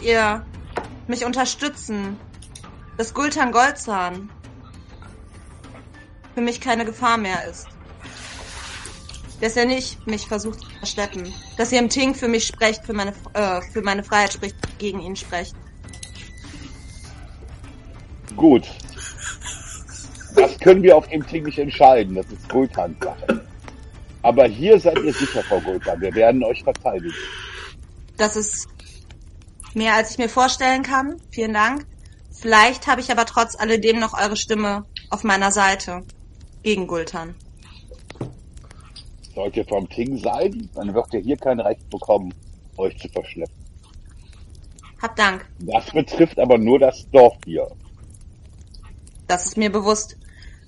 [0.00, 0.44] Würdet ihr
[1.06, 2.18] mich unterstützen,
[2.96, 4.30] dass Gultan Goldzahn
[6.34, 7.66] für mich keine Gefahr mehr ist.
[9.40, 11.32] Dass er nicht mich versucht zu verschleppen.
[11.56, 15.00] Dass ihr im Ting für mich sprecht, für meine, äh, für meine Freiheit spricht, gegen
[15.00, 15.54] ihn sprecht.
[18.36, 18.68] Gut.
[20.36, 22.14] Das können wir auf dem Ting nicht entscheiden.
[22.14, 23.44] Das ist Gultans Sache.
[24.22, 26.00] Aber hier seid ihr sicher, Frau Gultan.
[26.00, 27.14] Wir werden euch verteidigen.
[28.18, 28.68] Das ist
[29.74, 31.20] mehr, als ich mir vorstellen kann.
[31.30, 31.86] Vielen Dank.
[32.30, 36.02] Vielleicht habe ich aber trotz alledem noch eure Stimme auf meiner Seite.
[36.62, 37.34] Gegen Gultan.
[39.34, 42.34] Sollt ihr vom Ting sein, dann wird ihr hier kein Recht bekommen,
[42.76, 43.54] euch zu verschleppen.
[45.00, 45.46] Hab Dank.
[45.60, 47.66] Das betrifft aber nur das Dorf hier.
[49.26, 50.16] Das ist mir bewusst.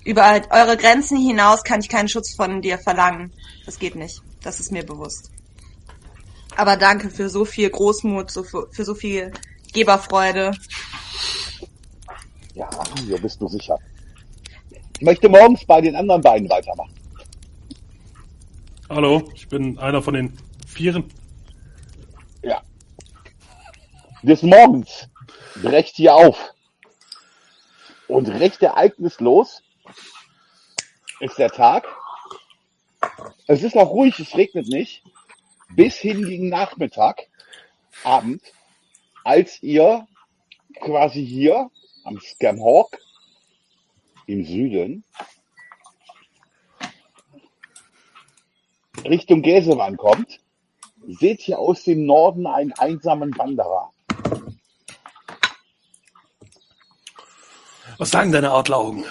[0.05, 3.31] Über eure Grenzen hinaus kann ich keinen Schutz von dir verlangen.
[3.65, 4.21] Das geht nicht.
[4.41, 5.31] Das ist mir bewusst.
[6.55, 9.31] Aber danke für so viel Großmut, so für, für so viel
[9.73, 10.51] Geberfreude.
[12.53, 12.69] Ja,
[13.05, 13.79] hier bist du sicher.
[14.97, 16.93] Ich möchte morgens bei den anderen beiden weitermachen.
[18.89, 20.37] Hallo, ich bin einer von den
[20.67, 21.09] Vieren.
[22.43, 22.61] Ja.
[24.21, 25.09] Des Morgens
[25.61, 26.53] brecht ihr auf.
[28.07, 29.63] Und recht ereignislos
[31.19, 31.85] ist der Tag.
[33.47, 35.03] Es ist noch ruhig, es regnet nicht.
[35.75, 37.27] Bis hin gegen Nachmittag,
[38.03, 38.41] Abend,
[39.23, 40.07] als ihr
[40.81, 41.69] quasi hier
[42.03, 42.97] am Scamhawk
[44.27, 45.03] im Süden
[49.05, 50.39] Richtung Gäsewand kommt,
[51.07, 53.91] seht ihr aus dem Norden einen einsamen Wanderer.
[57.97, 59.05] Was sagen deine Adleraugen?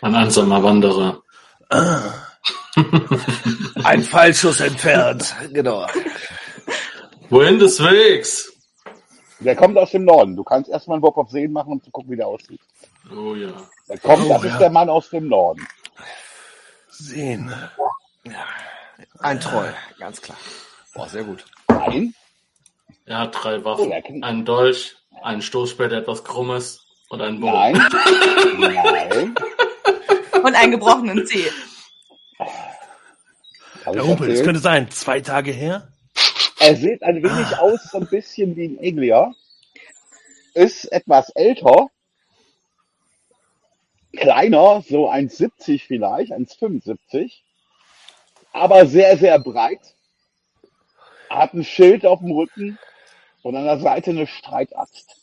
[0.00, 1.22] Ein einsamer Wanderer.
[3.86, 5.86] Ein Fallschuss entfernt, genau.
[7.30, 8.52] Wohin des Wegs?
[9.40, 10.34] Der kommt aus dem Norden.
[10.34, 12.60] Du kannst erstmal einen Wurf auf Sehen machen, um zu gucken, wie der aussieht.
[13.14, 13.48] Oh ja.
[13.88, 14.52] Der kommt, Oh, das ja.
[14.52, 15.66] ist der Mann aus dem Norden.
[16.88, 17.52] Sehen.
[19.18, 20.38] Ein Troll, ganz klar.
[20.94, 21.44] Boah, sehr gut.
[21.68, 22.14] Nein,
[23.04, 23.92] Er hat drei Waffen.
[23.92, 27.52] Oh, Einen Dolch, einen Stoßspeer, der etwas krummes und einen Bogen.
[28.58, 29.34] nein, nein.
[30.42, 31.50] Und einen gebrochenen Zeh.
[33.86, 34.90] Der ich Humpel, das könnte sein.
[34.90, 35.88] Zwei Tage her?
[36.58, 39.34] Er sieht ein wenig aus, so ein bisschen wie ein Eglier.
[40.54, 41.88] Ist etwas älter.
[44.12, 47.32] Kleiner, so 1,70 vielleicht, 1,75.
[48.52, 49.94] Aber sehr, sehr breit.
[51.28, 52.78] Hat ein Schild auf dem Rücken
[53.42, 55.14] und an der Seite eine Streitaxt.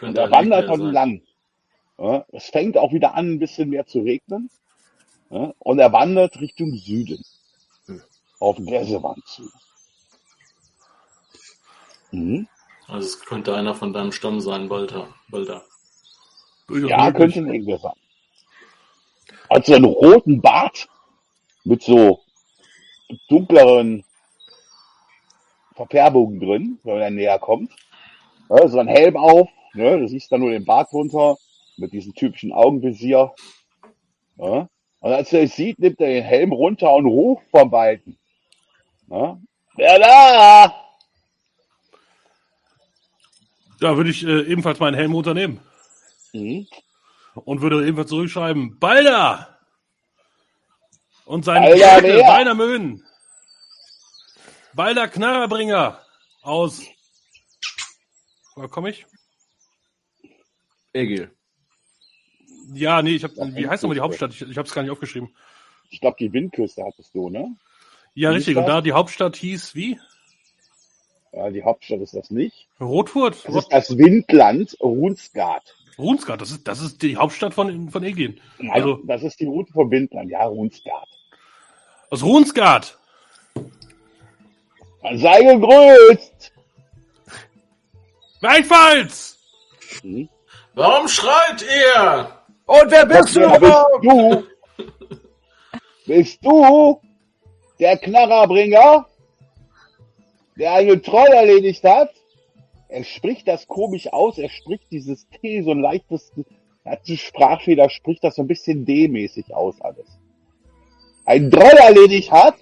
[0.00, 1.22] Und er wandert von lang.
[1.98, 4.50] Ja, es fängt auch wieder an, ein bisschen mehr zu regnen.
[5.30, 7.22] Ja, und er wandert Richtung Süden.
[8.40, 9.50] Auf den Gäsewand zu.
[12.10, 12.48] Mhm.
[12.86, 15.08] Also es könnte einer von deinem Stamm sein, Walter.
[15.28, 15.62] Walter.
[16.70, 17.92] Ja, könnte ein Engel sein.
[19.50, 20.88] Hat so einen roten Bart
[21.64, 22.20] mit so
[23.28, 24.04] dunkleren
[25.74, 27.72] Verfärbungen drin, wenn er näher kommt.
[28.50, 31.36] Ja, so ein Helm auf, ne, du siehst da nur den Bart runter
[31.76, 33.34] mit diesem typischen Augenvisier.
[34.36, 34.68] Ja?
[35.00, 38.17] Und als er es sieht, nimmt er den Helm runter und ruft vom Weiten.
[39.10, 39.38] Ja?
[39.76, 40.84] Wer da?
[43.80, 45.60] Da würde ich äh, ebenfalls meinen Helm runternehmen
[46.32, 46.66] Mhm.
[47.34, 49.58] und würde ebenfalls zurückschreiben, Balder!
[51.24, 52.26] Und sein Balder Titel, wer?
[52.26, 53.02] Beiner Möhn.
[54.74, 56.00] Balder Knarrerbringer
[56.42, 56.82] aus.
[58.54, 59.06] Woher komme ich?
[60.92, 61.30] Egil.
[62.74, 64.00] Ja, nee, ich hab, Ja, wie heißt nochmal die.
[64.00, 64.32] Hauptstadt?
[64.32, 65.34] Ich, ich habe es gar nicht aufgeschrieben.
[65.90, 67.56] Ich glaube, die Windküste hattest du, ne?
[68.18, 68.56] Ja, richtig.
[68.56, 70.00] Und da die Hauptstadt hieß wie?
[71.32, 72.66] Ja, die Hauptstadt ist das nicht.
[72.80, 73.44] Rotfurt?
[73.46, 75.76] Das ist das Windland Runsgard.
[75.96, 78.40] Runsgard, das ist, das ist die Hauptstadt von, von Egin.
[78.58, 80.30] Nein, Also- das ist die Route vom Windland.
[80.32, 81.06] Ja, Runsgard.
[82.10, 82.98] Aus Runsgard.
[85.14, 86.52] Sei gegrüßt!
[88.40, 89.38] Gleichfalls!
[90.02, 90.28] Mhm.
[90.74, 92.32] Warum schreit ihr?
[92.66, 93.40] Und wer bist du?
[93.42, 94.46] Wer bist du?
[96.04, 97.00] Bist du
[97.78, 99.06] der Knarrerbringer,
[100.56, 102.10] der einen Troll erledigt hat?
[102.88, 106.32] Er spricht das komisch aus, er spricht dieses T, so ein leichtes,
[106.84, 110.06] er hat die Sprachfehler, spricht das so ein bisschen D-mäßig aus alles.
[111.26, 112.54] Ein Troll erledigt hat?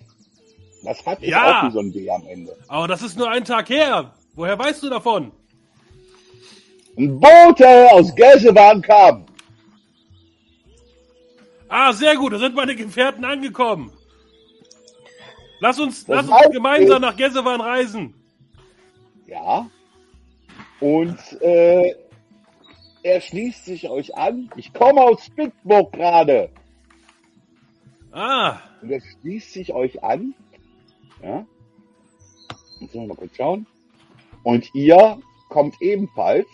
[0.83, 1.61] Das hat Ja.
[1.63, 2.57] auch wie so ein D am Ende.
[2.69, 4.15] Aber das ist nur ein Tag her.
[4.35, 5.33] Woher weißt du davon?
[6.99, 9.27] Ein Bote aus Gelsewan kam.
[11.69, 13.93] Ah, sehr gut, da sind meine Gefährten angekommen.
[15.61, 18.15] Lass uns, Das lass uns gemeinsam nach Gessewan reisen.
[19.27, 19.69] Ja.
[20.81, 21.95] Und äh,
[23.03, 24.51] er schließt sich euch an.
[24.57, 26.51] Ich komme aus Spitzburg gerade.
[28.13, 30.35] Ah, Und er schließt sich euch an.
[31.23, 31.47] Ja.
[32.81, 33.67] Jetzt sollen wir mal kurz schauen.
[34.43, 35.19] Und ihr
[35.49, 36.47] kommt ebenfalls.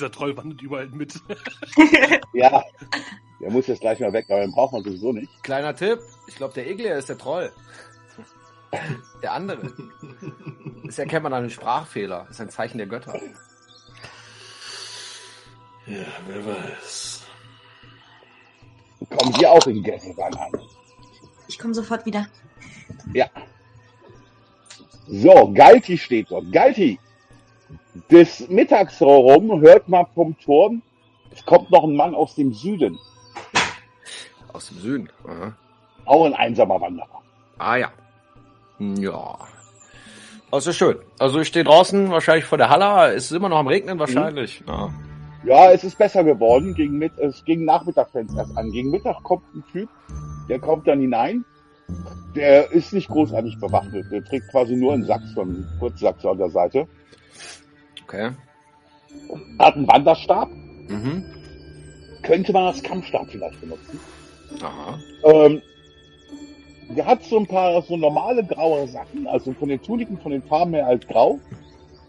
[0.00, 1.20] dieser Troll wandert überall mit.
[2.32, 2.64] Ja.
[3.40, 5.42] Der muss jetzt gleich mal weg, aber den braucht man sowieso nicht.
[5.42, 6.00] Kleiner Tipp.
[6.26, 7.52] Ich glaube, der Egler ist der Troll.
[9.22, 9.72] Der andere.
[10.84, 12.24] Das erkennt man an einem Sprachfehler.
[12.28, 13.18] Das ist ein Zeichen der Götter.
[15.86, 17.22] Ja, wer weiß.
[19.08, 20.52] Kommen hier auch in Gessewan an.
[21.48, 22.26] Ich komme sofort wieder.
[23.14, 23.26] Ja.
[25.08, 26.52] So, Galti steht dort.
[26.52, 27.00] Galti,
[28.10, 30.82] des Mittags herum hört man vom Turm,
[31.32, 32.98] es kommt noch ein Mann aus dem Süden.
[34.52, 35.08] Aus dem Süden.
[35.26, 35.52] Aha.
[36.04, 37.22] Auch ein einsamer Wanderer.
[37.58, 37.90] Ah ja.
[38.78, 39.38] Ja.
[40.50, 40.98] Also schön.
[41.18, 43.14] Also ich stehe draußen wahrscheinlich vor der Halle.
[43.14, 44.62] Es ist immer noch am Regnen wahrscheinlich.
[44.66, 44.90] Ja.
[45.44, 46.74] Ja, es ist besser geworden.
[46.74, 48.70] Gegen, mit, es gegen Nachmittag fängt erst an.
[48.72, 49.88] Gegen Mittag kommt ein Typ,
[50.48, 51.44] der kommt dann hinein.
[52.34, 54.06] Der ist nicht großartig bewaffnet.
[54.10, 56.86] Der trägt quasi nur einen Sack, so einen Kurzsack so an der Seite.
[58.04, 58.30] Okay.
[59.58, 60.48] Hat einen Wanderstab.
[60.88, 61.24] Mhm.
[62.22, 63.98] Könnte man als Kampfstab vielleicht benutzen.
[64.62, 64.98] Aha.
[65.24, 65.62] Ähm,
[66.90, 70.42] der hat so ein paar so normale graue Sachen, also von den Tuniken, von den
[70.42, 71.38] Farben her als grau.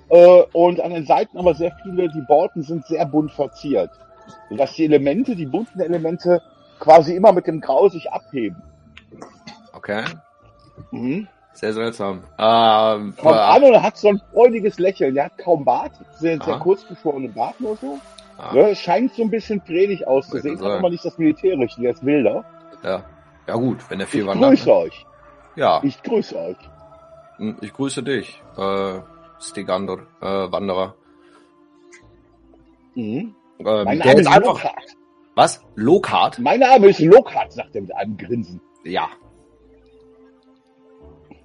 [0.10, 3.92] Äh, und an den Seiten aber sehr viele, die Borten sind sehr bunt verziert.
[4.50, 6.42] Sodass die Elemente, die bunten Elemente
[6.80, 8.62] quasi immer mit dem Grau sich abheben.
[9.74, 10.04] Okay.
[10.92, 11.28] Mhm.
[11.54, 12.24] Sehr seltsam.
[12.40, 15.14] Ähm, Kommt ah, an und hat so ein freudiges Lächeln.
[15.14, 18.00] Der hat kaum Bart, sehr, sehr kurz geschorene Bart nur so.
[18.42, 20.80] Ah, Ne, scheint so ein bisschen predig auszusehen, sagen.
[20.80, 22.44] aber nicht das Militärische, ist wilder.
[22.84, 23.04] ja.
[23.48, 24.50] ja gut, wenn der viel Ich wandert.
[24.52, 25.06] grüße euch.
[25.56, 26.58] Ja, Ich grüße euch.
[27.38, 29.00] Hm, ich grüße dich, äh,
[29.40, 30.96] Stigander, äh, Wanderer.
[32.96, 33.36] Mhm.
[33.60, 34.44] Ähm, Mein Name ist einfach.
[34.44, 34.96] Lockhart.
[35.36, 35.64] Was?
[35.76, 36.40] Lokart?
[36.40, 38.60] Mein Name ist Lockhart, sagt er mit einem Grinsen.
[38.84, 39.08] Ja.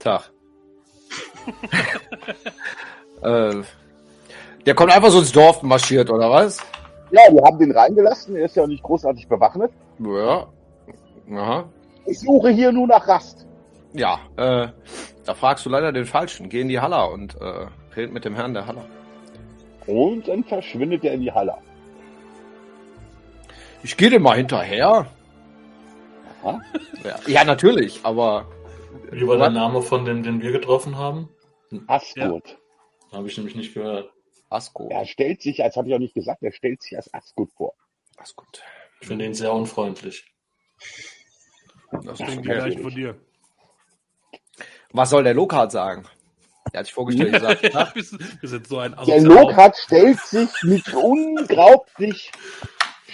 [0.01, 0.31] Tag.
[3.23, 3.63] äh,
[4.67, 6.59] der kommt einfach so ins Dorf marschiert, oder was?
[7.11, 8.37] Ja, wir haben den reingelassen.
[8.37, 9.71] Er ist ja auch nicht großartig bewaffnet.
[9.99, 10.49] Ja.
[11.33, 11.65] Aha.
[12.07, 13.47] Ich suche hier nur nach Rast.
[13.93, 14.69] Ja, äh,
[15.25, 16.49] da fragst du leider den Falschen.
[16.49, 18.85] Geh in die Halle und äh, red mit dem Herrn der Halle.
[19.87, 21.55] Und dann verschwindet er in die Halle.
[23.83, 25.07] Ich gehe dir mal hinterher.
[26.43, 26.61] Aha.
[27.05, 28.47] Ja, ja natürlich, aber
[29.11, 29.51] Wie war der?
[29.51, 31.29] Name von dem, den wir getroffen haben?
[31.87, 32.59] Asgurt.
[33.13, 34.11] Habe ich nämlich nicht gehört.
[34.57, 34.89] Asko.
[34.91, 37.75] Er stellt sich, als habe ich auch nicht gesagt, er stellt sich als Asgurt vor.
[38.17, 38.45] Asko.
[39.01, 40.25] Ich finde ihn sehr unfreundlich.
[42.05, 42.81] Das klingt gut.
[42.81, 43.21] von dir.
[44.93, 46.05] Was soll der Lokart sagen?
[46.73, 50.19] Der hat sich vorgestellt gesagt, Ja, wir sind wir sind so ein Der Lockhart stellt
[50.21, 52.33] sich mit unglaublich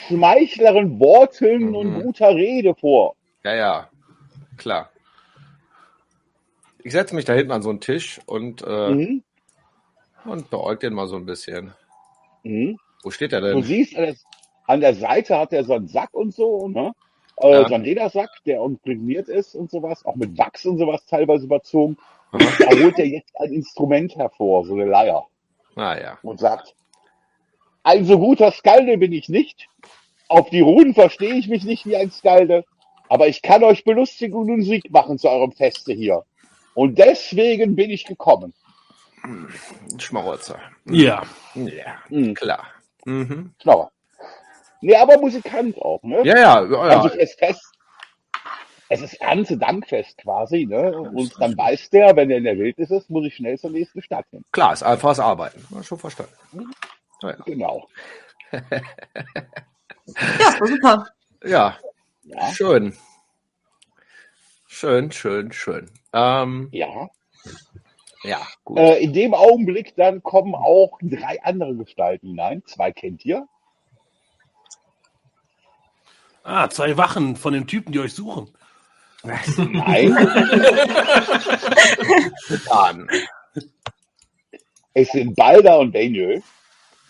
[0.08, 1.74] schmeichleren Worten Mhm.
[1.74, 3.14] und guter Rede vor.
[3.44, 3.90] Ja, ja,
[4.56, 4.90] klar.
[6.84, 9.24] Ich setze mich da hinten an so einen Tisch und äh, Mhm.
[10.24, 11.72] Und beäugt den mal so ein bisschen.
[12.42, 12.78] Mhm.
[13.02, 13.62] Wo steht er Du denn?
[13.62, 14.14] siehst, an der,
[14.66, 16.92] an der Seite hat er so einen Sack und so, ne?
[17.38, 17.68] Äh, Ja.
[17.68, 21.96] So einen Ledersack, der imprägniert ist und sowas, auch mit Wachs und sowas teilweise überzogen.
[22.32, 25.26] Da holt er jetzt ein Instrument hervor, so eine Leier,
[25.76, 26.18] Ah ja.
[26.22, 26.74] und sagt,
[27.82, 29.68] ein so guter Skalde bin ich nicht.
[30.28, 32.64] Auf die Runen verstehe ich mich nicht wie ein Skalde,
[33.08, 36.24] aber ich kann euch belustigen und Musik machen zu eurem Feste hier.
[36.74, 38.54] Und deswegen bin ich gekommen.
[39.98, 40.58] Schmarotzer.
[40.86, 41.22] Ja.
[41.54, 42.34] Ja, Mhm.
[42.34, 42.66] klar.
[43.04, 43.54] Mhm.
[43.60, 43.90] Schnauer.
[44.80, 46.22] Nee, aber Musikant auch, ne?
[46.24, 47.14] Ja, ja, ja, Also ja.
[47.22, 47.64] es fest.
[48.88, 50.92] Es ist Erntedankfest quasi, ne?
[50.92, 54.02] Und dann weiß der, wenn er in der Wildnis ist, muss ich schnell zur nächsten
[54.02, 54.44] Stadt hin.
[54.52, 55.64] Klar, ist einfaches Arbeiten.
[55.82, 56.32] Schon verstanden.
[57.22, 57.36] Ja, ja.
[57.46, 57.88] Genau.
[60.38, 61.06] Ja, super.
[61.44, 61.78] ja
[62.24, 62.46] Ja.
[62.52, 62.94] schön.
[64.66, 65.90] Schön, schön, schön.
[66.12, 67.08] Ähm, Ja.
[68.22, 68.78] Ja, gut.
[68.78, 72.62] Äh, in dem Augenblick dann kommen auch drei andere Gestalten hinein.
[72.66, 73.46] Zwei kennt ihr.
[76.44, 78.50] Ah, zwei Wachen von den Typen, die euch suchen.
[79.24, 80.12] Nein,
[82.68, 83.08] Dann.
[84.94, 86.42] es sind Balder und Daniel.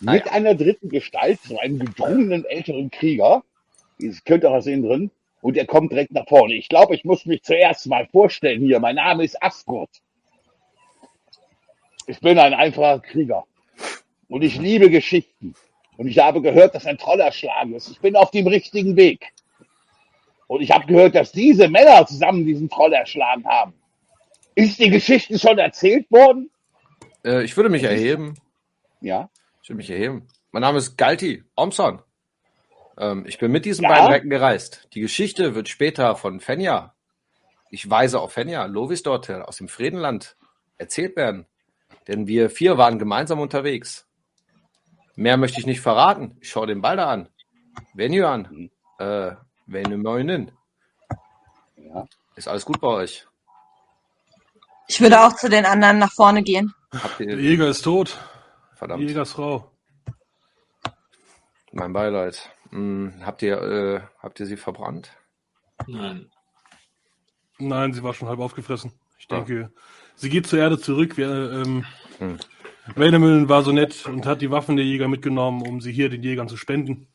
[0.05, 0.31] Ah, Mit ja.
[0.33, 3.43] einer dritten Gestalt, so einem gedrungenen älteren Krieger.
[3.97, 5.09] Ihr könnt auch was sehen drin.
[5.41, 6.53] Und er kommt direkt nach vorne.
[6.53, 8.79] Ich glaube, ich muss mich zuerst mal vorstellen hier.
[8.79, 9.89] Mein Name ist Asgurt.
[12.07, 13.45] Ich bin ein einfacher Krieger.
[14.29, 15.53] Und ich liebe Geschichten.
[15.97, 17.89] Und ich habe gehört, dass ein Troll erschlagen ist.
[17.89, 19.31] Ich bin auf dem richtigen Weg.
[20.47, 23.73] Und ich habe gehört, dass diese Männer zusammen diesen Troll erschlagen haben.
[24.55, 26.49] Ist die Geschichte schon erzählt worden?
[27.23, 28.35] Äh, ich würde mich erheben.
[29.01, 29.29] Ja.
[29.61, 30.27] Ich würde mich erheben.
[30.51, 32.01] Mein Name ist Galti Omson.
[32.97, 33.89] Ähm, ich bin mit diesen Ja?
[33.89, 34.87] beiden Recken gereist.
[34.93, 36.93] Die Geschichte wird später von Fenja,
[37.69, 40.35] ich weise auf Fenja, Lovisdorte aus dem Fredenland,
[40.77, 41.47] erzählt werden.
[42.07, 44.07] Denn wir vier waren gemeinsam unterwegs.
[45.15, 46.37] Mehr möchte ich nicht verraten.
[46.41, 47.29] Ich schaue den Balder an.
[47.93, 48.69] Venue an.
[48.99, 49.31] Äh,
[49.65, 50.51] Venumoinen.
[51.77, 52.05] Ja.
[52.35, 53.27] Ist alles gut bei euch?
[54.87, 56.73] Ich würde auch zu den anderen nach vorne gehen.
[57.19, 58.19] Der ihr, Jäger ist tot.
[58.73, 59.71] Die verdammt, Jägersfrau.
[61.71, 62.49] mein Beileid.
[62.69, 65.11] Hm, habt ihr, äh, habt ihr sie verbrannt?
[65.87, 66.29] Nein.
[67.59, 68.91] Nein, sie war schon halb aufgefressen.
[69.17, 69.35] Ich Ah.
[69.37, 69.71] denke,
[70.15, 71.17] sie geht zur Erde zurück.
[71.17, 71.85] Wir, ähm,
[72.23, 72.37] Hm.
[72.95, 76.21] Vandermüllen war so nett und hat die Waffen der Jäger mitgenommen, um sie hier den
[76.23, 77.07] Jägern zu spenden.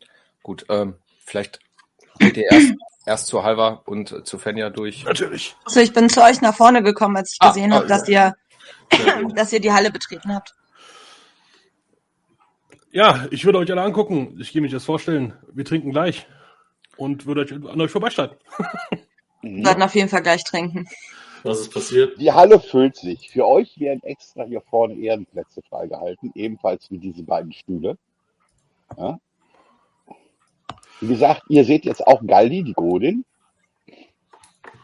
[0.43, 1.61] Gut, ähm, vielleicht
[2.19, 2.75] geht ihr erst,
[3.07, 5.05] erst zu Halva und äh, zu Fenja durch.
[5.05, 5.57] Natürlich.
[5.67, 8.09] So, ich bin zu euch nach vorne gekommen, als ich Ah, gesehen ah, habe, dass
[8.09, 8.35] ihr,
[9.35, 10.55] dass ihr die Halle betreten habt.
[12.90, 14.38] Ja, ich würde euch alle angucken.
[14.40, 15.35] Ich gehe mich das vorstellen.
[15.52, 16.26] Wir trinken gleich.
[16.97, 18.37] Und würde euch an euch vorbeisteigen.
[19.43, 20.88] Wir werden auf jeden Fall gleich trinken.
[21.42, 22.21] Was ist passiert?
[22.21, 23.30] Die Halle füllt sich.
[23.30, 27.97] Für euch werden extra hier vorne Ehrenplätze freigehalten, ebenfalls wie diese beiden Stühle.
[28.97, 29.18] Ja.
[31.00, 33.25] Wie gesagt, ihr seht jetzt auch Galdi, die Godin.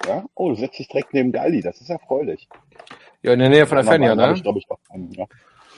[0.07, 0.25] Ja.
[0.35, 2.49] Oh, du setzt dich direkt neben Galdi, das ist erfreulich.
[3.23, 4.35] Ja, in der Nähe von der Fenja, ne?
[4.35, 5.27] Ich, ich, ja.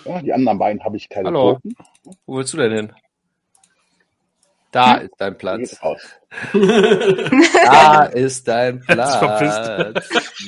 [0.04, 1.54] ja, die anderen beiden habe ich keine Hallo.
[1.54, 1.76] Toten.
[2.26, 2.92] Wo willst du denn hin?
[4.73, 5.78] Da ist dein Platz.
[7.64, 9.20] Da ist dein Platz.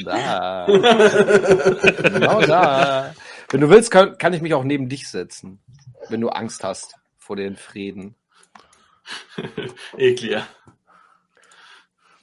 [0.05, 0.67] Da.
[0.67, 3.15] Genau da.
[3.51, 5.61] Wenn du willst, kann, kann ich mich auch neben dich setzen.
[6.11, 8.17] Wenn du Angst hast vor den Frieden.
[9.97, 10.47] Ekliger.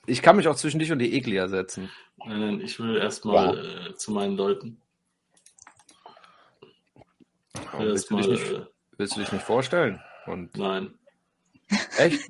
[0.06, 1.90] Ich kann mich auch zwischen dich und die Eglia setzen.
[2.26, 4.82] Nein, nein, ich will erstmal äh, zu meinen Leuten.
[7.78, 8.66] Willst, du nicht, äh,
[8.98, 10.02] willst du dich nicht vorstellen?
[10.26, 10.94] Und nein.
[11.98, 12.30] Echt?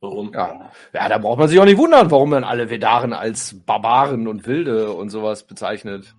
[0.00, 0.32] Warum?
[0.32, 0.70] Ja.
[0.94, 4.46] ja, da braucht man sich auch nicht wundern, warum man alle Vedaren als Barbaren und
[4.46, 6.14] Wilde und sowas bezeichnet.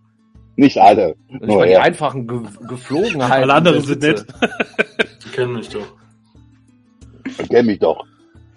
[0.55, 1.15] Nicht alle.
[1.29, 3.43] Und ich Nur meine, die einfachen Ge Geflogenheiten.
[3.49, 4.25] Alle anderen der sind nett.
[5.25, 5.87] Die kennen mich doch.
[7.39, 8.05] Ich kenn mich doch.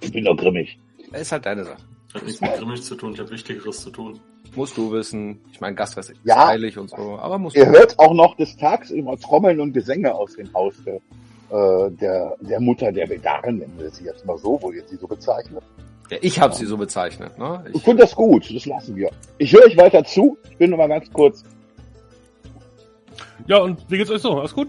[0.01, 0.79] Ich bin doch grimmig.
[1.13, 1.79] Ist halt deine Sache.
[2.13, 4.21] Hat nichts mit grimmig zu tun, ich habe Wichtigeres zu tun.
[4.55, 5.41] Musst du wissen.
[5.53, 6.49] Ich meine, Gastfest ist Ja.
[6.49, 7.73] heilig und so, aber musst Ihr du.
[7.73, 10.75] hört auch noch des Tags immer Trommeln und Gesänge aus dem Haus
[11.55, 14.97] äh, der, der Mutter der Vedaren, nennen wir sie jetzt mal so, wo ihr sie
[14.97, 15.63] so bezeichnet.
[16.11, 17.39] Ja, ich habe sie so bezeichnet.
[17.39, 17.65] Ne?
[17.69, 19.11] Ich Ich, finde das gut, das lassen wir.
[19.39, 21.45] Ich höre euch weiter zu, ich bin nur mal ganz kurz.
[23.47, 24.39] Ja, und wie geht's euch so?
[24.39, 24.69] Alles gut?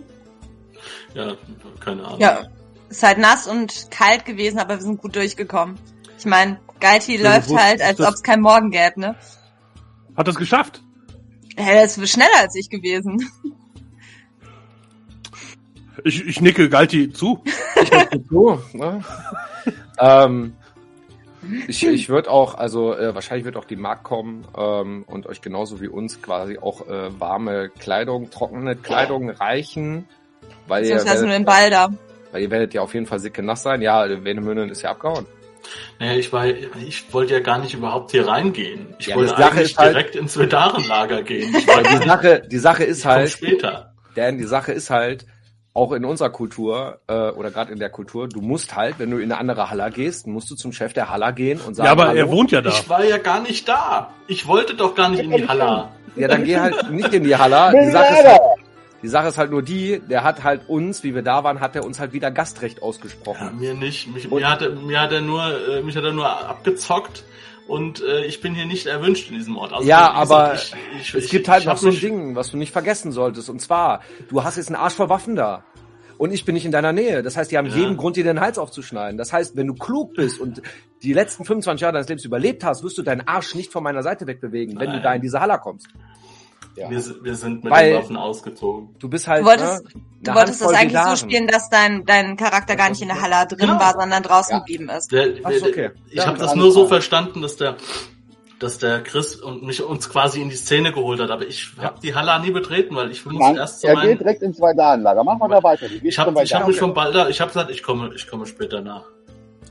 [1.14, 1.34] Ja,
[1.80, 2.20] keine Ahnung.
[2.20, 2.44] Ja,
[2.90, 5.80] ist halt nass und kalt gewesen, aber wir sind gut durchgekommen.
[6.20, 9.16] Ich meine, Galti Ja, läuft halt, als ob es kein Morgen gäbe, ne?
[10.16, 10.84] Hat das geschafft?
[11.56, 13.28] Er ist schneller als ich gewesen.
[16.08, 17.44] Ich, ich nicke Galti zu.
[18.30, 19.04] so, ne?
[20.00, 20.54] ähm,
[21.68, 25.42] ich, ich würde auch, also äh, wahrscheinlich wird auch die Markt kommen ähm, und euch
[25.42, 30.08] genauso wie uns quasi auch äh, warme Kleidung, trockene Kleidung reichen.
[30.68, 31.90] Weil ihr, Beziehungsweise nur werdet, in Balda.
[32.32, 33.82] weil ihr werdet ja auf jeden Fall sicke nass sein.
[33.82, 35.26] Ja, Venemünden ist ja abgehauen.
[36.00, 38.94] Naja, ich, war, ich wollte ja gar nicht überhaupt hier reingehen.
[39.00, 41.56] Ich Ja, wollte eigentlich halt- direkt ins Vedarenlager gehen.
[41.56, 43.94] Ich die Sache, die Sache ist halt, später.
[44.16, 45.26] denn die Sache ist halt,
[45.76, 49.18] auch in unserer Kultur, äh, oder gerade in der Kultur, du musst halt, wenn du
[49.18, 51.92] in eine andere Halle gehst, musst du zum Chef der Halle gehen und sagen, Ja,
[51.92, 52.18] aber Hallo.
[52.18, 52.70] er wohnt ja da.
[52.70, 54.10] Ich war ja gar nicht da.
[54.28, 55.90] Ich wollte doch gar nicht in die Halle.
[56.16, 57.74] Ja, dann geh halt nicht in die Halle.
[57.78, 58.42] Die Sache, ist halt,
[59.04, 61.76] die Sache ist halt nur die, der hat halt uns, wie wir da waren, hat
[61.76, 63.60] er uns halt wieder Gastrecht Ja, ausgesprochen.
[63.60, 64.08] mir nicht.
[64.14, 67.26] Mich, Und- mir, hat er, mir hat er nur, äh, mich hat er nur abgezockt
[67.68, 69.74] und äh, ich bin hier nicht erwünscht in diesem Ort.
[69.74, 72.52] Also, Ja, gesagt, aber ich, ich, es ich, gibt halt noch so ein Ding, was
[72.52, 73.50] du nicht vergessen solltest.
[73.50, 75.64] Und zwar, du hast jetzt einen Arsch vor Waffen da.
[76.18, 77.24] Und ich bin nicht in deiner Nähe.
[77.24, 77.76] Das heißt, die haben Ja.
[77.76, 79.18] jeden Grund, dir den Hals aufzuschneiden.
[79.18, 80.62] Das heißt, wenn du klug bist und
[81.04, 84.02] die letzten 25 Jahre deines Lebens überlebt hast, wirst du deinen Arsch nicht von meiner
[84.02, 85.04] Seite wegbewegen, wenn du Nein.
[85.04, 85.88] da in diese Halle kommst.
[86.76, 86.90] Ja.
[86.90, 88.90] Wir, sind- wir sind mit Weil- den Waffen ausgezogen.
[89.00, 89.42] Du bist halt.
[89.44, 91.18] Du wolltest, ne, du wolltest das eigentlich so Sedaren.
[91.18, 93.80] spielen, dass dein, dein Charakter gar nicht in der Halle drin Genau.
[93.80, 94.60] war, sondern draußen Ja.
[94.60, 95.12] geblieben ist.
[95.12, 95.92] Der, Ach der, so, okay.
[96.10, 96.88] Ich Ja, habe das nur so klar.
[96.90, 97.78] verstanden, dass der,
[98.60, 101.30] dass der Chris und mich uns quasi in die Szene geholt hat.
[101.30, 104.10] Aber ich habe die Halle nie betreten, weil ich muss Mann, erst zu er meinem.
[104.10, 105.24] geht direkt ins Weidarenlager.
[105.24, 105.86] Mach mal da weiter.
[106.04, 109.04] Ich habe hab mich von Balda, ich habe gesagt, ich komme, ich komme später nach.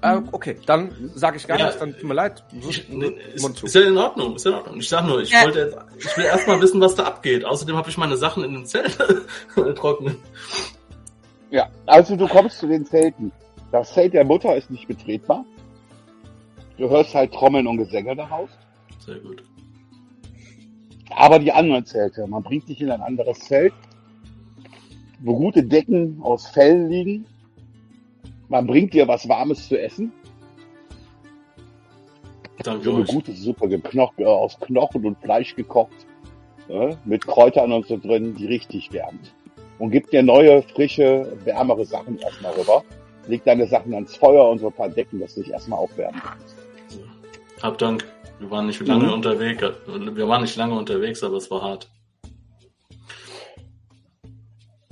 [0.03, 1.67] Äh, okay, dann sage ich gar Ja.
[1.67, 2.45] nichts, dann tut mir leid.
[2.53, 4.79] Ich, ist, ist ja in Ordnung, ist ja in Ordnung.
[4.79, 5.45] Ich sag nur, ich Ja.
[5.45, 7.45] wollte jetzt, ich will erst mal wissen, was da abgeht.
[7.45, 8.99] Außerdem habe ich meine Sachen in dem Zelt
[9.77, 10.17] trocknen.
[11.51, 13.33] Ja, also du kommst zu den Zelten.
[13.73, 15.45] Das Zelt der Mutter ist nicht betretbar.
[16.77, 18.51] Du hörst halt Trommeln und Gesänge daraus.
[19.07, 19.43] Sehr gut.
[21.17, 23.73] Aber die anderen Zelte, man bringt dich in ein anderes Zelt,
[25.21, 27.27] wo gute Decken aus Fellen liegen.
[28.55, 30.13] Man bringt dir was Warmes zu essen.
[32.63, 33.09] Danke So eine euch.
[33.09, 36.07] gute Suppe geknoch, äh, aus Knochen und Fleisch gekocht.
[36.69, 39.35] Äh, mit Kräutern und so drin, die richtig wärmt.
[39.81, 42.85] Und gibt dir neue, frische, wärmere Sachen erstmal rüber.
[43.27, 46.23] Leg deine Sachen ans Feuer und so ein paar Decken, dass du dich erstmal aufwärmen
[46.25, 46.55] kannst.
[47.61, 48.07] Hab Dank.
[48.39, 49.15] Wir waren nicht lange Mhm.
[49.15, 49.63] unterwegs.
[49.89, 51.91] Wir waren nicht lange unterwegs, aber es war hart.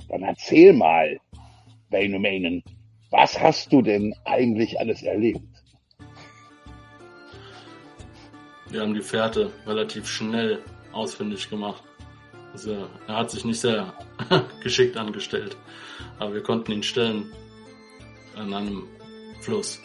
[0.09, 1.17] Dann erzähl mal,
[1.91, 2.61] Vainomanen,
[3.13, 5.39] was hast du denn eigentlich alles erlebt?
[8.71, 11.83] Wir haben die Fährte relativ schnell ausfindig gemacht.
[12.53, 13.93] Also, er hat sich nicht sehr
[14.63, 15.55] geschickt angestellt.
[16.17, 17.31] Aber wir konnten ihn stellen
[18.35, 18.87] an einem
[19.41, 19.79] Fluss.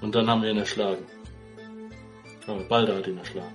[0.00, 1.04] Und dann haben wir ihn erschlagen.
[2.46, 3.54] Aber Balder hat ihn erschlagen.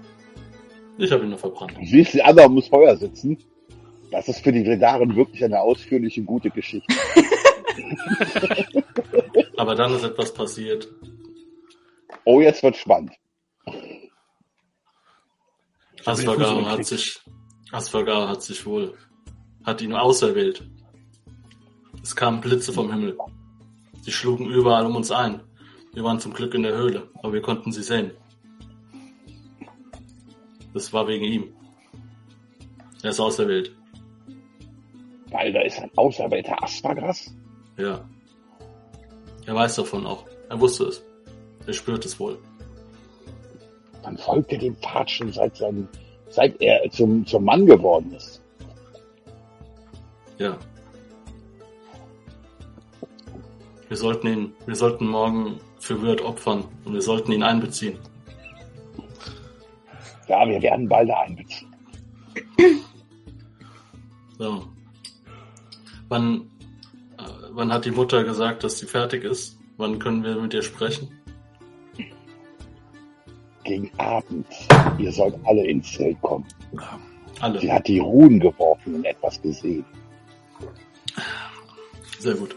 [0.98, 1.78] Ich habe ihn nur verbrannt.
[1.80, 3.38] Du siehst die anderen ums Feuer sitzen.
[4.14, 6.96] Das ist für die Vedaren wirklich eine ausführliche, gute Geschichte.
[9.58, 10.88] Aber dann ist etwas passiert.
[12.24, 13.14] Oh, jetzt wird spannend.
[16.06, 17.20] Asfagar hat sich,
[17.72, 18.94] Asfagar hat sich wohl,
[19.66, 20.64] hat ihn auserwählt.
[22.04, 23.18] Es kamen Blitze vom Himmel.
[24.04, 25.42] Sie schlugen überall um uns ein.
[25.94, 28.12] Wir waren zum Glück in der Höhle, aber wir konnten sie sehen.
[30.72, 31.56] Das war wegen ihm.
[33.02, 33.76] Er ist auserwählt.
[35.34, 37.34] Weil da ist ein auserwählter Aspagras.
[37.78, 38.08] Ja.
[39.48, 40.26] Er weiß davon auch.
[40.50, 41.04] Er wusste es.
[41.66, 42.38] Er spürt es wohl.
[44.04, 45.88] Dann folgt er dem Pfad schon seit, seinem,
[46.30, 48.44] seit er zum, zum Mann geworden ist.
[50.38, 50.56] Ja.
[53.88, 57.98] Wir sollten ihn, wir sollten morgen für Wirt opfern und wir sollten ihn einbeziehen.
[60.28, 61.76] Ja, wir werden bald einbeziehen.
[64.38, 64.64] So.
[66.14, 66.42] Wann,
[67.18, 67.24] äh,
[67.54, 69.58] wann hat die Mutter gesagt, dass sie fertig ist?
[69.78, 71.10] Wann können wir mit ihr sprechen?
[73.64, 74.46] Gegen Abend.
[75.00, 76.46] Ihr sollt alle ins Zelt kommen.
[76.72, 77.74] Sie Alle.
[77.74, 79.84] hat die Ruhen geworfen und etwas gesehen.
[82.20, 82.56] Sehr gut.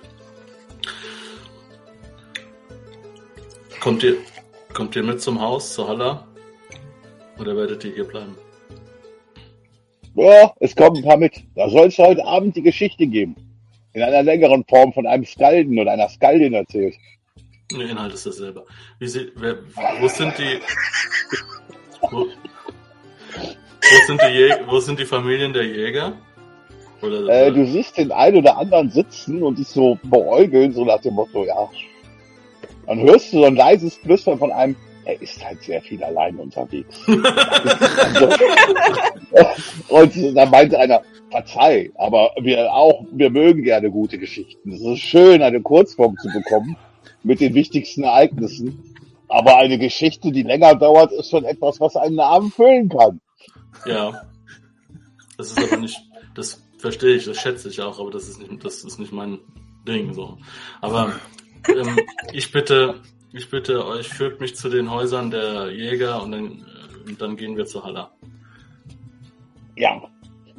[3.81, 4.17] Kommt ihr,
[4.75, 6.25] kommt ihr mit zum Haus, zur Halle?
[7.39, 8.37] Oder werdet ihr hier bleiben?
[10.17, 11.45] Ja, es kommen ein paar mit.
[11.55, 13.37] Da soll es heute Abend die Geschichte geben.
[13.93, 16.95] In einer längeren Form von einem Skalden oder einer Skaldin erzählt.
[17.71, 18.65] Der Inhalt ist dasselbe.
[18.99, 19.59] Wie sie, wer,
[20.01, 20.61] wo sind die,
[22.11, 26.15] wo, wo sind die, Jä wo sind die Familien der Jäger?
[27.03, 31.01] Oder, Äh, du siehst den einen oder anderen sitzen und dich so beäugeln, so nach
[31.03, 31.69] dem Motto, ja.
[32.87, 34.77] Dann hörst du so ein leises Flüstern von einem,
[35.07, 37.01] er ist halt sehr viel allein unterwegs.
[39.89, 44.73] und dann meinte einer, verzeih, aber wir auch, wir mögen gerne gute Geschichten.
[44.73, 46.77] Es ist schön, eine Kurzform zu bekommen
[47.23, 48.95] mit den wichtigsten Ereignissen.
[49.29, 53.21] Aber eine Geschichte, die länger dauert, ist schon etwas, was einen Abend füllen kann.
[53.85, 54.23] Ja.
[55.37, 56.01] Das ist aber nicht,
[56.35, 59.39] das verstehe ich, das schätze ich auch, aber das ist nicht, das ist nicht mein
[59.87, 60.39] Ding so.
[60.81, 61.13] Aber
[61.69, 61.99] ähm,
[62.33, 63.03] ich bitte,
[63.37, 67.37] ich bitte euch, führt mich zu den Häusern der Jäger und dann, äh, und dann
[67.37, 68.09] gehen wir zur Halle.
[69.77, 70.03] Ja.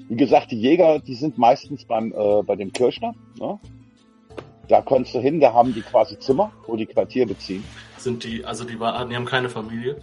[0.10, 3.14] Wie gesagt, die Jäger, die sind meistens beim, äh, bei dem Kirschner.
[3.40, 3.60] Ne?
[4.70, 7.64] Da kommst du hin, da haben die quasi Zimmer, wo die Quartier beziehen.
[7.98, 10.02] Sind die, also die, die haben keine Familie?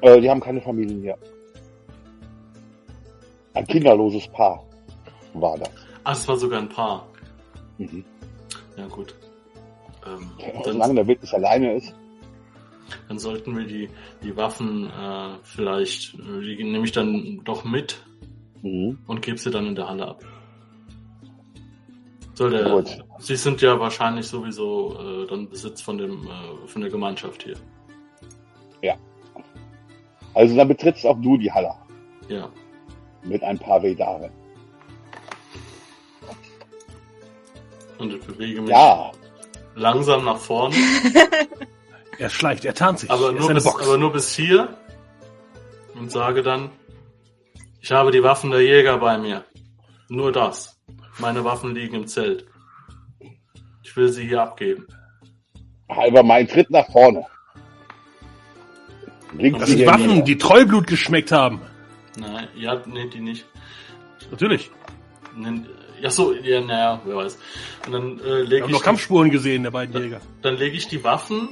[0.00, 1.16] Äh, die haben keine Familien hier.
[3.54, 4.64] Ein kinderloses Paar
[5.34, 5.70] war das.
[6.04, 7.06] Ah, es war sogar ein Paar.
[7.78, 8.04] Mhm.
[8.76, 9.14] Ja gut.
[10.06, 10.30] Ähm,
[10.64, 11.94] Solange dann, der Wild nicht alleine ist.
[13.08, 13.88] dann sollten wir die,
[14.22, 18.02] die Waffen äh, vielleicht, äh, die nehme ich dann doch mit
[18.62, 18.98] Mhm.
[19.08, 20.24] und gebe sie dann in der Halle ab.
[22.34, 23.04] Soll der, Gut.
[23.18, 27.56] Sie sind ja wahrscheinlich sowieso äh, dann Besitz von dem äh, von der Gemeinschaft hier.
[30.34, 31.74] Also dann betrittst auch du die Halle
[32.28, 32.48] Ja.
[33.22, 34.30] mit ein paar Vedaren.
[37.98, 39.12] Und ich bewege mich Ja,
[39.74, 40.74] langsam nach vorne,
[42.18, 43.10] Er schleicht, er tarnt sich.
[43.10, 44.76] aber er nur, bis, aber nur bis hier
[45.94, 46.70] und sage dann,
[47.80, 49.44] ich habe die Waffen der Jäger bei mir.
[50.08, 50.78] Nur das.
[51.18, 52.46] Meine Waffen liegen im Zelt.
[53.82, 54.86] Ich will sie hier abgeben.
[55.88, 57.26] halber mein Tritt nach vorne.
[59.36, 61.60] Bringt das sind Waffen, die Treublut geschmeckt haben.
[62.18, 63.46] Nein, ja, nee, die nicht.
[64.30, 64.70] Natürlich.
[66.02, 67.38] Ja, so, ja, naja, wer weiß.
[67.86, 70.20] Und dann äh, lege ich, noch die- Kampfspuren gesehen, der beiden Jäger.
[70.42, 71.48] dann lege ich die Waffen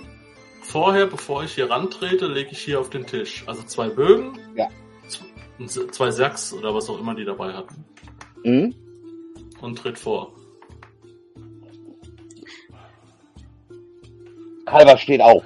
[0.63, 3.45] vorher, bevor ich hier rantrete, lege ich hier auf den Tisch.
[3.47, 4.69] Also zwei Bögen, Ja.
[5.67, 7.85] zwei Sachs oder was auch immer die dabei hatten.
[8.45, 8.75] Mhm.
[9.61, 10.33] Und tritt vor.
[14.67, 15.45] Halber steht auf.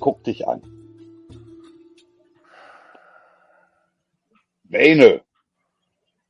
[0.00, 0.60] Guck dich an.
[4.64, 5.22] Bene,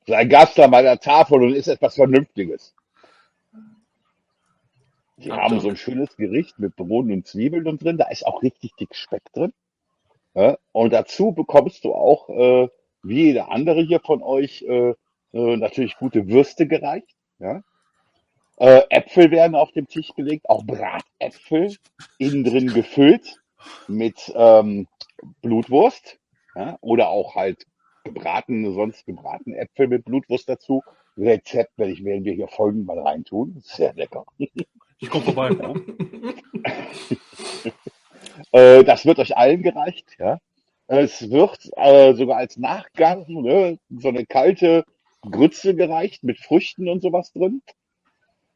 [0.06, 2.74] sei Gast an meiner Tafel und isst etwas Vernünftiges.
[5.16, 5.60] Die Ja, haben danke.
[5.60, 7.98] so ein schönes Gericht mit Bohnen und Zwiebeln und drin.
[7.98, 9.52] Da ist auch richtig dick Speck drin.
[10.34, 12.68] Ja, und dazu bekommst du auch, äh,
[13.02, 14.94] wie jeder andere hier von euch, äh,
[15.32, 17.14] äh, natürlich gute Würste gereicht.
[17.38, 17.62] Ja?
[18.58, 21.76] Äh, Äpfel werden auf dem Tisch gelegt, auch Bratäpfel,
[22.18, 23.36] innen drin gefüllt
[23.88, 24.88] mit ähm,
[25.42, 26.18] Blutwurst
[26.54, 26.78] ja?
[26.80, 27.66] oder auch halt
[28.04, 30.82] gebratene, sonst gebratene Äpfel mit Blutwurst dazu.
[31.16, 33.60] Rezept werde ich, werden wir hier folgend mal reintun.
[33.64, 34.24] Sehr lecker.
[34.98, 35.50] Ich komme vorbei.
[38.52, 40.06] Äh, das wird euch allen gereicht.
[40.18, 40.38] Ja?
[40.88, 44.84] Es wird äh, sogar als Nachgang ne, so eine kalte
[45.22, 47.62] Grütze gereicht mit Früchten und sowas drin.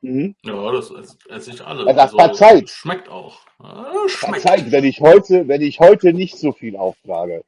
[0.00, 0.34] Mhm.
[0.44, 1.87] Ja, das ess- esse ich alle.
[1.87, 2.70] Ja, das verzeiht.
[2.70, 3.40] Schmeckt auch.
[3.58, 4.42] Ah, schmeckt.
[4.42, 7.44] Verzeiht, wenn ich heute, wenn ich heute nicht so viel auftrage.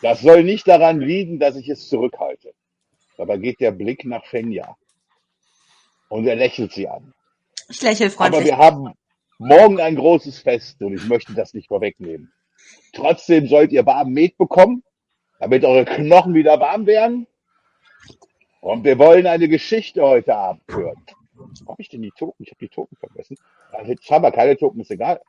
[0.00, 2.54] Das soll nicht daran liegen, dass ich es zurückhalte.
[3.16, 4.76] Dabei geht der Blick nach Fenja.
[6.08, 7.12] Und er lächelt sie an.
[7.68, 8.44] Ich lächle Aber freundlich.
[8.44, 8.92] wir haben
[9.38, 12.32] morgen ein großes Fest und ich möchte das nicht vorwegnehmen.
[12.92, 14.82] Trotzdem sollt ihr warm Met bekommen,
[15.38, 17.26] damit eure Knochen wieder warm werden.
[18.60, 21.04] Und wir wollen eine Geschichte heute Abend hören.
[21.68, 22.42] Habe ich denn die Token?
[22.42, 23.36] Ich habe die Token vergessen.
[23.72, 25.20] Also wir keine Token, ist egal.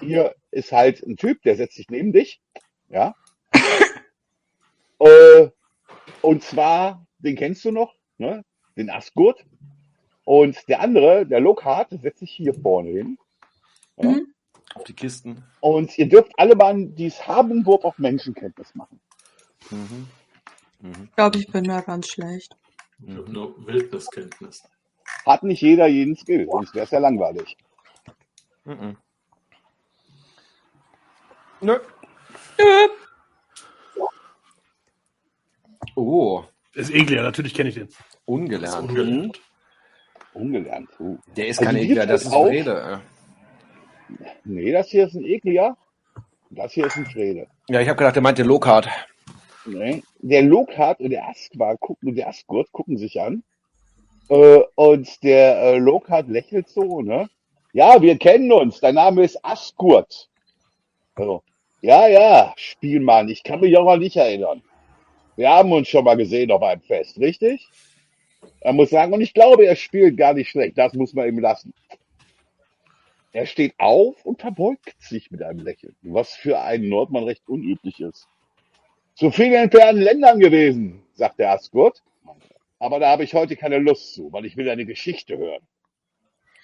[0.00, 2.40] Hier ist halt ein Typ, der setzt sich neben dich.
[2.88, 3.14] Ja.
[4.98, 5.48] äh,
[6.20, 8.44] und zwar, den kennst du noch, ne?
[8.76, 9.44] Den Asgurt.
[10.24, 13.18] Und der andere, der Lockhart, setzt sich hier vorne hin.
[13.96, 14.10] Ja.
[14.10, 14.34] Mhm.
[14.74, 15.44] Auf die Kisten.
[15.60, 19.00] Und ihr dürft alle mal dieses Habenwurf auf Menschenkenntnis machen.
[19.70, 20.08] Mhm.
[20.80, 21.04] Mhm.
[21.04, 22.56] Ich glaube, ich bin da ganz schlecht.
[23.06, 24.62] Ich habe nur Wildniskenntnis.
[25.26, 27.56] Hat nicht jeder jeden Skill, sonst wäre es ja langweilig.
[28.64, 28.96] Mhm.
[31.60, 31.78] Nö.
[35.94, 37.88] Oh, Das ist Eglia, natürlich kenne ich den.
[38.24, 38.88] Ungelernt.
[38.88, 39.40] ungelernt.
[40.34, 40.88] Ungelernt.
[40.98, 41.18] Uh.
[41.36, 42.46] Der ist Also kein gibt das ist auch.
[42.46, 43.00] Rede.
[44.44, 45.76] Nee, das hier ist ein Ekliger.
[46.50, 47.46] Das hier ist ein Frede.
[47.68, 48.88] Ja, ich habe gedacht, der meinte Lokart.
[49.64, 50.02] Nee.
[50.20, 53.42] Der Lockhart und der Asquar gucken, der Asgurt gucken sich an.
[54.28, 57.28] Äh, und der äh, lächelt so, ne?
[57.72, 58.80] Ja, wir kennen uns.
[58.80, 60.28] Dein Name ist Asgurt.
[61.14, 61.42] Also,
[61.80, 63.28] ja, ja, Spielmann.
[63.28, 64.62] Ich kann mich auch mal nicht erinnern.
[65.42, 67.68] Wir haben uns schon mal gesehen auf einem Fest, richtig?
[68.60, 70.78] Er muss sagen, und ich glaube, er spielt gar nicht schlecht.
[70.78, 71.74] Das muss man ihm lassen.
[73.32, 77.98] Er steht auf und verbeugt sich mit einem Lächeln, was für einen Nordmann recht unüblich
[77.98, 78.28] ist.
[79.16, 82.04] Zu vielen fernen Ländern gewesen, sagt der Asgurt.
[82.78, 85.66] Aber da habe ich heute keine Lust zu, weil ich will eine Geschichte hören.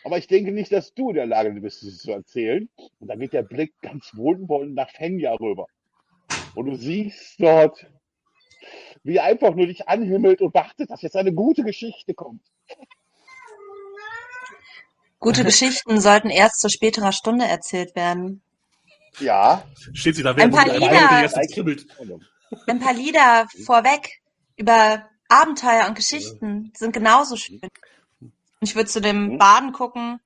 [0.05, 2.69] Aber ich denke nicht, dass du in der Lage bist, sie zu erzählen.
[3.01, 5.67] Und dann geht der Blick ganz wohlwollend nach Fenja rüber.
[6.55, 7.85] Und du siehst dort
[9.05, 12.43] wie er einfach nur dich anhimmelt und wartet, dass jetzt eine gute Geschichte kommt.
[15.21, 18.43] Gute Geschichten sollten erst zu späterer Stunde erzählt werden.
[19.19, 19.65] Ja.
[19.93, 21.09] Steht sie da Ein paar Lieder.
[21.11, 21.87] der jetzt kribbelt.
[22.67, 24.21] Ein paar Lieder vorweg
[24.57, 27.61] über Abenteuer und Geschichten sind genauso schön.
[28.61, 29.39] Ich würde zu dem Mhm.
[29.39, 30.21] Baden gucken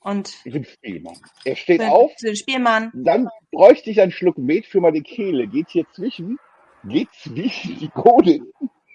[0.00, 1.16] und Ich bin Spielmann.
[1.44, 2.90] Er steht zu, auf, zu dem Spielmann.
[2.94, 5.46] dann bräuchte ich einen Schluck Met für meine Kehle.
[5.46, 6.38] Geht hier zwischen,
[6.84, 8.40] geht zwischen die Gode,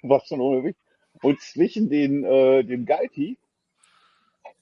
[0.04, 0.76] was schon ohne mich,
[1.21, 3.38] und zwischen den, äh, dem Galti,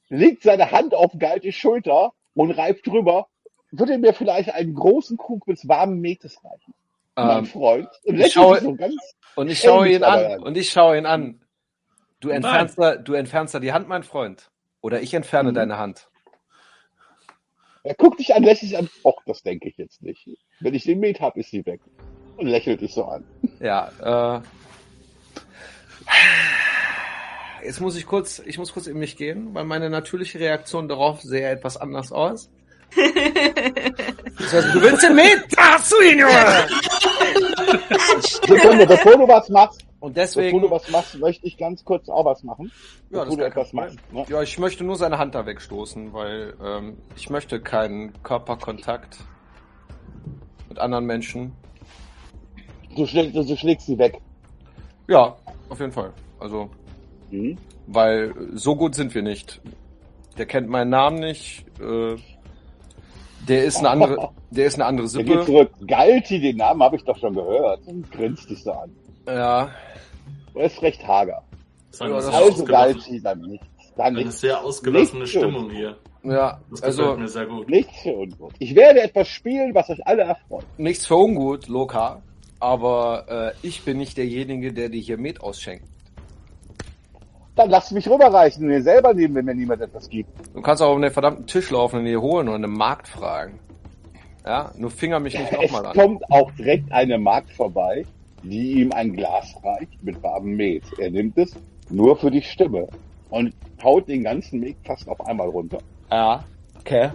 [0.10, 3.28] legt seine Hand auf Galtis Schulter und reibt drüber.
[3.72, 6.74] Würde mir vielleicht einen großen Krug mit warmen Metes reichen,
[7.16, 7.90] mein Ähm, Freund.
[8.06, 8.96] Und ich schaue- so ganz,
[9.36, 10.26] und ich schaue ihn an.
[10.34, 10.44] an.
[10.44, 11.42] Und ich schaue ihn an.
[12.20, 14.50] Du entfernst, da, du entfernst da die Hand, mein Freund.
[14.82, 15.56] Oder ich entferne Mhm.
[15.56, 16.10] deine Hand.
[17.86, 18.90] er guckt dich an, lächelt dich an.
[19.04, 20.26] Och, das denke ich jetzt nicht.
[20.62, 21.82] Wenn ich den Met hab, ist sie weg.
[22.38, 23.24] Und lächelt dich so an.
[23.60, 24.42] Ja, äh.
[27.66, 31.22] Jetzt muss ich kurz, ich muss kurz in mich gehen, weil meine natürliche Reaktion darauf
[31.22, 32.50] sähe etwas anders aus.
[32.96, 35.46] Das heißt, du willst den mit?
[35.58, 36.68] Hast du ihn, Junge!
[38.22, 42.10] Sekunde, bevor du was machst, Und bevor deswegen, du was machst, möchte ich ganz kurz
[42.10, 42.72] auch was machen.
[43.10, 43.98] ja, bevor das du etwas machst.
[44.12, 44.26] Ne?
[44.28, 49.18] Ja, ich möchte nur seine Hand da wegstoßen, weil ähm, ich möchte keinen Körperkontakt
[50.70, 51.54] mit anderen Menschen.
[52.96, 54.20] Du, schlägst, du schlägst sie weg.
[55.08, 55.36] Ja,
[55.70, 56.12] auf jeden Fall.
[56.40, 56.70] Also,
[57.32, 57.58] Mhm.
[57.88, 59.62] weil so gut sind wir nicht.
[60.38, 61.66] Der kennt meinen Namen nicht.
[61.80, 62.16] Äh,
[63.48, 65.46] der ist eine andere, der ist eine andere Er geht Sippe.
[65.46, 65.72] zurück.
[65.88, 67.82] Galti, den Namen habe ich doch schon gehört.
[67.86, 68.92] Und grinst dich so an.
[69.28, 69.70] Ja,
[70.56, 71.42] Er ist recht hager.
[71.92, 73.68] Das ist Also ausgelassene, Galti, dann nichts.
[73.96, 75.96] Dann eine sehr ausgelassene Nicht Stimmung hier.
[76.24, 76.60] ja.
[76.72, 77.70] Das gefällt Also mir sehr gut.
[77.70, 78.54] Nichts für ungut.
[78.60, 80.66] Ich werde etwas spielen, was euch alle erfreut.
[80.78, 82.22] nichts für ungut, Loka.
[82.64, 85.84] Aber äh, ich bin nicht derjenige, der dir hier Met ausschenkt.
[87.58, 88.66] Dann lasst mich rüberreichen.
[88.66, 90.30] Mir selber nehmen, wenn mir niemand etwas gibt.
[90.56, 93.60] Du kannst auch um den verdammten Tisch laufen und ihn holen oder einen Markt fragen.
[94.46, 95.94] Ja, nur finger mich nicht Es nochmal an.
[95.94, 98.06] kommt auch direkt eine Magd vorbei,
[98.44, 100.84] die ihm ein Glas reicht mit warmem Met.
[101.00, 101.54] Er nimmt es
[101.90, 102.88] nur für die Stimme
[103.30, 105.80] und haut den ganzen Met fast auf einmal runter.
[106.10, 106.46] Ja,
[106.80, 107.10] okay.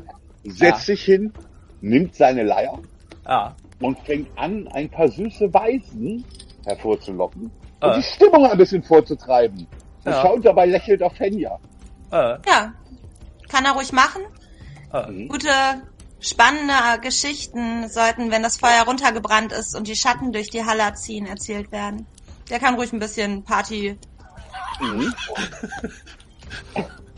[0.44, 1.32] Setzt sich hin,
[1.80, 2.78] nimmt seine Leier
[3.26, 3.56] Ja.
[3.80, 6.24] Und fängt an, ein paar süße Weisen
[6.66, 7.96] hervorzulocken und Äh.
[7.96, 9.66] die Stimmung ein bisschen vorzutreiben.
[10.04, 10.22] Und Ja.
[10.22, 11.58] schaut dabei lächelt auf Fenja.
[12.10, 12.72] Äh, Ja,
[13.48, 14.22] kann er ruhig machen.
[14.92, 15.26] äh.
[15.28, 15.50] Gute,
[16.20, 21.26] spannende Geschichten sollten, wenn das Feuer runtergebrannt ist und die Schatten durch die Halle ziehen,
[21.26, 22.06] erzählt werden.
[22.50, 23.96] Der kann ruhig ein bisschen Party,
[24.80, 25.12] Mhm.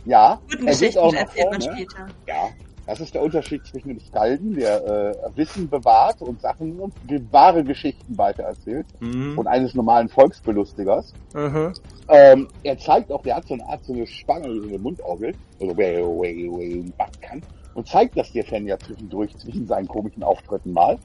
[0.07, 1.77] Ja, guten er Geschichten auch erzählt man vorne.
[1.77, 2.07] später.
[2.27, 2.49] Ja,
[2.91, 6.93] das ist der Unterschied zwischen dem Skalden, der äh, Wissen bewahrt und Sachen und
[7.31, 9.39] wahre Geschichten weitererzählt Mhm.
[9.39, 11.15] und eines normalen Volksbelustigers.
[11.33, 11.73] Mhm.
[12.09, 15.35] Ähm, er zeigt auch, der hat so eine Art so eine Spange, so eine Mundorgel,
[15.61, 17.43] also way, way, way, machen kann
[17.75, 20.99] und zeigt das dir Fenja zwischendurch zwischen seinen komischen Auftritten mal.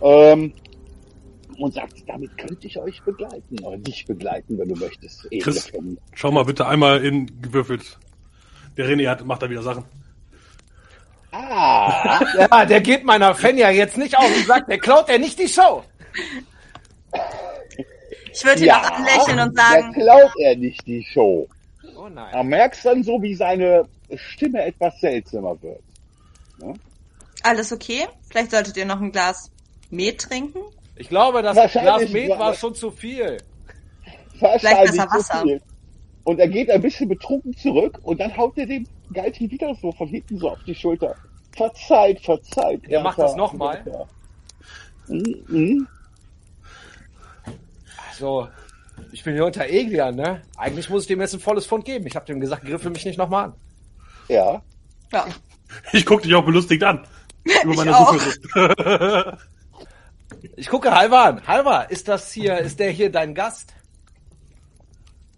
[0.00, 0.54] Ähm,
[1.58, 5.28] und sagt, damit könnte ich euch begleiten oder dich begleiten, wenn du möchtest.
[5.40, 5.70] Chris.
[6.14, 7.98] Schau mal bitte einmal in gewürfelt.
[8.78, 9.84] Der René hat, macht da wieder Sachen.
[11.36, 15.38] Ah, Ja, der geht meiner Fenja jetzt nicht auf und sagt, der klaut ja nicht
[15.38, 15.82] die Show.
[18.32, 21.48] Ich würde ihn ja, auch anlächeln und sagen, klaut er nicht die Show.
[21.96, 22.30] Oh nein.
[22.32, 23.84] Da merkst dann so, wie seine
[24.16, 25.80] Stimme etwas seltsamer wird.
[27.42, 28.06] alles okay?
[28.30, 29.50] Vielleicht solltet ihr noch ein Glas
[29.90, 30.60] Met trinken?
[30.96, 33.38] Ich glaube, das Glas Met war- schon zu viel.
[34.40, 35.42] Wahrscheinlich besser Wasser.
[35.42, 35.62] viel.
[36.24, 39.92] Und er geht ein bisschen betrunken zurück und dann haut er dem Galti wieder so
[39.92, 41.14] von hinten so auf die Schulter.
[41.56, 42.82] Verzeiht, verzeiht.
[42.88, 43.82] Er macht das noch mal?
[43.86, 44.06] Ja.
[45.08, 45.88] Mhm, mhm.
[48.10, 48.48] Also,
[49.12, 50.42] ich bin hier unter Eglian, ne?
[50.56, 52.06] Eigentlich muss ich dem jetzt ein volles Pfund geben.
[52.06, 53.54] Ich habe dem gesagt, griffel mich nicht nochmal an.
[54.28, 54.62] Ja.
[55.12, 55.26] Ja.
[55.92, 57.06] Ich guck dich auch belustigt an.
[57.64, 58.14] Über meine auch.
[58.14, 59.38] Suppe.
[60.56, 61.46] Ich gucke Halvar an.
[61.46, 63.72] Halvar, ist das hier, ist der hier dein Gast?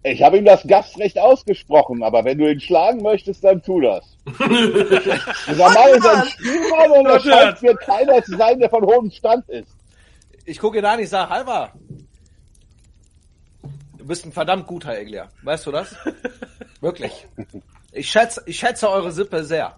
[0.09, 4.05] Ich habe ihm das Gastrecht ausgesprochen, aber wenn du ihn schlagen möchtest, dann tu das.
[4.38, 9.11] Dieser Mann ist ein Spielmann und er scheint mir keiner zu sein, der von hohem
[9.11, 9.69] Stand ist.
[10.45, 11.73] Ich gucke ihn an, ich sage, Halvar.
[13.99, 15.29] Du bist ein verdammt guter Eglia.
[15.42, 15.97] Weißt du das?
[16.81, 17.27] Wirklich.
[17.90, 19.75] Ich schätze, ich schätze eure Sippe sehr.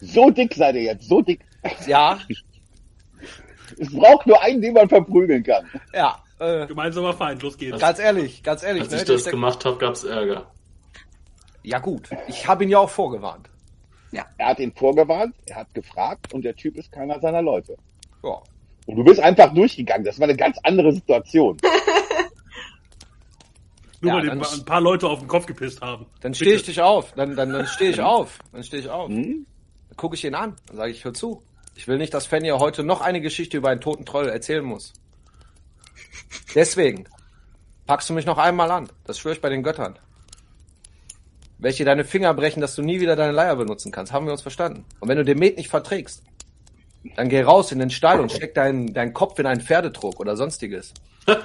[0.00, 1.40] So dick seid ihr jetzt, so dick.
[1.88, 2.20] Ja,
[3.78, 5.66] Es braucht nur einen, den man verprügeln kann.
[5.92, 6.22] ja.
[6.40, 7.78] Äh, Gemeinsamer Feind, los geht's.
[7.78, 8.82] ganz ehrlich, ganz ehrlich.
[8.82, 8.98] Als ne?
[8.98, 10.50] ich das gemacht habe, gab's Ärger.
[11.62, 13.48] ja gut, ich habe ihn ja auch vorgewarnt.
[14.12, 17.76] Er hat ihn vorgewarnt, er hat gefragt und der Typ ist keiner seiner Leute.
[18.24, 18.42] Ja.
[18.86, 20.04] Und du bist einfach durchgegangen.
[20.04, 21.56] Das war eine ganz andere Situation.
[24.00, 26.06] Nur Ja, weil die dann- ein paar Leute auf den Kopf gepisst haben.
[26.22, 27.12] Dann stehe ich dich auf.
[27.12, 28.38] Dann, dann, dann stehe ich auf.
[28.50, 29.10] Dann stehe ich auf.
[29.10, 29.46] Hm?
[29.88, 30.56] Dann gucke ich ihn an.
[30.66, 31.42] Dann sage ich, hör zu.
[31.76, 34.94] Ich will nicht, dass Fenja heute noch eine Geschichte über einen toten Troll erzählen muss.
[36.54, 37.06] Deswegen
[37.86, 38.88] packst du mich noch einmal an.
[39.04, 39.98] Das schwöre ich bei den Göttern.
[41.58, 44.12] Welche deine Finger brechen, dass du nie wieder deine Leier benutzen kannst.
[44.12, 44.84] Haben wir uns verstanden.
[45.00, 46.22] Und wenn du den Met nicht verträgst,
[47.16, 50.36] dann geh raus in den Stall und steck deinen deinen Kopf in einen Pferdetrog oder
[50.36, 50.92] sonstiges.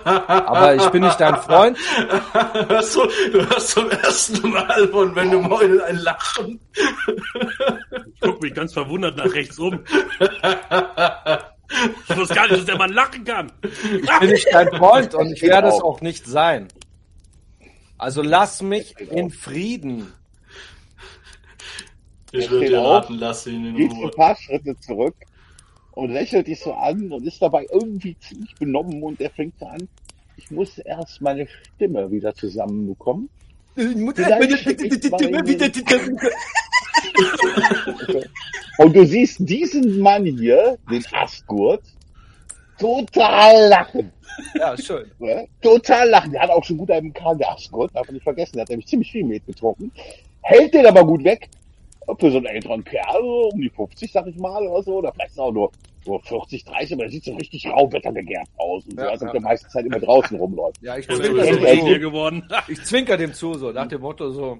[0.04, 1.78] Aber ich bin nicht dein Freund.
[2.68, 6.60] Hörst du, du hörst zum ersten Mal von wenn du Mäuel ein Lachen.
[8.14, 9.84] Ich guck mich ganz verwundert nach rechts um.
[12.10, 13.52] Ich wusste gar nicht, dass der Mann lachen kann.
[13.62, 15.86] Ich bin nicht dein Freund und ich werde es Genau.
[15.86, 16.68] auch nicht sein.
[17.98, 20.12] Also lass mich in Frieden.
[22.32, 24.12] Ich Er würde dir raten, lass ihn in Geht so ein Ruhe.
[24.12, 25.16] paar Schritte zurück
[25.92, 29.66] und lächelt dich so an und ist dabei irgendwie ziemlich benommen und er fängt so
[29.68, 29.88] an.
[30.38, 33.30] Ich muss erst meine Stimme wieder zusammenbekommen.
[33.76, 36.20] Vielleicht schicke ich mal in den-
[38.78, 41.84] Und du siehst diesen Mann hier, den Astgurt,
[42.78, 44.12] total lachen.
[44.56, 45.06] Ja, schön.
[45.62, 46.32] Total lachen.
[46.32, 48.54] Der hat auch schon gut einen Karl der Astgurt, darf man nicht vergessen.
[48.56, 49.92] Der hat nämlich ziemlich viel Met getrunken.
[50.42, 51.50] Hält den aber gut weg.
[52.20, 54.98] Für so einen älteren Kerl, so um die 50, sag ich mal, oder so.
[54.98, 55.72] Oder vielleicht auch nur,
[56.06, 58.86] nur 40, 30, aber der sieht so richtig rauwettergegärt aus.
[58.86, 59.34] Und so, Ja, als ob ja.
[59.34, 60.78] der meiste Zeit immer draußen rumläuft.
[60.82, 62.00] Ja, ich hier zu.
[62.00, 62.48] geworden.
[62.68, 64.60] ich zwinker dem zu, so nach dem Motto so.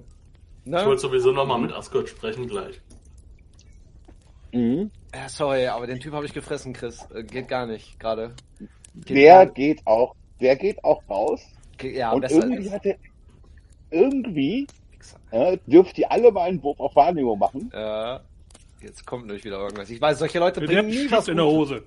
[0.66, 0.84] Ich Ne?
[0.84, 2.80] wollte sowieso nochmal mit Asgard sprechen gleich.
[4.52, 4.90] Mhm.
[5.14, 7.06] Ja, sorry, aber den Typ habe ich gefressen, Chris.
[7.14, 8.34] Äh, Geht gar nicht gerade.
[8.94, 11.40] Der gar- geht auch, der geht auch raus.
[11.78, 12.72] Ge- Ja, und besser irgendwie ist.
[12.72, 12.96] hat er,
[13.92, 14.66] irgendwie,
[15.30, 17.70] äh, dürft ihr alle mal einen Wurf auf Wahrnehmung machen.
[17.72, 18.20] Ja.
[18.80, 19.88] Jetzt kommt nämlich wieder irgendwas.
[19.90, 21.70] Ich weiß, solche Leute bringen nie was in der Gutes.
[21.70, 21.82] Hose.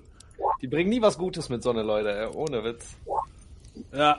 [0.62, 2.26] Die bringen nie was Gutes mit so ne Leute, ey.
[2.34, 2.96] ohne Witz.
[3.92, 4.18] Ja.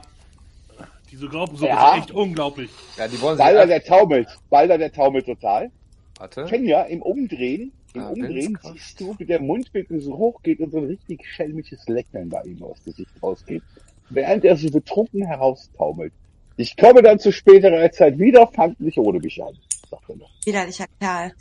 [1.11, 1.91] Diese Graupensuppe Ja.
[1.95, 2.69] ist echt unglaublich.
[2.97, 4.27] Ja, die wollen Balder, der taumelt.
[4.49, 5.69] Balder, der taumelt total.
[6.17, 6.47] Warte.
[6.47, 10.71] Fenja, im Umdrehen, im Ah, Umdrehen siehst du, wie der Mundwinkel so hoch geht und
[10.71, 13.63] so ein richtig schelmisches Lächeln bei ihm aus Gesicht rausgeht,
[14.09, 16.13] während er so betrunken heraustaumelt.
[16.57, 19.57] Ich komme dann zu späterer Zeit wieder, fangt mich ohne mich an,
[19.89, 20.29] sagt er noch.
[20.45, 21.33] Widerlicher Kerl.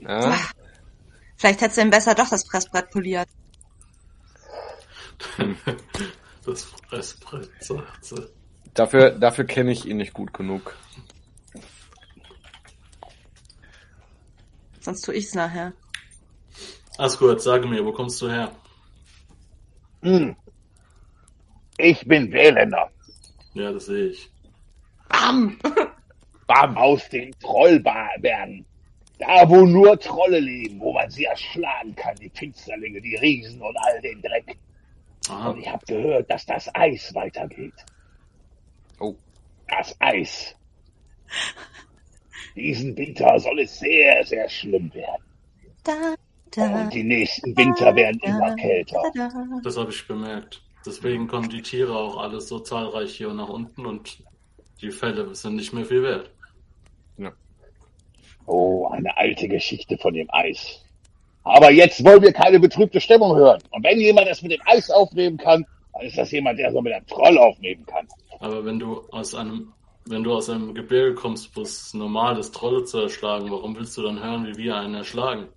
[0.00, 0.36] Ja.
[1.36, 3.28] Vielleicht hättest du ihm besser doch das Pressbrett poliert.
[6.46, 8.26] Das Fressbrett, sagt sie.
[8.74, 10.76] Dafür, dafür kenne ich ihn nicht gut genug.
[14.80, 15.72] Sonst tue ich's nachher.
[16.98, 18.52] Asgard, sage mir, wo kommst du her?
[20.02, 20.36] Hm.
[21.78, 22.90] Ich bin Wählender.
[23.54, 24.30] Ja, das sehe ich.
[25.08, 25.58] Bam!
[26.46, 28.64] Bam, aus den Trollbergen.
[29.18, 33.76] Da, wo nur Trolle leben, wo man sie erschlagen kann, die Finsterlinge, die Riesen und
[33.76, 34.56] all den Dreck.
[35.28, 35.50] Aha.
[35.50, 37.84] Und ich habe gehört, dass das Eis weitergeht.
[39.00, 39.14] Oh.
[39.68, 40.54] Das Eis.
[42.56, 45.24] Diesen Winter soll es sehr, sehr schlimm werden.
[45.84, 46.14] Da,
[46.50, 49.02] da, Und die nächsten Winter werden immer da, kälter.
[49.14, 49.60] da, da.
[49.62, 50.62] Das habe ich bemerkt.
[50.84, 54.22] Deswegen kommen die Tiere auch alles so zahlreich hier nach unten und
[54.80, 56.30] die Fälle sind nicht mehr viel wert.
[58.46, 60.82] Oh, eine alte Geschichte von dem Eis.
[61.44, 63.62] Aber jetzt wollen wir keine betrübte Stimmung hören.
[63.70, 65.64] Und wenn jemand das mit dem Eis aufnehmen kann,
[66.00, 68.08] dann ist das jemand, der so mit einem Troll aufnehmen kann.
[68.38, 69.72] Aber wenn du aus einem,
[70.06, 73.98] wenn du aus einem Gebirge kommst, wo es normal ist, Trolle zu erschlagen, warum willst
[73.98, 75.48] du dann hören, wie wir einen erschlagen?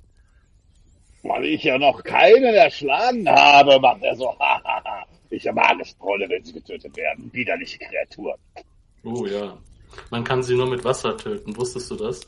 [1.22, 4.36] Weil ich ja noch keinen erschlagen habe, macht er so.
[5.30, 7.30] ich mag es Trolle, wenn sie getötet werden.
[7.32, 8.38] Widerliche Kreaturen.
[9.06, 9.58] Oh ja.
[10.10, 11.56] Man kann sie nur mit Wasser töten.
[11.56, 12.20] Wusstest du das?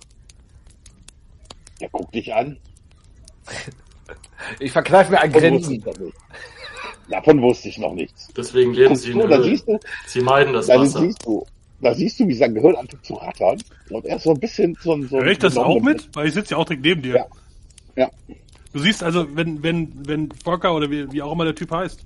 [1.81, 2.57] Der guckt dich an.
[4.59, 5.83] Ich verkneife mir ein Grinsen.
[7.09, 8.29] Davon wusste ich noch nichts.
[8.35, 9.43] Deswegen leben Guckst sie in du, da Höhlen.
[9.43, 11.01] siehst du, Sie meiden das da Wasser.
[11.01, 11.45] siehst du,
[11.81, 13.61] da siehst du, wie sein Gehirn anfängt zu rattern.
[13.89, 16.09] Und er ist so ein bisschen so ein, so Hör ich das auch mit?
[16.15, 17.15] Weil ich sitze ja auch direkt neben dir.
[17.15, 17.25] Ja.
[17.95, 18.09] Ja.
[18.73, 22.05] Du siehst also, wenn, wenn, wenn Volker oder wie, wie auch immer der Typ heißt,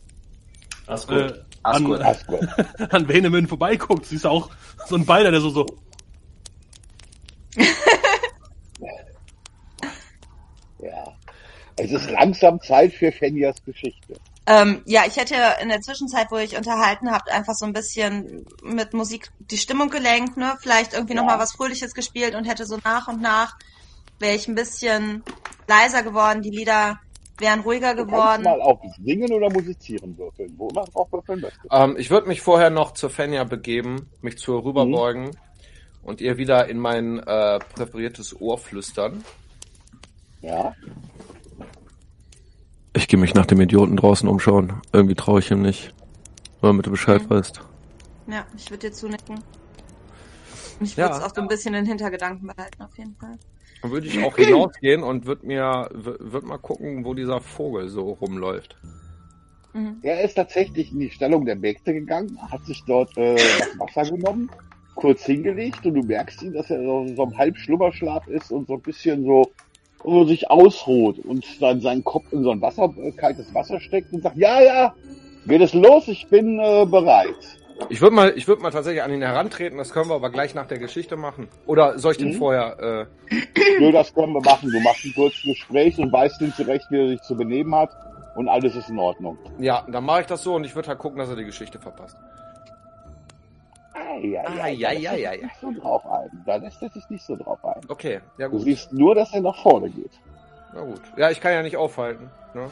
[0.88, 1.32] Asgard.
[1.32, 2.02] äh, Asgard.
[2.02, 2.48] an, Asgard.
[2.94, 4.50] an Veneman vorbeiguckt, siehst du auch
[4.88, 5.66] so einen Balder, der so, so,
[10.80, 11.14] Ja.
[11.78, 14.16] Es ist langsam Zeit für Fenjas Geschichte.
[14.50, 18.48] Ähm, ja, ich hätte in der Zwischenzeit, wo ich unterhalten habt, einfach so ein bisschen
[18.64, 20.58] mit Musik die Stimmung gelenkt, ne?
[20.60, 21.22] Vielleicht irgendwie Ja.
[21.22, 23.56] noch mal was Fröhliches gespielt und hätte so nach und nach
[24.18, 25.24] wäre ich ein bisschen
[25.68, 26.42] leiser geworden.
[26.42, 27.00] Die Lieder
[27.38, 28.44] wären ruhiger geworden.
[28.44, 31.60] mal auf Singen oder Musizieren würfeln, wo man drauf würfeln möchte.
[31.72, 35.38] Ähm, ich würde mich vorher noch zur Fenja begeben, mich zu ihr rüberbeugen
[36.02, 39.24] und ihr wieder in mein äh, präferiertes Ohr flüstern.
[40.42, 40.74] Ja.
[42.94, 44.74] Ich gehe mich nach dem Idioten draußen umschauen.
[44.92, 45.94] Irgendwie traue ich ihm nicht.
[46.62, 47.30] Nur damit du Bescheid Mhm.
[47.30, 47.62] weißt.
[48.28, 49.44] Ja, ich würde dir zunicken.
[50.82, 51.06] Ich Ja.
[51.06, 53.38] würde es auch so ein bisschen in Hintergedanken behalten, auf jeden Fall.
[53.82, 58.12] Dann würde ich auch hinausgehen und würde mir, würde mal gucken, wo dieser Vogel so
[58.12, 58.76] rumläuft.
[59.74, 60.00] Mhm.
[60.02, 64.10] Er ist tatsächlich in die Stellung der Mägde gegangen, hat sich dort äh, das Wasser
[64.10, 64.50] genommen,
[64.96, 68.74] kurz hingelegt und du merkst ihn, dass er so, so im Halbschlummerschlaf ist und so
[68.74, 69.52] ein bisschen so,
[70.04, 74.14] so sich ausruht und dann seinen Kopf in so ein Wasser, äh, kaltes Wasser steckt
[74.14, 74.94] und sagt, ja, ja,
[75.46, 77.36] geht es los, ich bin äh, bereit.
[77.88, 79.78] Ich würde mal, ich würde mal tatsächlich an ihn herantreten.
[79.78, 81.48] Das können wir aber gleich nach der Geschichte machen.
[81.66, 82.34] Oder soll ich den Mhm.
[82.34, 83.08] vorher?
[83.32, 83.36] Äh,
[83.80, 84.70] Nö, das können wir machen.
[84.70, 87.90] Du machst ein kurzes Gespräch und weißt ihn zurecht, wie er sich zu benehmen hat
[88.36, 89.38] und alles ist in Ordnung.
[89.60, 91.80] ja, dann mache ich das so und ich würde halt gucken, dass er die Geschichte
[91.80, 92.18] verpasst.
[94.46, 96.44] Ah, ja, Ah, ja, ja, so drauf ein.
[96.46, 97.82] Da lässt er sich nicht so drauf ein.
[97.88, 98.64] Okay, ja Du gut.
[98.64, 100.12] siehst nur, dass er nach vorne geht.
[100.74, 101.02] Na gut.
[101.18, 102.30] Ja, ich kann ja nicht aufhalten.
[102.54, 102.70] Ne?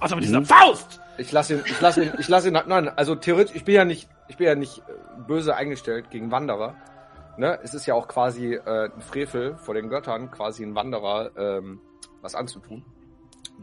[0.00, 1.00] Was aber dieser Faust!
[1.16, 2.58] Ich lasse ihn, ich lasse ihn, ich lasse ihn.
[2.66, 4.82] Nein, also theoretisch, ich bin ja nicht, ich bin ja nicht äh,
[5.26, 6.74] böse eingestellt gegen Wanderer.
[7.36, 7.58] Ne?
[7.64, 11.80] Es ist ja auch quasi äh, ein Frevel vor den Göttern, quasi ein Wanderer ähm,
[12.22, 12.84] was anzutun.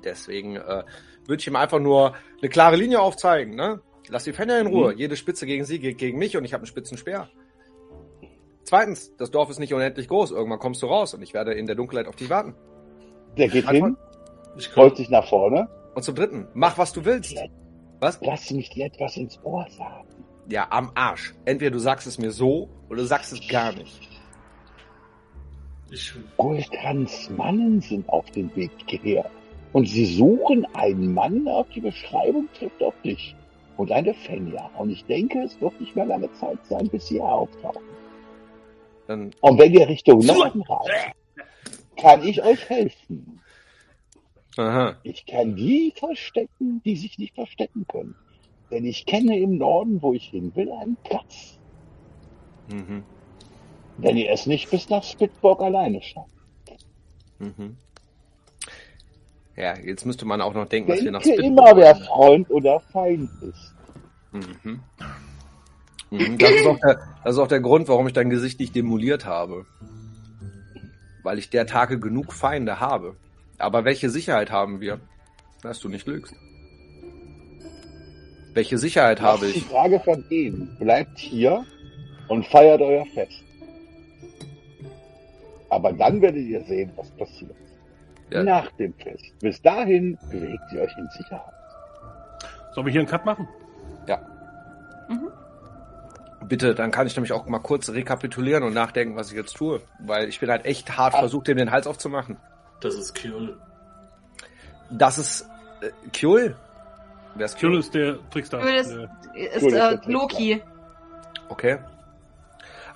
[0.04, 0.84] Deswegen äh,
[1.26, 3.56] würde ich ihm einfach nur eine klare Linie aufzeigen.
[3.56, 3.80] Ne?
[4.10, 4.94] Lass die Fenner in Ruhe.
[4.94, 4.98] Mhm.
[5.00, 7.30] Jede Spitze gegen sie geht gegen mich und ich habe einen spitzen Speer.
[8.64, 10.32] Zweitens, das Dorf ist nicht unendlich groß.
[10.32, 12.56] Irgendwann kommst du raus und ich werde in der Dunkelheit auf dich warten.
[13.38, 13.98] Der geht Einfach- hin,
[14.76, 15.68] rollt sich nach vorne.
[15.94, 17.38] Und zum Dritten, mach was du willst.
[18.00, 18.20] Was?
[18.22, 20.08] Lass mich dir etwas ins Ohr sagen.
[20.50, 21.34] Ja, am Arsch.
[21.46, 24.10] Entweder du sagst es mir so oder du sagst es gar nicht.
[25.92, 29.30] ich, Guldrans Mannen sind auf dem Weg hierher.
[29.74, 33.36] Und sie suchen einen Mann, auf die Beschreibung trifft auf dich.
[33.78, 34.70] Und eine Fenja.
[34.78, 37.82] Und ich denke, es wird nicht mehr lange Zeit sein, bis sie auftauchen.
[39.08, 41.16] Dann, Und wenn ihr Richtung Norden reist,
[41.98, 43.42] kann ich euch helfen.
[44.58, 44.96] aha.
[45.04, 48.16] Ich kann die verstecken, die sich nicht verstecken können.
[48.72, 51.60] Denn ich kenne im Norden, wo ich hin will, einen Platz.
[52.70, 53.04] Mhm.
[53.98, 56.34] Wenn ihr es nicht bis nach Spitburg alleine schafft.
[57.40, 57.78] Mhm.
[59.58, 61.96] Ja, jetzt müsste man auch noch denken, dass wir nach Denke Spitburg immer, wer.
[61.96, 63.74] Freund oder Feind ist.
[64.34, 64.82] Mhm.
[66.12, 66.38] Mhm.
[66.38, 69.26] Das, ist auch der, das ist auch der Grund, warum ich dein Gesicht nicht demoliert
[69.26, 69.66] habe.
[71.24, 73.16] Weil ich der Tage genug Feinde habe.
[73.58, 75.00] Aber welche Sicherheit haben wir,
[75.62, 76.36] dass du nicht lügst?
[78.54, 79.66] Welche Sicherheit Das habe ist die ich?
[79.66, 80.76] Frage von Ihnen.
[80.80, 81.66] Bleibt hier
[82.28, 83.44] und feiert euer Fest.
[85.70, 87.56] Aber dann werdet ihr sehen, was passiert.
[88.32, 88.44] Ja.
[88.44, 89.24] Nach dem Fest.
[89.40, 91.54] Bis dahin bewegt ihr euch in Sicherheit.
[92.74, 93.48] Sollen wir hier einen Cut machen?
[94.08, 94.20] Ja.
[95.08, 95.30] Mhm.
[96.48, 99.82] Bitte, dann kann ich nämlich auch mal kurz rekapitulieren und nachdenken, was ich jetzt tue.
[100.00, 101.20] Weil ich bin halt echt hart Ah.
[101.20, 102.38] versucht, dem den Hals aufzumachen.
[102.82, 103.58] das ist Kyul.
[104.92, 105.48] Das ist
[105.82, 106.56] äh, Kjol?
[107.36, 107.80] Wer ist Kyul Kjol?
[107.80, 108.60] ist der Trickster.
[108.60, 108.92] Kyul ist-
[109.56, 110.62] Ist äh, wird Loki.
[111.50, 111.80] Okay.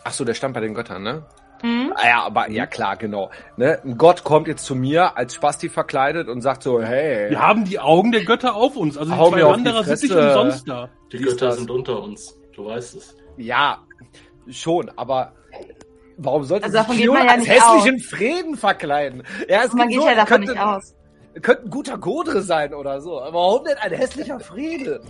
[0.03, 1.23] Ach so, der stammt bei den Göttern, ne?
[1.61, 1.93] Mhm.
[1.95, 3.29] Ah ja, aber ja klar, genau.
[3.57, 3.79] Ne?
[3.83, 7.65] Ein Gott kommt jetzt zu mir als Spasti verkleidet und sagt so, hey, Wir haben
[7.65, 8.97] die Augen der Götter auf uns.
[8.97, 10.89] Also die zwei Wanderer sind nicht umsonst da.
[11.11, 11.57] Die Wie ist Götter das?
[11.57, 12.35] sind unter uns.
[12.55, 13.15] Du weißt es.
[13.37, 13.79] ja,
[14.49, 15.31] schon, aber
[16.17, 19.23] warum sollte Also sich Kjol ja als hässlichen Frieden verkleiden?
[19.47, 20.95] Ja, es Man geht so, ja davon könnte, nicht aus.
[21.41, 23.21] könnte ein guter Godre sein oder so.
[23.21, 25.01] Aber warum denn ein hässlicher Friede?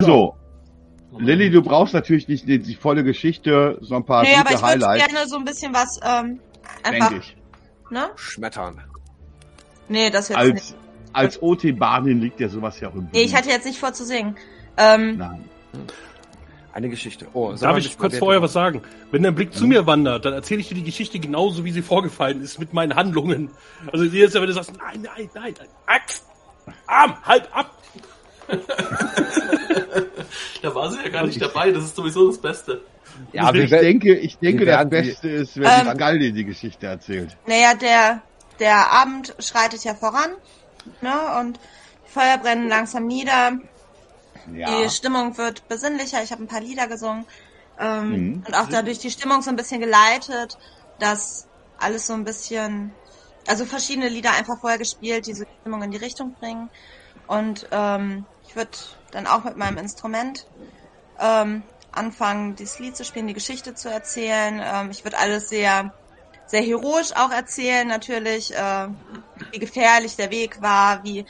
[0.00, 0.34] So,
[1.18, 4.54] Lilly, du brauchst natürlich nicht die, die volle Geschichte, so ein paar Nee, aber gute
[4.54, 6.40] ich würde Highlights, gerne so ein bisschen was, ähm,
[6.82, 7.36] einfach, ich.
[7.90, 8.10] ne?
[8.16, 8.80] Schmettern.
[9.88, 10.74] Nee, das jetzt nicht.
[11.12, 13.92] Als, als OT-Bahnin liegt ja sowas ja auch im Nee, ich hatte jetzt nicht vor
[13.92, 14.36] zu singen.
[14.76, 15.44] Ähm, Nein.
[16.72, 17.26] Eine Geschichte.
[17.32, 18.82] Oh, sag Darf mal, ich kurz vorher was sagen?
[19.10, 21.82] Wenn dein Blick zu mir wandert, dann erzähle ich dir die Geschichte genauso, wie sie
[21.82, 23.50] vorgefallen ist, mit meinen Handlungen.
[23.92, 26.24] Also jetzt, wenn du sagst, nein, nein, nein, nein, Axt,
[26.86, 27.76] Arm, halb ab.
[30.62, 31.70] Da war sie ja gar nicht dabei.
[31.70, 32.82] Das ist sowieso das Beste.
[33.32, 36.86] Ja, wir ich denke, ich denke, das Beste ist, wenn Ähm, die Galdi die Geschichte
[36.86, 37.36] erzählt.
[37.46, 38.22] naja, der,
[38.58, 40.30] der Abend schreitet ja voran,
[41.00, 41.12] ne?
[41.40, 41.58] Und
[42.06, 43.58] die Feuer brennen langsam nieder.
[44.54, 44.82] Ja.
[44.82, 46.22] Die Stimmung wird besinnlicher.
[46.22, 47.24] Ich habe ein paar Lieder gesungen.
[47.78, 48.44] Ähm, Mhm.
[48.46, 50.58] Und auch dadurch die Stimmung so ein bisschen geleitet,
[50.98, 51.46] dass
[51.78, 52.92] alles so ein bisschen,
[53.46, 56.68] also verschiedene Lieder einfach vorher gespielt, die so die Stimmung in die Richtung bringen.
[57.26, 58.70] Und ähm, ich würde
[59.10, 60.46] dann auch mit meinem Instrument
[61.18, 64.60] ähm, anfangen, dieses Lied zu spielen, die Geschichte zu erzählen.
[64.62, 65.92] Ähm, ich würde alles sehr,
[66.46, 68.88] sehr heroisch auch erzählen, natürlich, äh,
[69.52, 71.24] wie gefährlich der Weg war, wie,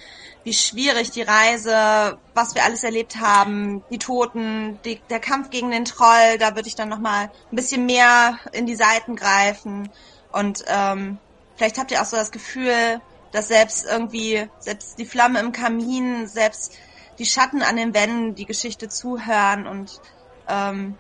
[0.45, 5.71] wie schwierig die Reise, was wir alles erlebt haben, die Toten, die, der Kampf gegen
[5.71, 9.91] den Troll, da würde ich dann nochmal ein bisschen mehr in die Seiten greifen.
[10.33, 11.19] Und ähm,
[11.57, 13.01] vielleicht habt ihr auch so das Gefühl,
[13.33, 16.73] dass selbst irgendwie, selbst die Flamme im Kamin, selbst
[17.21, 20.01] die Schatten an den Wänden die Geschichte zuhören und
[20.49, 20.97] ähm,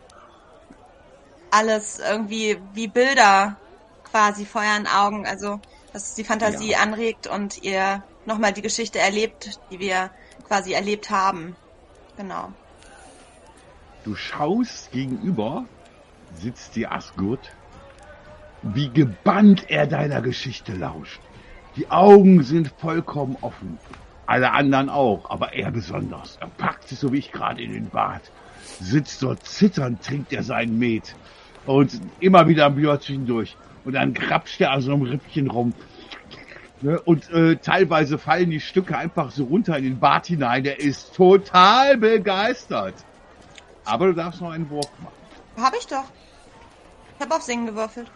[1.50, 3.56] alles irgendwie wie Bilder
[4.04, 5.58] quasi vor euren Augen, also
[5.94, 6.80] dass es die Fantasie Ja.
[6.80, 10.10] anregt und ihr nochmal die Geschichte erlebt, die wir
[10.46, 11.56] quasi erlebt haben.
[12.18, 12.52] Genau.
[14.04, 15.64] Du schaust gegenüber,
[16.34, 17.50] sitzt die Asgurt,
[18.62, 21.20] wie gebannt er deiner Geschichte lauscht.
[21.76, 23.78] Die Augen sind vollkommen offen.
[24.30, 26.36] Alle anderen auch, aber er besonders.
[26.40, 28.30] Er packt sich so wie ich gerade in den Bart.
[28.78, 31.16] Sitzt dort zitternd, trinkt er seinen Met.
[31.66, 33.56] Und immer wieder ein Björtchen durch.
[33.84, 35.74] Und dann krapscht er an so einem Rippchen rum.
[36.80, 37.00] Ne?
[37.00, 40.62] Und äh, teilweise fallen die Stücke einfach so runter in den Bart hinein.
[40.62, 42.94] Der ist total begeistert.
[43.84, 45.60] Aber du darfst noch einen Wurf machen.
[45.60, 46.04] Hab ich doch.
[47.16, 48.08] Ich habe auf Singen gewürfelt.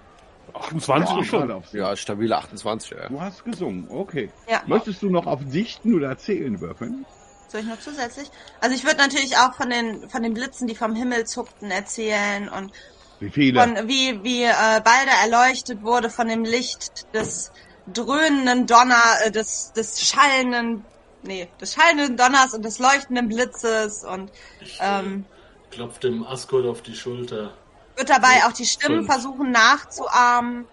[0.53, 1.63] 28 Ja, schon.
[1.73, 3.09] Ja, stabile 28, ja.
[3.09, 4.31] Du hast gesungen, okay.
[4.49, 4.63] Ja.
[4.67, 7.07] Möchtest du noch auf Dichten oder Zählen würfeln?
[7.49, 8.31] Soll ich noch zusätzlich?
[8.61, 12.49] Also ich würde natürlich auch von den von den Blitzen, die vom Himmel zuckten, erzählen
[12.49, 12.73] und
[13.21, 13.61] Wie viele?
[13.61, 17.53] von wie wie äh, Balder erleuchtet wurde von dem Licht des
[17.93, 20.85] dröhnenden Donner, äh, des des schallenden,
[21.23, 24.33] nee, des schallenden Donners und des leuchtenden Blitzes und
[24.81, 25.25] ähm,
[25.71, 27.53] Klopft dem Asgard auf die Schulter.
[27.97, 30.67] Wird dabei auch die Stimmen versuchen nachzuahmen.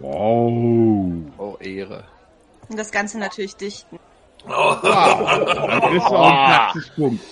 [0.00, 1.32] Wow.
[1.38, 2.04] Oh, Ehre.
[2.68, 3.98] Und das Ganze natürlich dichten.
[4.44, 4.80] Wow.
[4.82, 7.24] Dann kriegst du auch einen Praxispunkt.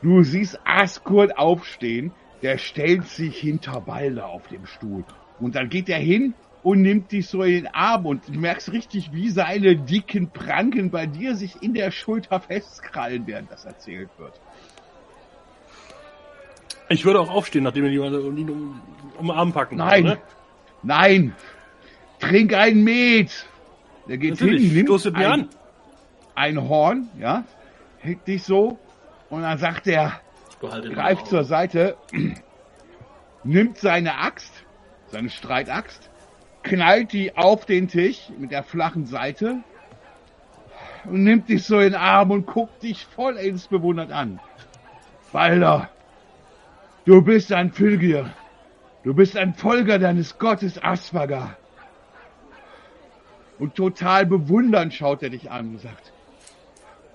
[0.00, 5.04] Du siehst Askurt aufstehen, der stellt sich hinter Balder auf dem Stuhl.
[5.40, 8.72] Und dann geht er hin und nimmt dich so in den Arm und du merkst
[8.72, 14.10] richtig, wie seine dicken Pranken bei dir sich in der Schulter festkrallen, während das erzählt
[14.18, 14.40] wird.
[16.88, 18.80] Ich würde auch aufstehen, nachdem wir jemanden um ihn um,
[19.18, 19.76] um den Arm packen.
[19.76, 20.18] Nein, Ne?
[20.82, 21.34] nein,
[22.18, 23.46] trink ein Met.
[24.08, 25.48] Der geht Natürlich, hin, nimmt mir ein, an.
[26.34, 27.44] ein Horn, ja,
[27.98, 28.78] hält dich so
[29.28, 30.20] und dann sagt er,
[30.60, 31.96] greift zur Seite,
[33.44, 34.52] nimmt seine Axt,
[35.08, 36.08] seine Streitaxt,
[36.62, 39.58] knallt die auf den Tisch mit der flachen Seite
[41.04, 44.40] und nimmt dich so in den Arm und guckt dich vollends bewundert an.
[45.32, 45.90] Balder,
[47.08, 48.30] du bist ein Fylgir.
[49.02, 51.56] Du bist ein Folger deines Gottes Asvagar.
[53.58, 56.12] Und total bewundernd schaut er dich an und sagt,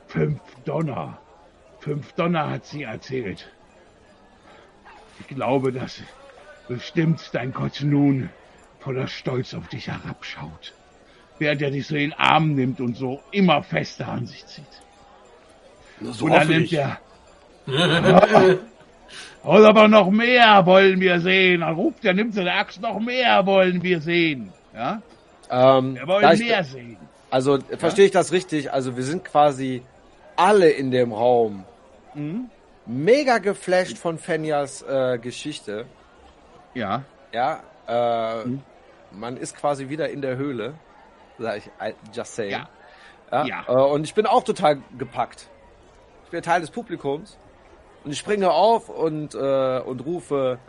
[0.08, 1.20] fünf Donner.
[1.80, 3.52] Fünf Donner hat sie erzählt.
[5.20, 6.02] Ich glaube, dass
[6.68, 8.32] bestimmt dein Gott nun
[8.80, 10.74] voller Stolz auf dich herabschaut,
[11.38, 14.66] während er dich so in den Arm nimmt und so immer fester an sich zieht.
[16.02, 17.00] So und dann nimmt er.
[19.44, 21.62] Und aber noch mehr wollen wir sehen.
[21.62, 24.52] Dann ruft er, nimmt seine Axt, noch mehr wollen wir sehen.
[24.74, 25.02] Ja?
[25.50, 26.98] Ähm, Wir wollen da ich- mehr sehen.
[27.30, 28.72] Also verstehe ich das richtig?
[28.72, 29.82] Also wir sind quasi
[30.36, 31.66] alle in dem Raum
[32.14, 32.50] Mhm.
[32.86, 35.86] mega geflasht von Fenjas äh, Geschichte.
[36.76, 37.04] Ja.
[37.32, 38.62] Ja, äh, Mhm.
[39.12, 40.76] man ist quasi wieder in der Höhle,
[41.40, 42.52] sag ich, I- just saying.
[42.52, 42.70] Ja.
[43.32, 43.46] Ja.
[43.46, 43.64] Ja.
[43.68, 45.48] Äh, und ich bin auch total gepackt.
[46.26, 47.38] Ich bin Teil des Publikums
[48.04, 50.60] und ich springe auf und äh, und rufe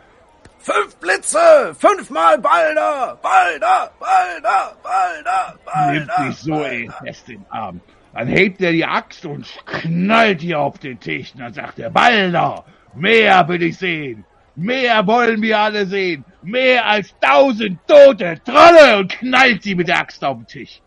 [0.65, 1.75] Fünf Blitze!
[1.77, 3.19] Fünfmal Balder!
[3.21, 3.91] Balder!
[3.99, 4.75] Balder!
[4.81, 5.91] Balder!
[5.91, 6.27] Nimmt Balder!
[6.27, 7.81] dich so ey, fest im Arm.
[8.13, 11.33] Dann hebt er die Axt und knallt die auf den Tisch.
[11.35, 12.65] Und dann sagt er, Balder,
[12.95, 14.25] mehr will ich sehen.
[14.55, 16.25] Mehr wollen wir alle sehen.
[16.41, 20.81] Mehr als tausend tote Trolle und knallt sie mit der Axt auf den Tisch.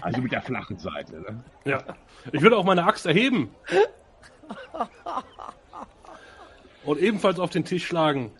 [0.00, 1.20] Also mit der flachen Seite.
[1.20, 1.44] Ne?
[1.64, 1.82] Ja.
[2.32, 3.50] Ich würde auch meine Axt erheben.
[6.84, 8.30] Und ebenfalls auf den Tisch schlagen.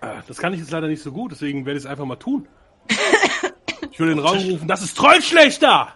[0.00, 2.16] Ah, Das kann ich jetzt leider nicht so gut, deswegen werde ich es einfach mal
[2.16, 2.48] tun.
[3.90, 5.88] Ich würde den Raum rufen, das ist Trollschlechter!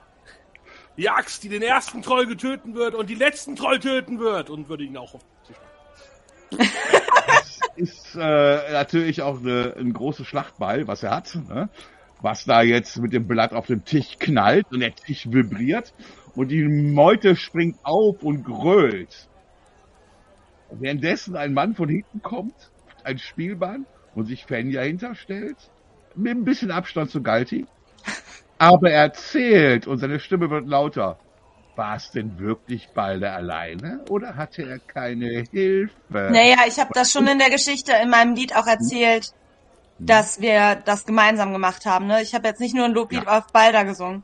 [0.99, 4.51] Die Axt, die den ersten Troll getöten wird und die letzten Troll töten wird.
[4.51, 6.69] Und würde ihn auch auf den Tisch schlagen.
[7.77, 11.39] Ist äh, natürlich auch eine, ein großes Schlachtball, was er hat.
[11.49, 11.71] Ne?
[12.21, 15.95] Was da jetzt mit dem Blatt auf dem Tisch knallt und der Tisch vibriert.
[16.35, 19.29] Und die Meute springt auf und grölt.
[20.71, 22.71] Währenddessen ein Mann von hinten kommt,
[23.05, 25.57] ein Spielmann, und sich Fenja hinterstellt,
[26.15, 27.67] mit ein bisschen Abstand zu Galti.
[28.59, 31.19] Aber er erzählt und seine Stimme wird lauter.
[31.75, 35.93] War es denn wirklich Balder alleine oder hatte er keine Hilfe?
[36.11, 39.33] Naja, ich habe das schon in der Geschichte in meinem Lied auch erzählt,
[39.99, 42.07] dass wir das gemeinsam gemacht haben.
[42.07, 42.21] Ne?
[42.21, 44.23] Ich habe jetzt nicht nur ein Loblied auf Balder gesungen.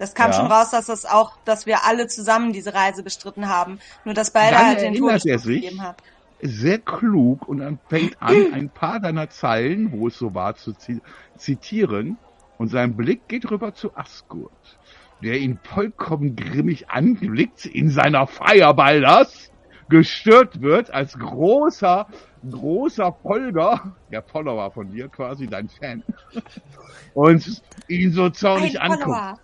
[0.00, 0.36] Das kam Ja.
[0.38, 3.78] schon raus, dass das auch, dass wir alle zusammen diese Reise bestritten haben.
[4.04, 4.94] Nur dass Balder Wann halt den
[5.38, 5.60] sich?
[5.62, 6.02] gegeben hat.
[6.42, 10.72] sehr klug und dann fängt an, ein paar deiner Zeilen, wo es so war, zu
[10.72, 11.02] zi-
[11.36, 12.16] zitieren.
[12.56, 14.78] Und sein Blick geht rüber zu Asgurt,
[15.22, 19.50] der ihn vollkommen grimmig anblickt in seiner Fireballers,
[19.90, 22.06] gestört wird als großer,
[22.48, 26.04] großer Folger, der Follower von dir quasi, dein Fan,
[27.14, 29.38] und ihn so zornig anguckt.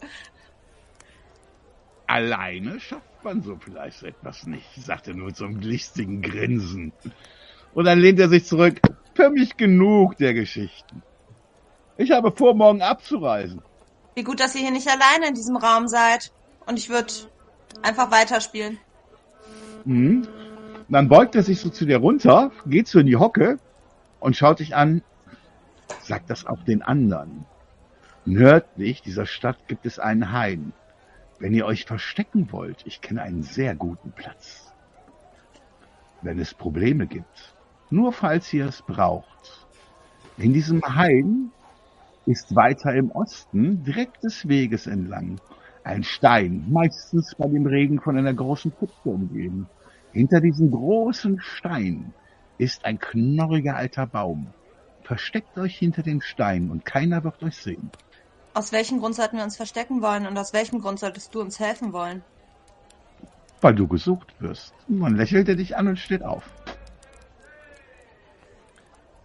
[2.07, 6.93] Alleine schafft man so vielleicht etwas nicht, sagt er nur mit so einem listigen Grinsen.
[7.75, 8.81] Und dann lehnt er sich zurück.
[9.15, 11.03] Für mich genug der Geschichten.
[11.97, 13.63] Ich habe vor, morgen abzureisen.
[14.15, 16.33] Wie gut, dass ihr hier nicht alleine in diesem Raum seid.
[16.67, 17.13] Und ich würde
[17.83, 18.79] einfach weiterspielen.
[19.85, 20.29] Mhm.
[20.89, 23.59] Dann beugt er sich so zu dir runter, geht so in die Hocke
[24.21, 25.03] und schaut dich an.
[26.03, 27.45] Sagt das auch den anderen.
[28.25, 30.73] Nördlich dieser Stadt gibt es einen Hain.
[31.39, 34.73] Wenn ihr euch verstecken wollt, ich kenne einen sehr guten Platz.
[36.23, 37.55] Wenn es Probleme gibt,
[37.91, 39.67] nur falls ihr es braucht.
[40.39, 41.53] In diesem Hain
[42.25, 45.39] ist weiter im Osten, direkt des Weges entlang,
[45.85, 49.69] ein Stein, meistens bei dem Regen von einer großen Pfütze umgeben.
[50.13, 52.15] Hinter diesem großen Stein
[52.59, 54.49] ist ein knorriger alter Baum.
[55.03, 57.91] Versteckt euch hinter dem Stein und keiner wird euch sehen.
[58.57, 61.61] Aus welchem Grund sollten wir uns verstecken wollen und aus welchem Grund solltest du uns
[61.61, 62.23] helfen wollen?
[63.61, 64.73] Weil du gesucht wirst.
[64.89, 66.43] Und dann lächelt er dich an und steht auf.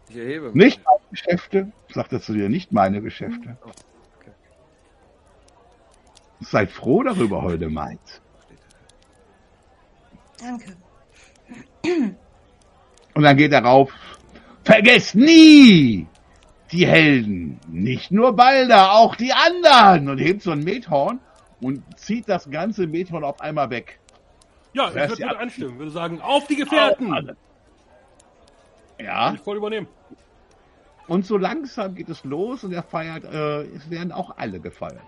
[0.10, 0.56] Ich erhebe mich.
[0.56, 3.58] Nicht meine Geschäfte, sagt er zu dir, nicht meine Geschäfte.
[3.64, 4.32] okay.
[6.42, 8.22] Seid froh darüber, Holde Maid.
[10.42, 10.76] Danke.
[13.14, 13.94] Und dann geht er rauf.
[14.66, 16.06] Vergesst nie
[16.72, 17.60] die Helden.
[17.70, 20.10] Nicht nur Balder, auch die anderen.
[20.10, 21.20] Und hebt so ein Methorn
[21.62, 24.00] und zieht das ganze Methorn auf einmal weg.
[24.74, 25.80] Ja, ich würde mit anstimmen.
[25.80, 27.10] würde sagen, auf die Gefährten!
[27.12, 27.36] Kann
[29.00, 29.88] Ja, ich voll übernehmen.
[31.08, 35.02] und so langsam geht es los und er feiert, äh, es werden auch alle gefeiert.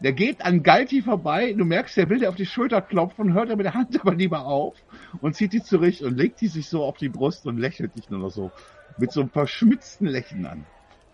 [0.00, 3.50] Der geht an Galti vorbei, du merkst, der will dir auf die Schulter klopfen, hört
[3.50, 4.76] er mit der Hand aber lieber auf
[5.20, 8.08] und zieht die zurecht und legt die sich so auf die Brust und lächelt dich
[8.10, 8.52] nur noch so
[8.98, 10.66] mit so einem verschmitzten Lächeln an.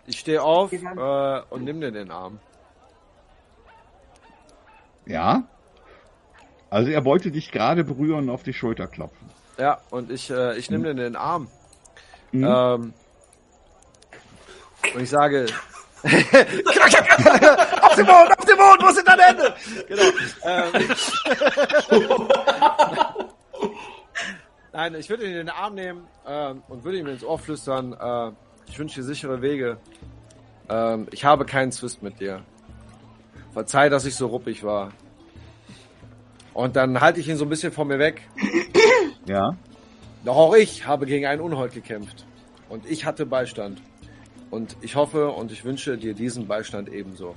[0.07, 2.39] Ich stehe auf äh, und nimm dir den Arm.
[5.05, 5.43] Ja?
[6.69, 9.29] Also er wollte dich gerade berühren und auf die Schulter klopfen.
[9.57, 11.47] Ja, und ich, äh, ich nehme dir den Arm.
[12.31, 12.43] Mhm.
[12.43, 12.93] Ähm,
[14.93, 15.45] und ich sage,
[16.05, 19.55] auf den Mond, auf den Mond, wo sind deine Hände?
[19.87, 20.03] Genau.
[20.43, 20.73] Ähm,
[24.75, 27.93] Nein, ich würde ihn in den Arm nehmen ähm, und würde ihm ins Ohr flüstern,
[27.93, 28.31] äh,
[28.69, 29.77] ich wünsche dir sichere Wege.
[30.67, 32.41] Ähm, ich habe keinen Zwist mit dir.
[33.53, 34.91] Verzeih, dass ich so ruppig war.
[36.53, 38.21] Und dann halte ich ihn so ein bisschen von mir weg.
[39.27, 39.55] Ja?
[40.23, 42.25] Doch auch ich habe gegen einen Unhold gekämpft.
[42.69, 43.81] Und ich hatte Beistand.
[44.51, 47.33] Und ich hoffe und ich wünsche dir diesen Beistand ebenso.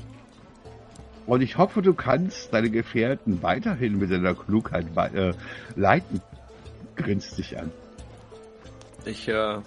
[1.29, 5.33] Und ich hoffe, du kannst deine Gefährten weiterhin mit deiner Klugheit äh,
[5.77, 6.21] leiten.
[6.99, 7.73] Grinst dich an.
[9.05, 9.59] Ich, äh,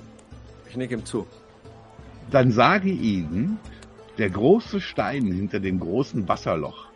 [0.69, 1.25] ich nick ihm zu.
[2.29, 3.57] Dann sage ihnen,
[4.17, 6.87] der große Stein hinter dem großen Wasserloch,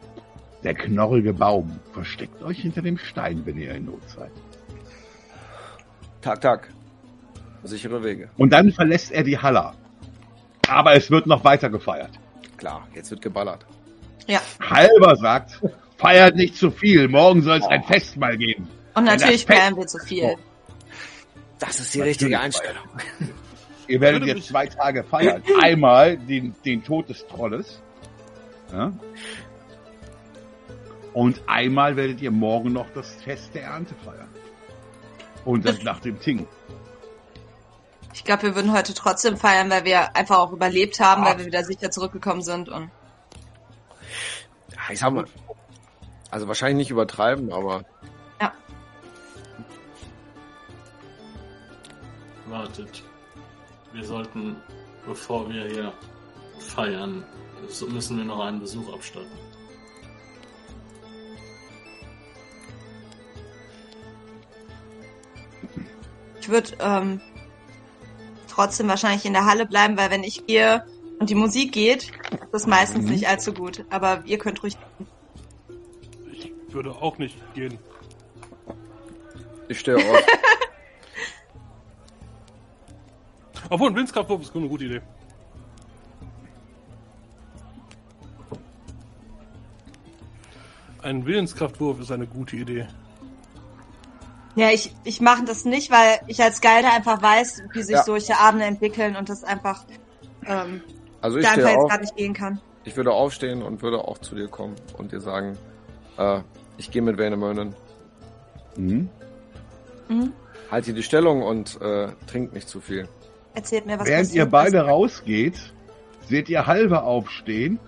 [0.63, 4.31] der knorrige Baum, versteckt euch hinter dem Stein, wenn ihr in Not seid.
[6.21, 6.69] Tag, Tag.
[7.63, 8.29] Sichere Wege.
[8.37, 9.73] Und dann verlässt er die Halle.
[10.67, 12.11] Aber es wird noch weiter gefeiert.
[12.57, 13.65] Klar, jetzt wird geballert.
[14.27, 14.39] Ja.
[14.59, 15.61] Halber sagt,
[15.97, 18.67] feiert nicht zu viel, morgen soll es ein Festmahl geben.
[18.95, 20.37] Und natürlich feiern wir zu viel.
[21.59, 22.17] Das ist die Natürlich.
[22.17, 22.83] richtige Einstellung.
[23.87, 25.43] Ihr werdet jetzt zwei Tage feiern.
[25.61, 27.81] Einmal den, den Tod des Trolles.
[28.71, 28.91] Ja?
[31.13, 34.27] Und einmal werdet ihr morgen noch das Fest der Ernte feiern.
[35.45, 36.47] Und das nach dem Ting.
[38.13, 41.45] Ich glaube, wir würden heute trotzdem feiern, weil wir einfach auch überlebt haben, weil wir
[41.45, 42.69] wieder sicher zurückgekommen sind.
[42.69, 42.89] Und
[44.89, 45.25] ich sag mal.
[46.31, 47.85] Also wahrscheinlich nicht übertreiben, aber
[52.55, 53.03] Wartet.
[53.91, 54.55] Wir sollten,
[55.05, 55.93] bevor wir hier
[56.59, 57.25] feiern,
[57.89, 59.37] müssen wir noch einen Besuch abstatten.
[66.39, 67.19] ich würde ähm,
[68.47, 70.85] trotzdem wahrscheinlich in der Halle bleiben, weil wenn ich gehe
[71.19, 73.11] und die Musik geht, ist das meistens Mhm.
[73.11, 73.83] nicht allzu gut.
[73.89, 74.77] Aber ihr könnt ruhig.
[76.31, 77.79] Ich würde auch nicht gehen.
[79.67, 80.23] ich stehe auf.
[83.69, 85.01] Obwohl, ein Willenskraftwurf ist eine gute Idee.
[91.01, 92.87] Ein Willenskraftwurf ist eine gute Idee.
[94.55, 98.03] Ja, ich, ich mache das nicht, weil ich als Guide einfach weiß, wie sich Ja.
[98.03, 99.83] solche Abende entwickeln und das einfach
[100.45, 100.81] ähm,
[101.21, 102.61] Also ich da einfach jetzt gerade nicht gehen kann.
[102.85, 105.57] ich würde aufstehen und würde auch zu dir kommen und dir sagen,
[106.17, 106.39] äh,
[106.77, 107.75] ich gehe mit Vanemönen.
[108.77, 109.09] Mhm.
[110.07, 110.33] Mhm.
[110.71, 113.07] Halt dir die Stellung und äh, trink nicht zu viel.
[113.55, 114.83] Erzählt mir, was Während ihr beide ist.
[114.83, 115.73] rausgeht,
[116.27, 117.79] seht ihr Halbe aufstehen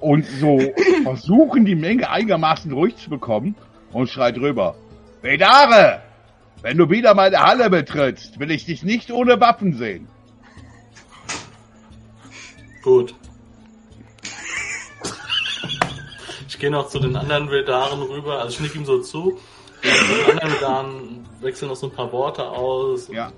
[0.00, 0.60] und so
[1.02, 3.56] versuchen, die Menge einigermaßen ruhig zu bekommen
[3.92, 4.76] und schreit rüber.
[5.22, 6.02] Vedare!
[6.62, 10.08] Wenn du wieder meine Halle betrittst, will ich dich nicht ohne Waffen sehen.
[12.82, 13.14] Gut.
[16.46, 19.38] Ich gehe noch zu den anderen Vedaren rüber, also ich nick ihm so zu.
[20.26, 23.08] Die anderen Vedaren wechseln noch so ein paar Worte aus.
[23.08, 23.30] Ja.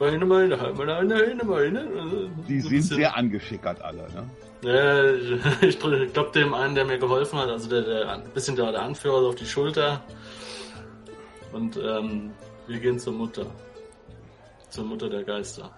[0.00, 2.30] Meine, meine, meine, meine, meine.
[2.48, 4.08] Die So sind sehr angeschickert alle.
[4.12, 4.28] Ne?
[4.62, 5.78] Ja, ich,
[6.12, 9.20] glaube dem einen, der mir geholfen hat, also der, der ein bisschen der, der Anführer
[9.20, 10.00] so auf die Schulter.
[11.52, 12.30] Und ähm,
[12.66, 13.46] wir gehen zur Mutter.
[14.70, 15.70] Zur Mutter der Geister.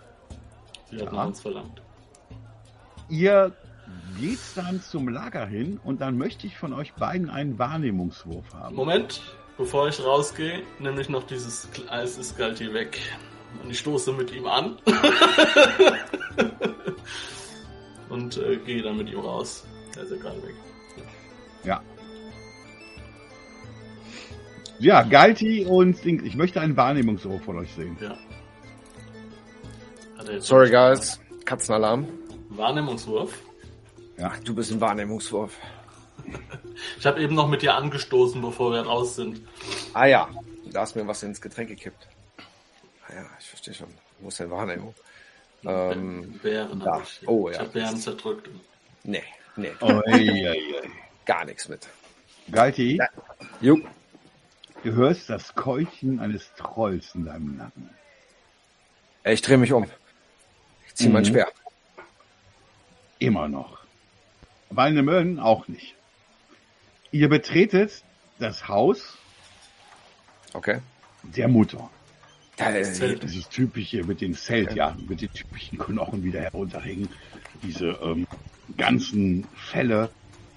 [0.91, 1.13] Sie hat Ja.
[1.13, 1.83] nach uns verlangt.
[3.09, 3.53] Ihr
[4.19, 8.75] geht dann zum Lager hin und dann möchte ich von euch beiden einen Wahrnehmungswurf haben.
[8.77, 9.21] Moment,
[9.57, 12.99] bevor ich rausgehe, nehme ich noch dieses Eis ist Galti weg.
[13.63, 14.79] Und ich stoße mit ihm an.
[18.09, 19.65] Und äh, gehe dann mit ihm raus.
[19.97, 20.55] Er ist ja gerade weg.
[21.65, 21.81] Ja.
[24.79, 26.25] Ja, Galti und Ding.
[26.25, 27.97] Ich möchte einen Wahrnehmungswurf von euch sehen.
[28.01, 28.17] Ja.
[30.41, 31.21] Sorry, guys.
[31.45, 32.07] Katzenalarm.
[32.51, 33.39] Wahrnehmungswurf.
[34.45, 35.57] Du bist ein Wahrnehmungswurf.
[36.99, 39.41] Ich habe eben noch mit dir angestoßen, bevor wir raus sind.
[39.93, 40.29] Ah ja,
[40.73, 42.09] da hast mir was ins Getränk gekippt.
[43.09, 43.89] Ah ja, ich verstehe schon.
[44.21, 44.95] Wo ist denn Wahrnehmung?
[45.65, 46.95] Ähm, Bären da.
[46.95, 47.29] habe ich.
[47.29, 47.61] Oh, ich ja.
[47.63, 48.49] habe Bären zerdrückt.
[49.05, 49.23] nee,
[49.57, 50.91] nee, Oi, oi, oi.
[51.25, 51.87] gar nichts mit.
[52.51, 53.09] Galti, Ja.
[53.61, 53.79] Jo,
[54.83, 57.89] du hörst das Keuchen eines Trolls in deinem Nacken.
[59.25, 59.89] ich drehe mich um.
[60.87, 61.29] Ich ziehe mein Mhm.
[61.29, 61.49] Speer.
[63.19, 63.79] Immer noch.
[64.71, 65.95] Walnemölln auch nicht.
[67.15, 68.03] Ihr betretet
[68.41, 69.17] das Haus
[70.53, 70.81] Okay.
[71.23, 71.89] der Mutter.
[72.57, 73.23] Da, Das Zelt.
[73.23, 77.09] Dieses typische mit den Zelt, ja, mit den typischen Knochen wieder herunterhängen.
[77.63, 78.27] Diese ähm,
[78.77, 80.11] ganzen Fälle.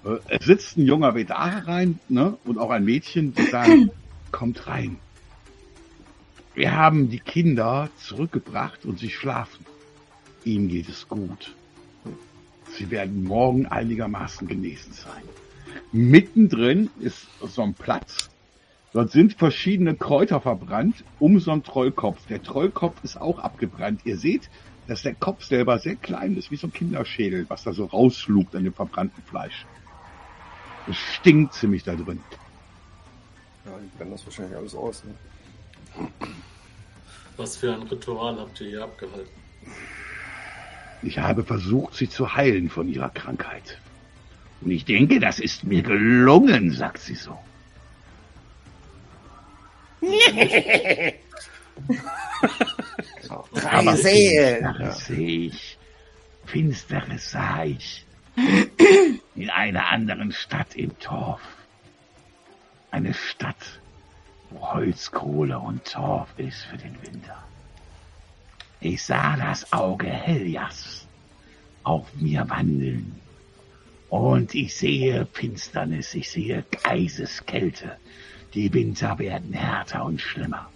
[0.03, 2.35] Äh, es sitzt ein junger Vedar rein, ne?
[2.43, 3.91] Und auch ein Mädchen, die sagen,
[4.31, 4.97] kommt rein.
[6.55, 9.63] Wir haben die Kinder zurückgebracht und sie schlafen.
[10.43, 11.53] Ihnen geht es gut.
[12.75, 15.21] Sie werden morgen einigermaßen genesen sein.
[15.91, 18.29] Mittendrin ist so ein Platz,
[18.93, 22.25] Dort sind verschiedene Kräuter verbrannt um so einen Trollkopf.
[22.27, 24.01] Der Trollkopf ist auch abgebrannt.
[24.05, 24.49] Ihr seht,
[24.87, 28.55] dass der Kopf selber sehr klein ist, wie so ein Kinderschädel, was da so rausschlugt
[28.55, 29.65] an dem verbrannten Fleisch.
[30.89, 32.21] Es stinkt ziemlich da drin.
[33.65, 35.03] ja, die brennen das wahrscheinlich alles aus.
[35.03, 36.07] Ne?
[37.35, 39.29] Was für ein Ritual habt ihr hier abgehalten?
[41.03, 43.79] Ich habe versucht, sie zu heilen von ihrer Krankheit.
[44.61, 47.37] Und ich denke, das ist mir gelungen, sagt sie so.
[53.29, 55.77] Aber Finsteres sehe ich.
[56.45, 58.05] Finsteres sah ich.
[59.35, 61.41] In einer anderen Stadt im Torf.
[62.91, 63.79] Eine Stadt,
[64.49, 67.43] wo Holzkohle und Torf ist für den Winter.
[68.79, 71.07] Ich sah das Auge Heljas
[71.83, 73.19] auf mir wandeln.
[74.09, 77.97] Und ich sehe Finsternis, ich sehe Geisteskälte.
[78.53, 80.69] Die Winter werden härter und schlimmer.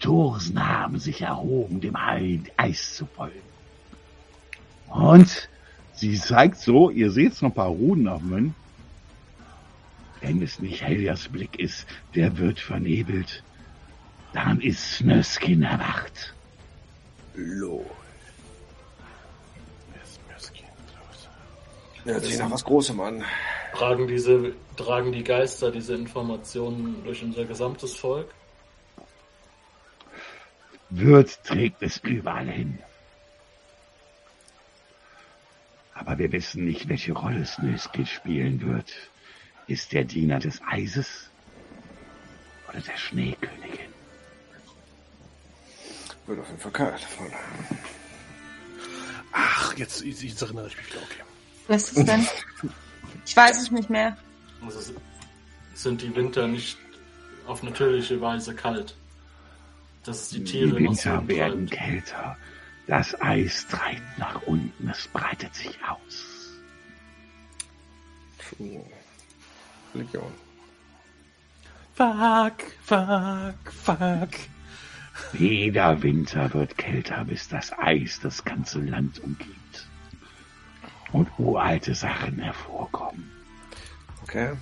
[0.00, 3.40] Thorsen haben sich erhoben, dem Ei- Eis zu folgen.
[4.88, 5.48] Und
[5.94, 8.52] sie zeigt so, ihr seht noch ein paar Runen auf Mönch.
[10.20, 13.42] Wenn es nicht Heljas Blick ist, der wird vernebelt.
[14.34, 16.34] Dann ist Snöskin erwacht.
[17.34, 17.86] Lol.
[22.04, 23.24] Hört sich nach was Großem an.
[23.74, 28.32] Tragen diese, tragen die Geister diese Informationen durch unser gesamtes Volk?
[30.90, 32.78] Wirt trägt es überall hin.
[35.94, 38.92] Aber wir wissen nicht, welche Rolle Snöskin spielen wird.
[39.66, 41.30] Ist der Diener des Eises
[42.68, 43.90] oder der Schneekönigin?
[46.26, 47.06] Wird auf jeden Fall kalt.
[49.32, 51.29] Ach, jetzt, jetzt jetzt erinnere ich mich wieder, okay.
[51.70, 52.26] Was ist es denn?
[53.24, 54.16] Ich weiß es nicht mehr.
[54.60, 54.92] Also
[55.74, 56.76] sind die Winter nicht
[57.46, 58.96] auf natürliche Weise kalt?
[60.02, 61.80] Dass es die Die Tiere noch so Winter werden treibt.
[61.80, 62.36] kälter.
[62.88, 66.50] Das Eis treibt nach unten, es breitet sich aus.
[68.58, 68.84] Puh.
[69.94, 70.32] Religion.
[71.94, 74.40] Fuck, fuck, fuck.
[75.38, 79.59] Jeder Winter wird kälter, bis das Eis das ganze Land umgibt.
[81.12, 83.30] Und uralte Sachen hervorkommen.
[84.22, 84.52] Okay.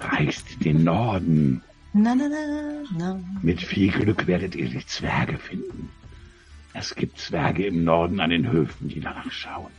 [0.00, 1.62] Reist in den Norden.
[1.92, 3.20] Na, na, na, na.
[3.42, 5.90] Mit viel Glück werdet ihr die Zwerge finden.
[6.72, 9.70] Es gibt Zwerge im Norden an den Höfen, die danach schauen.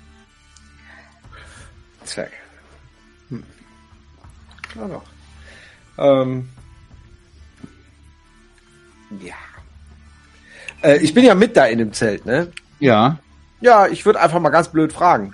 [2.06, 2.32] Zwerg.
[3.30, 3.44] Hm.
[4.76, 5.04] Na doch.
[5.98, 6.50] Ähm.
[9.22, 9.36] Ja.
[10.82, 12.52] Äh, ich bin ja mit da in dem Zelt, ne?
[12.80, 13.20] Ja,
[13.62, 15.34] Ja, ich würde einfach mal ganz blöd fragen.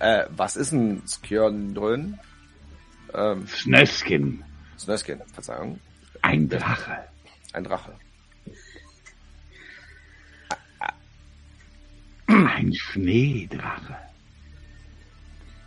[0.00, 2.18] Äh, was ist ein Skjörndrön?
[3.14, 4.42] Ähm, Snöskin,
[4.78, 5.78] Snöskin, Verzeihung.
[6.22, 6.98] ein Drache.
[7.52, 7.92] Ein Drache.
[12.26, 13.96] Ein Schneedrache.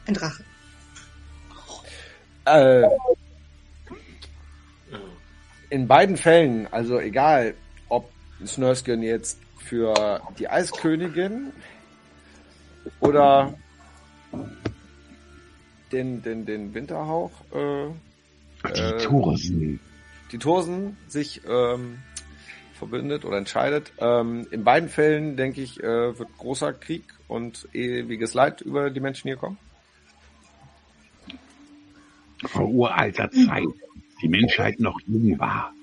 [0.07, 0.43] Ein Drache.
[2.45, 2.89] Äh, Äh,
[5.69, 7.55] in beiden Fällen, also egal,
[7.89, 8.09] ob
[8.45, 11.51] Snöskin jetzt für die Eiskönigin
[12.99, 13.53] oder
[15.91, 17.87] den, den, den Winterhauch, äh,
[18.75, 19.79] Die Äh, Thorsen.
[20.31, 21.99] die Tosen sich ähm,
[22.73, 23.93] verbündet oder entscheidet.
[23.99, 28.99] Ähm, in beiden Fällen, denke ich, äh, wird großer Krieg und ewiges Leid über die
[28.99, 29.57] Menschen hier kommen.
[32.45, 33.63] Vor uralter Zeit,
[34.21, 35.73] die Menschheit noch jung war,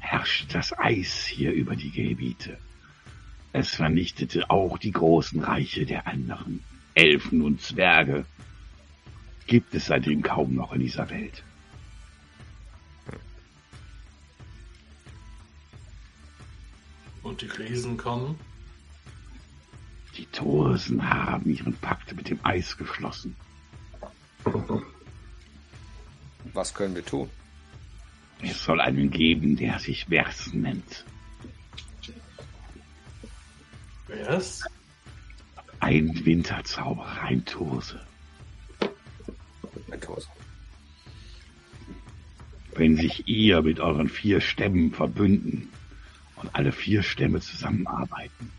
[0.00, 2.58] herrschte das Eis hier über die Gebiete.
[3.54, 6.62] Es vernichtete auch die großen Reiche der anderen.
[6.94, 8.26] Elfen und Zwerge
[9.46, 11.42] gibt es seitdem kaum noch in dieser Welt.
[17.22, 18.38] und die Riesen kommen.
[20.16, 23.34] Die Thorsen haben ihren Pakt mit dem Eis geschlossen.
[26.52, 27.28] Was können wir tun?
[28.42, 31.04] Es soll einen geben, der sich Versen nennt.
[34.14, 34.64] Ist?
[35.80, 38.00] Ein Winterzauberer, ein Turse.
[39.90, 40.30] Ein Tosen.
[42.74, 45.68] Wenn sich ihr mit euren vier Stämmen verbünden
[46.36, 48.50] und alle vier Stämme zusammenarbeiten,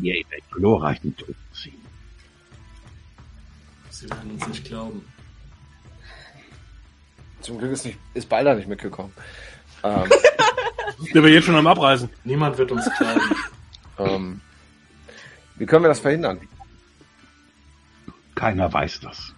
[0.00, 1.80] ihr in den glorreichen Tod ziehen.
[3.90, 5.04] Sie werden uns nicht glauben.
[7.40, 9.12] Zum Glück ist, nicht, ist Balder nicht mitgekommen.
[9.82, 10.10] Ähm,
[11.14, 12.08] Der wäre jetzt schon am Abreisen.
[12.24, 13.20] Niemand wird uns glauben.
[13.98, 14.40] Ähm,
[15.56, 16.40] wie können wir das verhindern?
[18.34, 19.34] Keiner weiß das.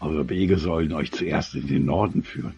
[0.00, 2.54] Eure Wege sollen euch zuerst in den Norden führen.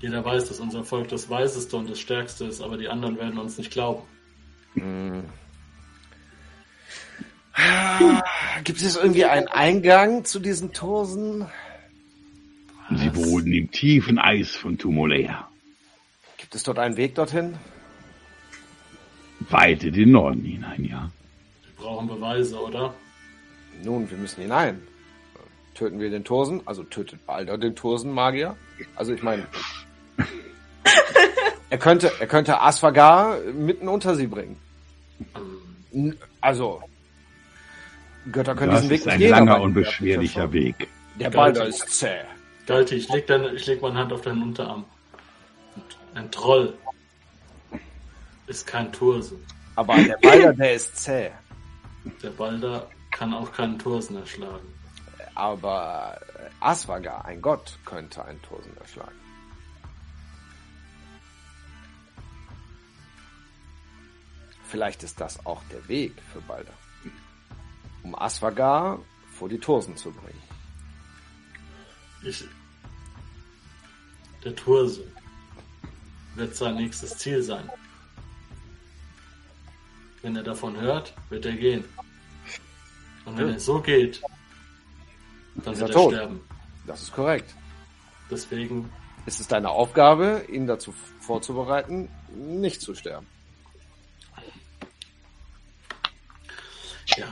[0.00, 3.38] Jeder weiß, dass unser Volk das Weiseste und das Stärkste ist, aber die anderen werden
[3.38, 4.02] uns nicht glauben.
[8.64, 11.46] Gibt es irgendwie einen Eingang zu diesen Tosen?
[12.90, 15.48] Sie wohnen im tiefen Eis von Tumolea.
[16.38, 17.56] Gibt es dort einen Weg dorthin?
[19.48, 21.10] Weit in den Norden hinein, ja.
[21.62, 22.94] Wir brauchen Beweise, oder?
[23.82, 24.82] Nun, wir müssen hinein.
[25.74, 26.60] Töten wir den Tosen?
[26.66, 28.56] Also tötet Balder den Tosenmagier?
[28.96, 29.46] Also ich meine,
[31.70, 34.56] er könnte, er könnte Asfagar mitten unter sie bringen.
[36.40, 36.82] Also
[38.30, 39.30] Götter können Das diesen Weg ist nicht ein gehen.
[39.30, 40.88] langer aber und die- beschwerlicher Weg.
[41.18, 42.20] Der Balder ist zäh.
[42.66, 44.84] Galti, ich leg, deine, ich leg meine Hand auf deinen Unterarm.
[45.74, 45.84] Und
[46.14, 46.74] ein Troll
[48.50, 49.38] ist kein Turse.
[49.76, 51.30] Aber der Balder, der ist zäh.
[52.22, 54.66] Der Balder kann auch keinen Tursen erschlagen.
[55.36, 56.20] Aber
[56.58, 59.18] Asvagar, ein Gott, könnte einen Tosen erschlagen.
[64.64, 66.72] Vielleicht ist das auch der Weg für Balder.
[68.02, 68.98] Um Asvagar
[69.32, 70.42] vor die Tosen zu bringen.
[72.22, 72.44] Ich,
[74.44, 75.04] der Turse
[76.34, 77.70] wird sein nächstes Ziel sein.
[80.22, 81.84] Wenn er davon hört, wird er gehen.
[83.24, 83.54] Und wenn Ja.
[83.54, 84.20] er so geht,
[85.56, 86.12] dann Ist wird er er tot.
[86.12, 86.40] sterben.
[86.86, 87.54] Das ist korrekt.
[88.30, 88.90] Deswegen,
[89.26, 93.26] Es ist deine Aufgabe, ihn dazu vorzubereiten, nicht zu sterben.
[97.16, 97.26] ja,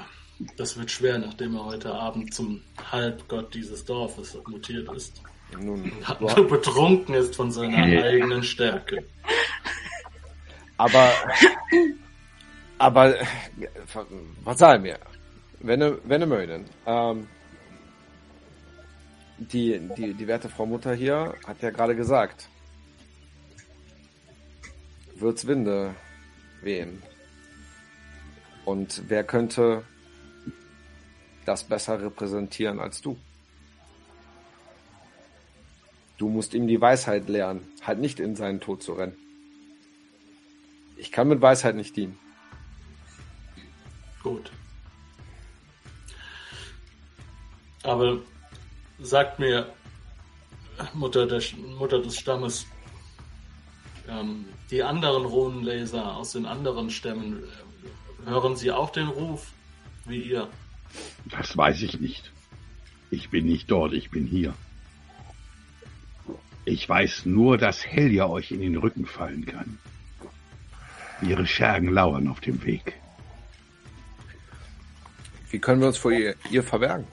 [0.56, 2.62] das wird schwer, nachdem er heute Abend zum
[2.92, 5.20] Halbgott dieses Dorfes mutiert ist.
[5.58, 9.04] Nun, Und betrunken ist von seiner eigenen Stärke.
[10.76, 11.10] aber,
[12.78, 13.26] aber, äh,
[14.44, 14.98] verzeih mir,
[15.60, 17.26] wenn du, wenn du möchten, ähm,
[19.38, 22.48] die, die, die werte Frau Mutter hier hat ja gerade gesagt,
[25.16, 25.94] wird's Winde
[26.62, 27.02] wehen.
[28.64, 29.82] Und wer könnte
[31.46, 33.16] das besser repräsentieren als du?
[36.18, 39.16] Du musst ihm die Weisheit lernen, halt nicht in seinen Tod zu rennen.
[40.96, 42.18] Ich kann mit Weisheit nicht dienen.
[44.22, 44.50] Gut.
[47.82, 48.18] Aber
[48.98, 49.72] sagt mir,
[50.94, 51.42] Mutter, der,
[51.78, 52.66] Mutter des Stammes,
[54.08, 59.52] ähm, die anderen Runenleser aus den anderen Stämmen, äh, hören sie auch den Ruf
[60.06, 60.48] wie ihr?
[61.26, 62.32] Das weiß ich nicht.
[63.10, 64.54] Ich bin nicht dort, ich bin hier.
[66.64, 69.78] Ich weiß nur, dass Helja euch in den Rücken fallen kann.
[71.22, 72.94] Ihre Schergen lauern auf dem Weg.
[75.50, 77.06] Wie können wir uns vor ihr, ihr verbergen?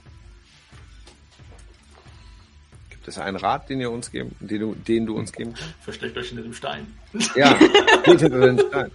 [2.90, 5.76] Gibt es einen Rat, den ihr uns geben, den du, den du uns geben kannst?
[5.82, 6.88] Versteckt euch hinter dem Stein.
[7.36, 7.54] Ja,
[8.04, 8.92] geht hinter den Stein.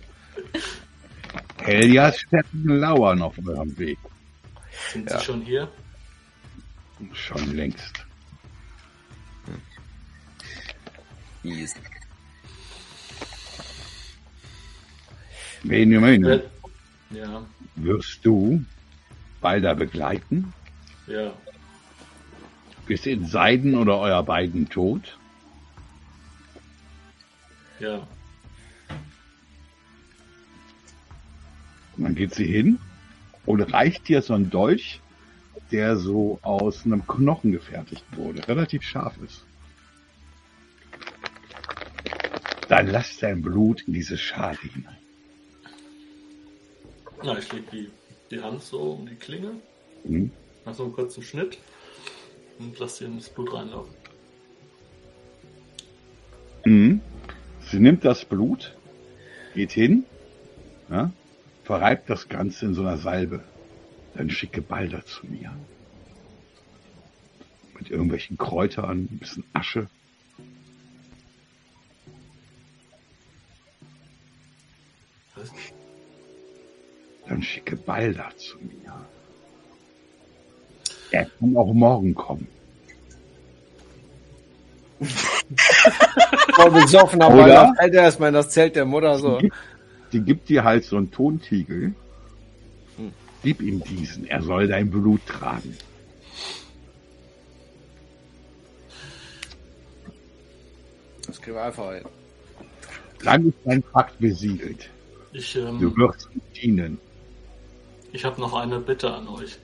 [1.58, 3.98] Heljas Schergen lauern auf eurem Weg.
[4.92, 5.18] Sind Ja.
[5.18, 5.70] sie schon hier?
[7.12, 8.04] Schon längst.
[11.42, 11.78] Easy.
[15.62, 16.42] Benjamin, Wer-
[17.10, 18.62] Ja, wirst du
[19.40, 20.52] Balder begleiten?
[21.06, 21.32] ja.
[22.86, 25.16] Bis in Seiden oder euer beiden Tod?
[27.78, 28.06] Ja,
[32.00, 32.78] Und dann geht sie hin
[33.44, 35.02] und reicht dir so einen Dolch,
[35.70, 39.44] der so aus einem Knochen gefertigt wurde, relativ scharf ist.
[42.68, 44.96] Dann lass dein Blut in diese Schale hinein.
[47.22, 47.90] Na, ich leg die,
[48.30, 49.52] die Hand so um die Klinge,
[50.04, 50.30] Hm?
[50.64, 51.58] mach so einen kurzen Schnitt
[52.58, 53.94] und lass dir ins Blut reinlaufen.
[56.64, 57.00] Mhm.
[57.70, 58.74] Sie nimmt das Blut,
[59.54, 60.04] geht hin,
[60.90, 61.12] ja,
[61.64, 63.42] verreibt das Ganze in so einer Salbe.
[64.14, 65.52] Dann schicke Balder zu mir.
[67.78, 69.88] Mit irgendwelchen Kräutern, ein bisschen Asche.
[77.40, 78.92] Dann schicke Balder zu mir.
[81.10, 82.46] Er kann auch morgen kommen.
[86.54, 87.72] Voll besoffen, aber Oder?
[87.78, 89.38] fällt er erstmal in das Zelt der Mutter so.
[89.38, 89.56] Die gibt,
[90.12, 91.94] die gibt dir halt so einen Tontiegel.
[92.98, 93.12] Hm.
[93.42, 95.78] Gib ihm diesen, er soll dein Blut tragen.
[101.26, 102.04] Das kriegen wir einfach hin.
[103.24, 104.90] Dann ist dein Pakt besiegelt.
[105.32, 106.98] Ich, Du ähm, wirst ihm dienen.
[108.12, 109.58] Ich habe noch eine Bitte an euch.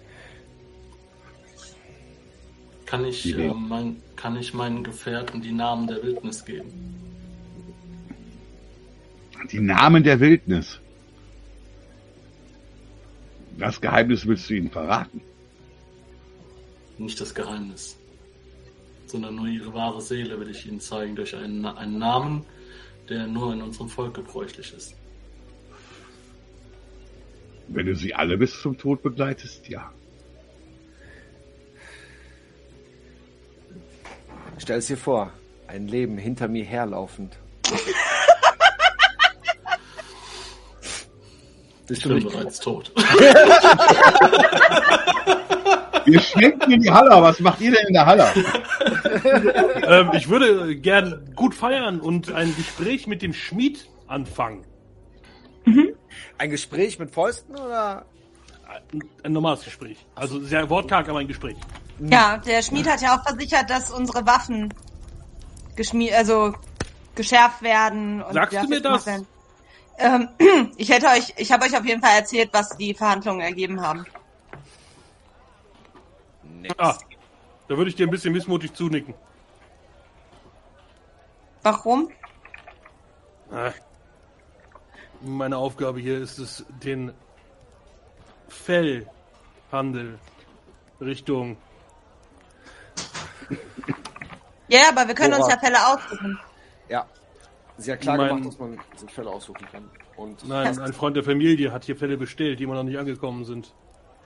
[2.87, 6.71] Kann ich, ähm, mein, kann ich meinen Gefährten die Namen der Wildnis geben?
[9.51, 10.81] Die Namen der Wildnis.
[13.59, 15.21] Das Geheimnis willst du ihnen verraten.
[16.99, 17.97] Nicht das Geheimnis,
[19.07, 22.45] sondern nur ihre wahre Seele will ich ihnen zeigen durch einen, einen Namen,
[23.09, 24.95] der nur in unserem Volk gebräuchlich ist.
[27.69, 29.91] Wenn du sie alle bis zum Tod begleitest, ja.
[34.59, 35.33] Stell es dir vor,
[35.67, 37.37] ein Leben hinter mir herlaufend.
[41.87, 42.91] Bist Ich du bin nicht bereits tot.
[46.05, 47.11] Wir schwenken in die Halle.
[47.23, 48.27] Was macht ihr denn in der Halle?
[49.87, 54.65] Ähm, ich würde gern gut feiern und ein Gespräch mit dem Schmied anfangen.
[56.39, 58.05] Ein Gespräch mit Fäusten oder?
[58.67, 60.05] Ein, ein normales Gespräch.
[60.15, 61.57] Also sehr wortkarg, aber ein Gespräch.
[61.99, 64.73] Ja, der Schmied hat ja auch versichert, dass unsere Waffen
[65.77, 66.55] geschmied, also
[67.15, 68.23] geschärft werden.
[68.23, 69.07] Und Sagst ja, du mir das?
[69.99, 70.29] Ähm,
[70.77, 74.05] ich hätte euch, ich habe euch auf jeden Fall erzählt, was die Verhandlungen ergeben haben.
[76.77, 76.97] Ah,
[77.69, 79.15] da würde ich dir ein bisschen missmutig zunicken.
[81.63, 82.11] Warum?
[85.27, 87.13] Meine Aufgabe hier ist es, den
[88.49, 90.21] Fellhandel
[91.01, 91.57] Richtung.
[94.69, 95.51] Ja, aber wir können uns Woran?
[95.51, 96.39] ja Fälle aussuchen.
[96.89, 97.07] Ja.
[97.77, 99.91] Sehr klar Mein- gemacht, dass man sich Fälle aussuchen kann.
[100.17, 103.45] Und Nein, ein Freund der Familie hat hier Fälle bestellt, die immer noch nicht angekommen
[103.45, 103.75] sind.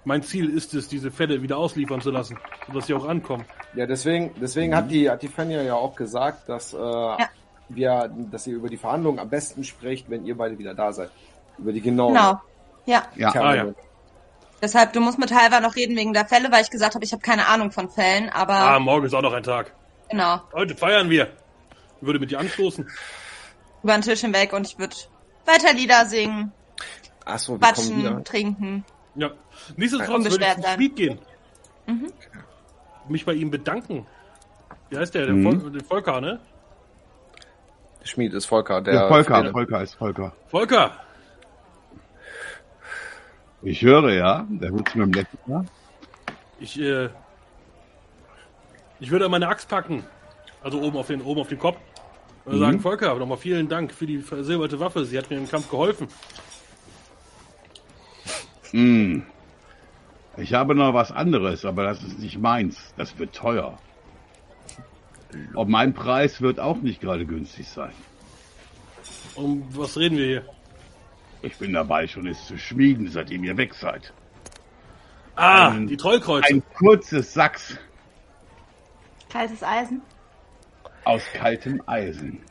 [0.05, 3.45] Mein Ziel ist es, diese Fälle wieder ausliefern zu lassen, sodass sie auch ankommen.
[3.75, 7.17] ja, deswegen, deswegen hat die, hat die Fenja ja auch gesagt, dass, äh,
[7.75, 11.11] wir, dass ihr über die Verhandlungen am besten spricht, wenn ihr beide wieder da seid.
[11.59, 12.41] Über die genauen Genau.
[12.87, 13.33] Ja, Ja.
[13.35, 13.67] Ah, ja.
[14.63, 17.13] deshalb, du musst mit Halver noch reden wegen der Fälle, weil ich gesagt habe, ich
[17.13, 19.73] habe keine Ahnung von Fällen, aber Ah, morgen ist auch noch ein Tag.
[20.09, 21.29] genau, Heute feiern wir.
[22.01, 22.89] Ich würde mit dir anstoßen.
[23.83, 24.97] über den Tisch hinweg und ich würde
[25.47, 26.53] weiter Lieder singen,
[27.25, 28.25] Achso, wir kommen quatschen, wieder.
[28.25, 28.85] trinken.
[29.15, 29.31] Ja.
[29.77, 30.65] Nichtsdestotrotz würde ich zum.
[30.75, 31.19] Schmied gehen.
[33.09, 34.07] Mich bei ihm bedanken
[34.89, 35.27] Wie heißt der?
[35.27, 35.63] Der, Mhm.
[35.63, 36.41] Vol der Volker, ne?
[38.01, 38.81] Der Schmied ist Volker.
[38.81, 39.51] Der Der Volker, Friede.
[39.53, 40.33] Volker ist Volker.
[40.49, 40.91] Volker!
[43.63, 45.65] Ich höre ja, der wird mit dem letzten Mal.
[46.61, 47.11] Ich, äh,
[49.01, 50.05] ich würde meine Axt packen.
[50.63, 51.77] Also oben auf den, oben auf den Kopf.
[52.47, 52.61] Und Mhm.
[52.61, 55.05] sagen, Volker, nochmal vielen Dank für die versilberte Waffe.
[55.05, 56.09] Sie hat mir im Kampf geholfen.
[58.71, 59.25] Hm.
[60.37, 62.95] Ich habe noch was anderes, aber das ist nicht meins.
[62.97, 63.79] Das wird teuer.
[65.55, 67.93] Und mein Preis wird auch nicht gerade günstig sein.
[69.35, 70.45] Um was reden wir hier?
[71.43, 74.13] Ich bin dabei, schon es zu schmieden, seitdem ihr weg seid.
[75.37, 76.49] Ah, Ein- die Trollkreuze.
[76.53, 77.79] Ein kurzes Sachs
[79.31, 80.03] Kaltes Eisen.
[81.05, 82.43] aus kaltem Eisen.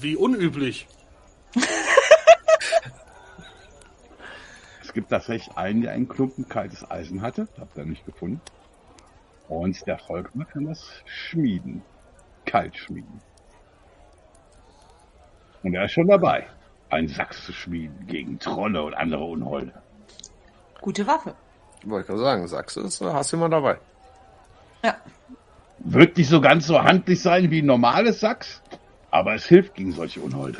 [0.00, 0.86] Wie unüblich.
[4.82, 7.48] Es gibt tatsächlich einen, der einen Klumpen kaltes Eisen hatte.
[7.58, 8.40] Habt ihr nicht gefunden.
[9.48, 11.82] Und der Volkmann kann das schmieden.
[12.44, 13.20] Kalt schmieden.
[15.62, 16.46] Und er ist schon dabei,
[16.90, 19.72] einen Sachs zu schmieden gegen Trolle und andere Unholde.
[20.80, 21.34] Gute Waffe.
[21.84, 23.78] Wollte ich gerade sagen, sagst du es, hast du immer dabei.
[24.82, 24.96] Ja.
[25.78, 28.62] Wird nicht so ganz so handlich sein wie ein normales Sachs,
[29.10, 30.58] aber es hilft gegen solche Unholde.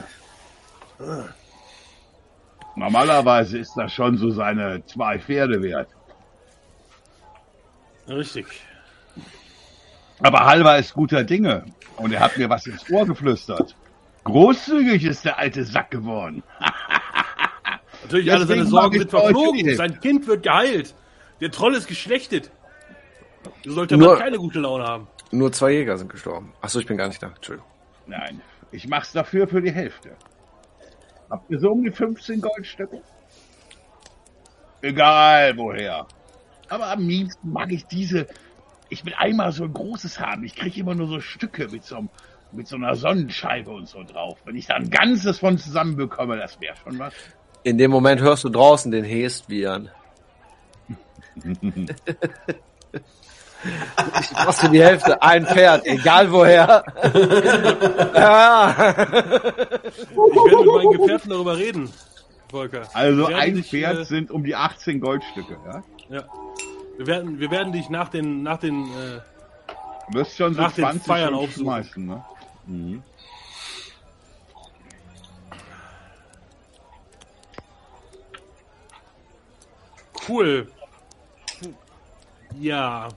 [2.77, 5.89] Normalerweise ist das schon so seine zwei Pferde wert.
[8.09, 8.47] Richtig.
[10.21, 11.65] Aber Halvar ist guter Dinge
[11.97, 13.77] und er hat mir was ins Ohr geflüstert.
[14.25, 16.43] Großzügig ist der alte Sack geworden.
[18.03, 19.75] Natürlich, alle seine Sorgen sind verflogen.
[19.77, 20.95] Sein Kind wird geheilt.
[21.41, 22.51] Der Troll ist geschlechtet.
[23.63, 25.07] Du solltest Nur- aber keine gute Laune haben.
[25.31, 26.53] Nur zwei Jäger sind gestorben.
[26.61, 27.29] Achso, ich bin gar nicht da.
[27.29, 27.69] Entschuldigung.
[28.07, 28.41] Nein,
[28.73, 30.17] ich mach's dafür für die Hälfte.
[31.31, 33.03] Habt ihr so um die 15 Goldstücke?
[34.81, 36.07] Egal woher.
[36.69, 38.27] Aber am liebsten mag ich diese.
[38.89, 40.45] Ich will einmal so ein großes haben.
[40.45, 42.09] Ich kriege immer nur so Stücke mit so, einem-
[42.53, 44.39] mit so einer Sonnenscheibe und so drauf.
[44.45, 47.13] Wenn ich da ein ganzes von zusammen bekomme, das wäre schon was.
[47.65, 49.91] In dem Moment hörst du draußen den Hest wiehern.
[54.21, 54.31] Ich
[54.61, 56.85] du die Hälfte, ein Pferd, egal woher.
[58.15, 58.71] ja.
[59.89, 61.91] Ich werde mit meinen Gefährten darüber reden,
[62.51, 62.83] Volker.
[62.95, 65.57] Also ein Pferd äh, sind um die 18 Goldstücke.
[65.67, 65.83] Ja?
[66.09, 66.23] Ja.
[66.99, 69.21] Wir werden, wir werden dich nach den, nach den, äh,
[70.09, 72.07] Du wirst schon so Nach den 20 Feiern schon aufsuchen.
[72.07, 73.03] ne?
[80.29, 80.73] cool.
[82.59, 83.09] Ja.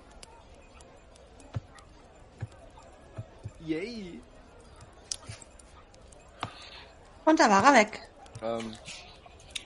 [3.65, 4.21] Yay.
[7.25, 7.99] Und da war er weg.
[8.43, 8.75] Ähm,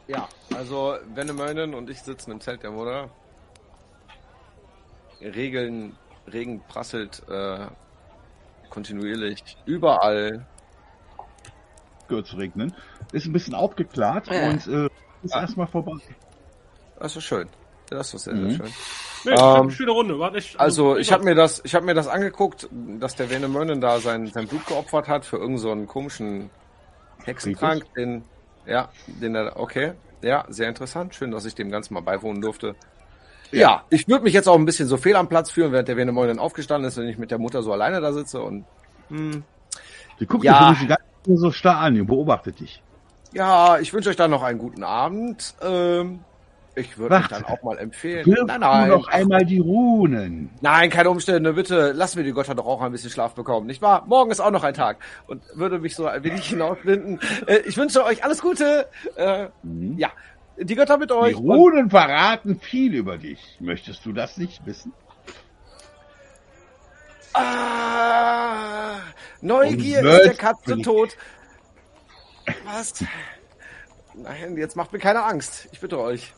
[0.08, 3.10] ja, also Venemönen und ich sitzen im Zelt der Mutter.
[5.22, 5.96] Regeln,
[6.32, 7.68] Regen prasselt äh,
[8.70, 10.46] kontinuierlich überall.
[12.08, 12.76] gehört zu regnen.
[13.12, 14.50] Ist ein bisschen aufgeklärt Ja.
[14.50, 14.90] und äh,
[15.24, 15.94] ist erstmal vorbei.
[17.00, 17.50] Das ist schön.
[17.90, 18.50] Das ist sehr, Mhm.
[18.52, 18.74] sehr schön.
[19.26, 20.20] Nee, Ähm, schöne Runde.
[20.20, 22.68] War echt, Also ich habe mir das, ich habe mir das angeguckt,
[23.00, 26.52] dass der Venemönen da sein, sein Blut geopfert hat für irgendeinen so einen komischen
[27.24, 28.24] Hexentrank, den,
[28.68, 31.16] ja, den er, okay, ja, sehr interessant.
[31.16, 32.76] Schön, dass ich dem Ganzen mal beiwohnen durfte.
[33.52, 35.98] Ja, ich würde mich jetzt auch ein bisschen so fehl am Platz fühlen, während der
[35.98, 38.66] Venemönen aufgestanden ist und ich mit der Mutter so alleine da sitze und
[40.20, 40.72] Die guckt Ja.
[40.74, 40.90] dich
[41.28, 42.82] nur so starr an, die beobachtet dich.
[43.34, 45.56] ja, ich wünsche euch dann noch einen guten Abend.
[45.62, 46.20] Ähm,
[46.78, 48.26] ich würde mich dann auch mal empfehlen.
[48.46, 48.90] Nein, nein.
[48.90, 50.50] noch einmal die Runen.
[50.62, 53.82] Nein, keine Umstände, bitte lassen wir die Götter doch auch ein bisschen Schlaf bekommen, nicht
[53.82, 54.04] wahr?
[54.08, 54.98] Morgen ist auch noch ein Tag
[55.28, 57.20] und würde mich so ein wenig hinausbinden.
[57.48, 58.88] Äh, ich wünsche euch alles Gute.
[59.16, 59.48] Äh,
[59.98, 60.10] Ja,
[60.58, 61.36] die Götter mit Die euch.
[61.36, 63.58] und- Runen verraten viel über dich.
[63.60, 64.94] Möchtest du das nicht wissen?
[67.34, 68.98] Ah,
[69.42, 71.18] Neugier ist der Katze tot.
[72.64, 72.94] Was?
[74.14, 75.68] Nein, jetzt macht mir keine Angst.
[75.72, 76.34] Ich bitte euch.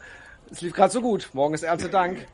[0.50, 1.30] Es lief gerade so gut.
[1.34, 2.26] Morgen ist Erntedank.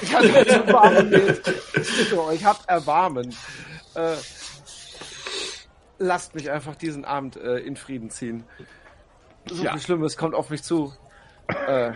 [0.00, 1.12] Ich hatte schon warm.
[1.12, 3.34] Ich bitte euch, habt Erbarmen.
[3.94, 4.14] Äh,
[5.98, 8.44] lasst mich einfach diesen Abend äh, in Frieden ziehen.
[9.48, 9.72] So Ja.
[9.72, 10.92] viel Schlimmes kommt auf mich zu.
[11.66, 11.92] Äh,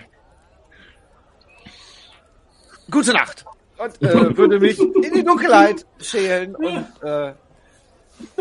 [2.91, 3.45] gute Nacht.
[3.79, 7.33] Und äh, würde mich in die Dunkelheit schälen und äh,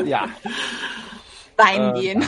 [0.03, 0.27] ja.
[1.57, 2.25] Weinen Äh, gehen.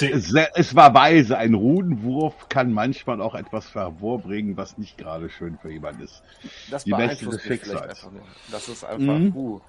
[0.00, 1.38] Es, es war weise.
[1.38, 6.22] Ein Runenwurf kann manchmal auch etwas hervorbringen, was nicht gerade schön für jemanden ist.
[6.70, 7.82] Das Die Mächte beeinflusst des Schicksals.
[7.82, 8.22] einfach nur.
[8.50, 9.36] Das ist einfach, Mhm.
[9.36, 9.60] uh,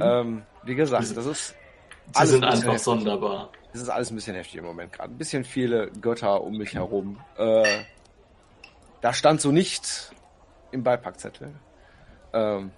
[0.00, 1.54] ähm, wie gesagt, das ist Sie
[2.14, 2.82] alles sind einfach heftig.
[2.82, 3.50] sonderbar.
[3.74, 5.12] Das ist alles ein bisschen heftig im Moment gerade.
[5.12, 7.18] Ein bisschen viele Götter um mich herum.
[7.36, 7.64] Äh,
[9.00, 10.12] da stand so nicht
[10.70, 11.50] im Beipackzettel.
[12.32, 12.70] Ähm,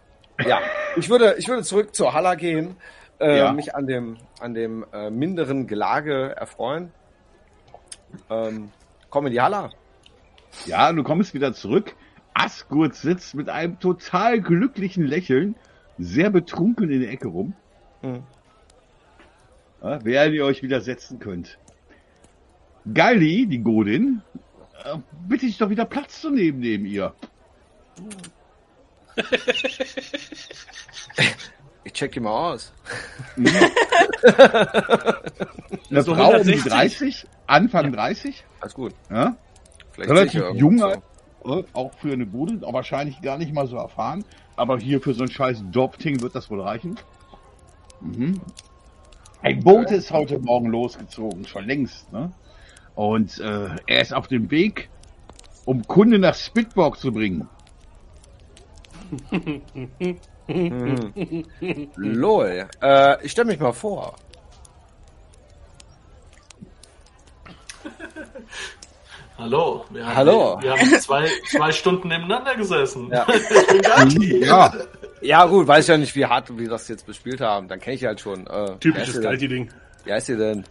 [0.46, 0.58] ja,
[0.96, 2.76] ich würde, ich würde zurück zur Halla gehen,
[3.20, 3.52] äh, Ja.
[3.52, 6.90] mich an dem, an dem äh, minderen Gelage erfreuen.
[8.30, 8.72] Ähm,
[9.10, 9.68] komm in die Halla.
[10.64, 11.94] Ja, du kommst wieder zurück.
[12.32, 15.56] Asgurt sitzt mit einem total glücklichen Lächeln,
[15.98, 17.52] sehr betrunken in der Ecke rum.
[18.00, 18.22] Hm.
[19.82, 21.58] Ja, während ihr euch wieder setzen könnt.
[22.92, 24.22] Galli, die Godin,
[24.84, 24.96] äh,
[25.28, 27.14] bitte ich doch wieder Platz zu nehmen neben ihr.
[31.84, 32.72] Ich check die mal aus.
[35.90, 36.72] Eine so Frau um die 160.
[36.72, 38.92] 30, Anfang 30, Alles gut.
[39.10, 39.36] ja,
[39.92, 41.02] Vielleicht relativ sehe ich ja jung, irgendwas
[41.44, 44.24] äh, auch für eine Godin, aber wahrscheinlich gar nicht mal so erfahren.
[44.56, 46.96] Aber hier für so ein scheiß Dorfting wird das wohl reichen.
[48.00, 48.40] Mhm.
[49.42, 52.12] Ein Boot ist heute Morgen losgezogen, schon längst.
[52.12, 52.32] Ne?
[52.94, 54.88] Und äh, er ist auf dem Weg,
[55.64, 57.48] um Kunde nach Spitborg zu bringen.
[61.96, 62.68] Lol.
[62.82, 64.16] Äh, ich stelle mich mal vor.
[69.38, 69.84] Hallo.
[69.90, 70.58] Wir haben, Hallo.
[70.62, 73.10] Wir haben zwei, zwei Stunden nebeneinander gesessen.
[73.12, 73.26] Ja.
[73.34, 74.44] Ich bin Galti.
[74.44, 74.72] Ja,
[75.20, 77.68] Ja gut, weiß ja nicht, wie hart wir das jetzt bespielt haben.
[77.68, 78.46] Dann kenne ich halt schon.
[78.46, 79.22] Äh, Typisches wer ist sie denn?
[79.22, 79.70] Galti-Ding.
[80.04, 80.64] Wie heißt sie denn?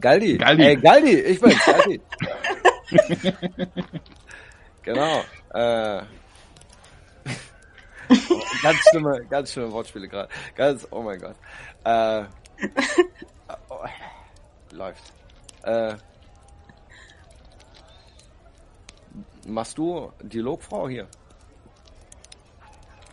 [0.00, 0.38] Galdi.
[0.38, 0.62] Galdi.
[0.62, 2.00] Ey, Galdi, ich bin's, Galdi.
[4.82, 5.24] genau.
[5.54, 6.02] Äh,
[8.62, 10.28] ganz schlimme, ganz schlimme Wortspiele gerade.
[10.54, 11.36] Ganz, oh mein Gott.
[11.84, 12.24] Äh,
[13.68, 13.84] oh,
[14.72, 15.12] läuft.
[15.64, 15.94] Äh,
[19.46, 21.08] machst du Dialogfrau hier?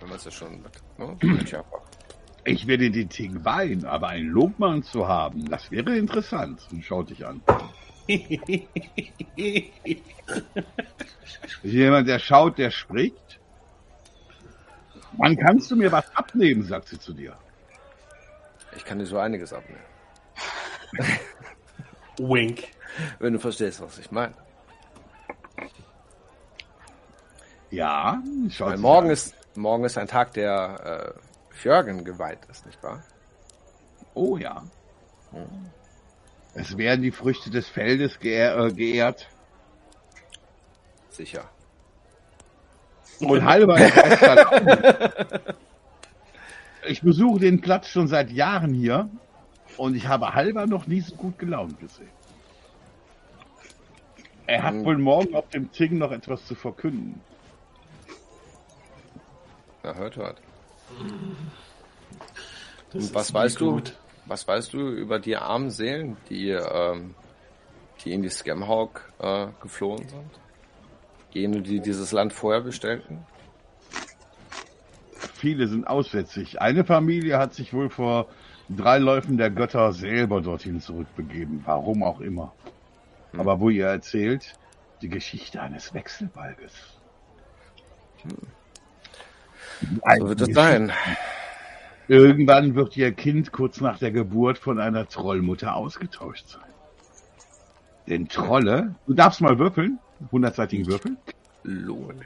[0.05, 1.17] Wenn man es ja schon mit, ne?
[2.47, 6.61] Ich werde den Ting weihen, aber einen Lobmann zu haben, das wäre interessant.
[6.71, 7.41] Und schaut dich an.
[11.63, 13.39] Jemand, der schaut, der spricht.
[15.17, 17.35] Wann kannst du mir was abnehmen, sagt sie zu dir.
[18.77, 19.81] Ich kann dir so einiges abnehmen.
[22.19, 22.65] Wink.
[23.17, 24.35] Wenn du verstehst, was ich meine.
[27.71, 29.13] Ja, sich morgen an.
[29.13, 33.03] ist, morgen ist ein Tag, der äh, Fjörgen geweiht ist, nicht wahr?
[34.13, 34.63] Oh ja.
[36.53, 39.27] Es werden die Früchte des Feldes geehr, äh, geehrt.
[41.09, 41.49] Sicher.
[43.19, 43.77] Und halber
[46.87, 49.09] Ich besuche den Platz schon seit Jahren hier
[49.77, 52.09] und ich habe halber noch nie so gut gelaunt gesehen.
[54.47, 54.85] Er hat Hm.
[54.85, 57.21] wohl morgen auf dem Ting noch etwas zu verkünden.
[59.85, 60.41] Ja, hört, hört.
[62.91, 63.71] Das Und was weißt nie du?
[63.73, 63.93] gut.
[64.25, 67.13] Was weißt du über die armen Seelen, die, ähm,
[68.03, 70.31] die in die Scamhawk äh, geflohen sind?
[71.29, 73.23] Jene, die dieses Land vorher bestellten?
[75.35, 76.59] Viele sind aussätzig.
[76.61, 78.27] Eine Familie hat sich wohl vor
[78.69, 81.61] drei Läufen der Götter selber dorthin zurückbegeben.
[81.65, 82.53] Warum auch immer.
[83.37, 84.55] Aber wo ihr erzählt,
[85.03, 86.73] die Geschichte eines Wechselbalges.
[89.81, 90.91] So wird es sein.
[92.07, 96.61] Irgendwann wird ihr Kind kurz nach der Geburt von einer Trollmutter ausgetauscht sein.
[98.07, 99.99] Denn Trolle, du darfst mal würfeln,
[100.31, 101.17] hundertseitigen Würfel.
[101.63, 102.23] Lohn.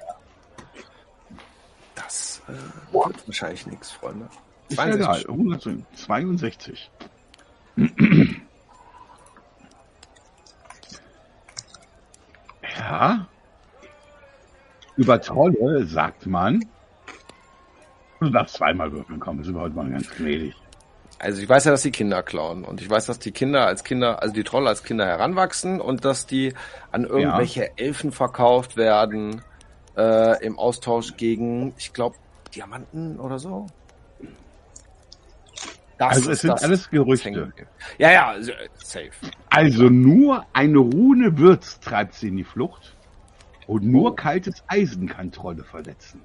[1.96, 4.28] Das äh, wird wahrscheinlich nichts, Freunde.
[4.68, 5.30] Ist ja egal, 62.
[5.30, 6.92] 162.
[12.78, 13.28] Ja.
[14.96, 16.66] Über Trolle sagt man,
[18.20, 20.56] du darfst zweimal würfeln, komm, sind heute mal ganz gnädig.
[21.20, 23.84] Also ich weiß ja, dass die Kinder klauen und ich weiß, dass die Kinder als
[23.84, 26.54] Kinder, also die Trolle als Kinder heranwachsen und dass die
[26.92, 29.42] an irgendwelche Elfen verkauft werden
[29.98, 32.16] äh, im Austausch gegen, ich glaube,
[32.56, 33.68] Diamanten oder so.
[35.98, 37.52] Das Also es ist sind alles Gerüchte.
[37.98, 39.12] Ja, ja, also, äh, safe.
[39.50, 42.96] Also nur eine Rune Würz treibt sie in die Flucht
[43.68, 46.22] und nur kaltes Eisen kann Trolle verletzen.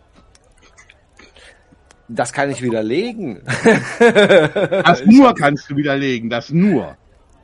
[2.09, 3.41] Das kann ich widerlegen.
[3.45, 6.97] Das nur kannst du widerlegen, das nur.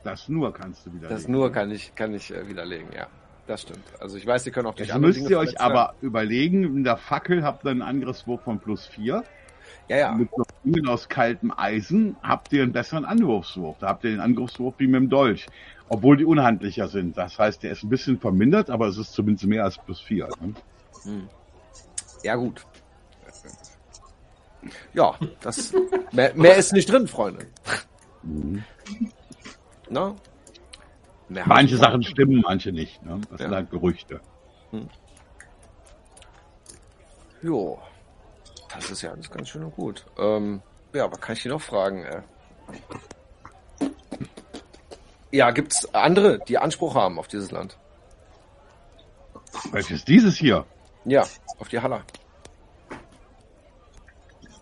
[0.03, 1.15] Das nur kannst du widerlegen.
[1.15, 3.07] Das nur kann ich, kann ich äh, widerlegen, ja.
[3.47, 3.83] Das stimmt.
[3.99, 5.77] Also ich weiß, ihr könnt auch durch Jetzt müsst Dinge ihr euch verletzt werden.
[5.77, 9.23] aber überlegen, in der Fackel habt ihr einen Angriffswurf von plus 4.
[9.89, 10.11] Ja, ja.
[10.13, 13.77] Mit so Ringen aus kaltem Eisen habt ihr einen besseren Angriffswurf.
[13.79, 15.47] Da habt ihr den Angriffswurf wie mit dem Dolch.
[15.89, 17.17] Obwohl die unhandlicher sind.
[17.17, 20.29] Das heißt, der ist ein bisschen vermindert, aber es ist zumindest mehr als plus 4.
[20.39, 21.27] Ne?
[22.23, 22.65] Ja, gut.
[24.93, 25.73] Ja, das
[26.11, 27.47] mehr, mehr ist nicht drin, Freunde.
[29.89, 30.15] Na?
[31.29, 33.01] Mehr Manche Sachen stimmen, manche nicht.
[33.03, 33.19] Ne?
[33.29, 33.45] Das Ja.
[33.47, 34.19] sind halt Gerüchte.
[37.41, 37.79] Jo.
[38.73, 40.05] Das ist ja alles ganz schön und gut.
[40.17, 40.61] Ähm,
[40.93, 42.03] ja, aber kann ich dich noch fragen?
[42.05, 42.21] Äh?
[45.31, 47.77] Ja, gibt's andere, die Anspruch haben auf dieses Land?
[49.71, 50.65] Welches dieses hier?
[51.05, 51.25] Ja,
[51.57, 52.03] auf die Haller.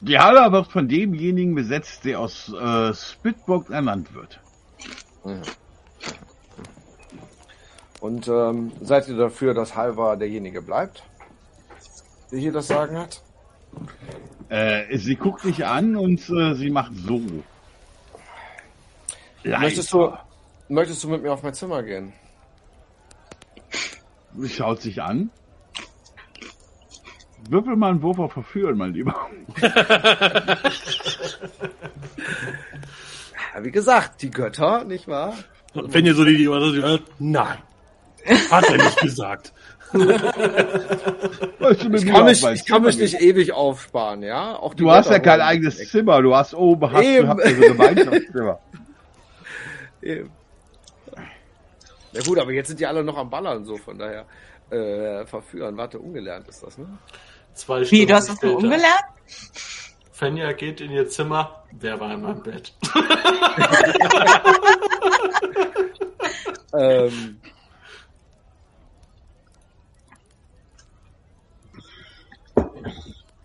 [0.02, 4.40] Die Halle wird von demjenigen besetzt, der aus äh, Spitburg ernannt wird.
[8.00, 11.04] Und ähm, seid ihr dafür, dass Halvar derjenige bleibt,
[12.32, 13.22] der hier das Sagen hat?
[14.48, 17.22] Äh, sie guckt dich an und äh, sie macht so.
[19.44, 20.14] Möchtest du,
[20.70, 22.14] möchtest du mit mir auf mein Zimmer gehen?
[24.38, 25.30] Sie schaut sich an.
[27.52, 29.16] Würfel mal einen Wurf auf Verführen, mein Lieber.
[33.62, 35.34] Wie gesagt, die Götter, nicht wahr?
[35.74, 37.58] Wenn ihr so die, die hört, nein.
[38.52, 39.54] Hat er nicht gesagt.
[39.92, 39.98] Ich
[42.06, 44.56] kann mich, ich kann mich nicht ewig aufsparen, ja?
[44.56, 45.88] Auch Du hast ja kein eigenes weg.
[45.88, 46.22] Zimmer.
[46.22, 47.24] Du hast oben, hast, Eben.
[47.24, 48.60] du habt ja so ein Gemeinschaftszimmer.
[50.04, 50.30] Eben.
[52.14, 54.26] Ja gut, aber jetzt sind die alle noch am Ballern, so von daher.
[54.70, 56.86] Äh, verführen, warte, ungelernt ist das, ne?
[57.54, 58.56] Zwei Wie, Stunden du hast später.
[58.56, 59.04] umgelernt?
[60.12, 61.64] Fenja geht in ihr Zimmer.
[61.72, 62.74] Wer war in meinem Bett?
[66.72, 67.40] Ähm,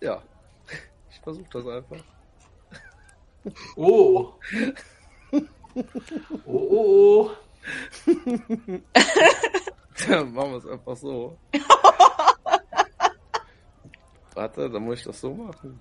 [0.01, 0.21] ja.
[1.09, 2.03] Ich versuche das einfach.
[3.75, 4.33] Oh.
[5.33, 5.83] Oh,
[6.45, 6.51] oh,
[7.25, 7.31] oh.
[10.07, 11.37] Dann machen wir es einfach so.
[14.35, 15.79] Warte, dann muss ich das so machen.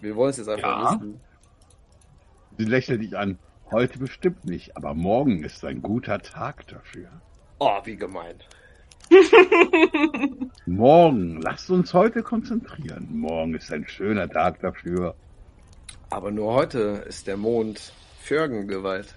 [0.00, 0.94] Wir wollen es jetzt einfach Ja.
[1.00, 1.20] wissen.
[2.58, 3.38] Sie lächelt dich an.
[3.70, 7.08] Heute bestimmt nicht, aber morgen ist ein guter Tag dafür.
[7.58, 8.36] Oh, wie gemein.
[10.66, 13.08] Morgen, lasst uns heute konzentrieren.
[13.10, 15.14] Morgen ist ein schöner Tag dafür.
[16.10, 19.14] Aber nur heute ist der Mond Fjörgen geweiht.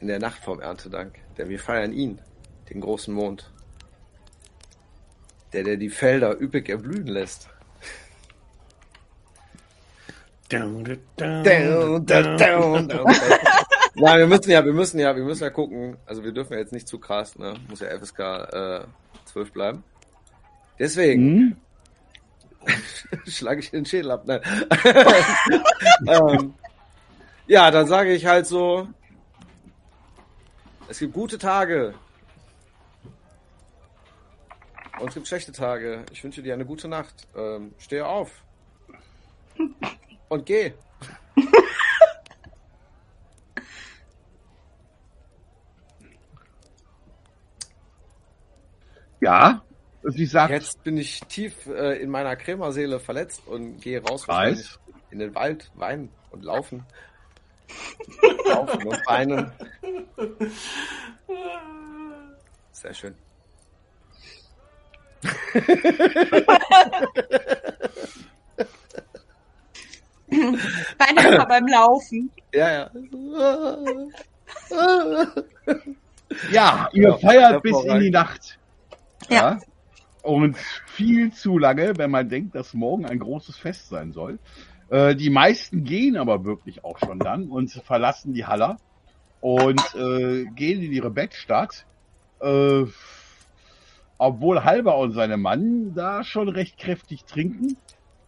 [0.00, 1.18] In der Nacht vom Erntedank.
[1.38, 2.20] Denn wir feiern ihn,
[2.70, 3.50] den großen Mond.
[5.52, 7.48] Der, der die Felder üppig erblühen lässt.
[10.50, 10.82] Down,
[11.16, 13.14] down, Down, down, down, down.
[13.94, 15.96] Nein, wir müssen ja, wir müssen ja, wir müssen ja gucken.
[16.06, 17.54] Also wir dürfen ja jetzt nicht zu krass, ne?
[17.68, 18.80] Muss ja FSK äh,
[19.26, 19.84] 12 bleiben.
[20.78, 21.56] Deswegen Hm?
[23.26, 24.24] schlage ich den Schädel ab.
[24.26, 24.40] Nein.
[26.06, 26.54] ähm,
[27.46, 28.88] ja, dann sage ich halt so,
[30.88, 31.94] es gibt gute Tage.
[35.00, 36.04] Und es gibt schlechte Tage.
[36.12, 37.26] Ich wünsche dir eine gute Nacht.
[37.36, 38.42] Ähm, steh auf.
[40.28, 40.72] Und geh.
[49.20, 49.62] Ja,
[50.04, 54.78] sie sagt, Jetzt bin ich tief äh, in meiner Krämerseele verletzt und gehe raus Weiß.
[55.10, 56.86] in den Wald, weinen und laufen.
[58.46, 59.52] laufen und weinen.
[62.70, 63.14] Sehr schön.
[70.28, 72.30] Immer beim Laufen.
[72.52, 72.90] Ja, ja.
[76.50, 78.58] ja, ihr Ja, feiert bis in die Nacht.
[79.28, 79.58] Ja.
[80.22, 84.38] Und viel zu lange, wenn man denkt, dass morgen ein großes Fest sein soll.
[84.90, 88.78] Äh, die meisten gehen aber wirklich auch schon dann und verlassen die Haller
[89.40, 91.86] und äh, gehen in ihre Bettstadt.
[92.40, 92.84] Äh,
[94.18, 97.76] obwohl Halber und seine Mann da schon recht kräftig trinken.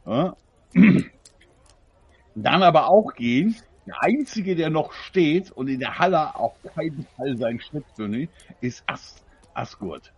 [0.06, 0.36] Ja.
[2.34, 3.56] Dann aber auch gehen.
[3.86, 8.30] Der Einzige, der noch steht und in der Halle auf keinen Fall seinen Schritt nimmt,
[8.60, 9.16] ist As
[9.52, 10.12] Asgurt.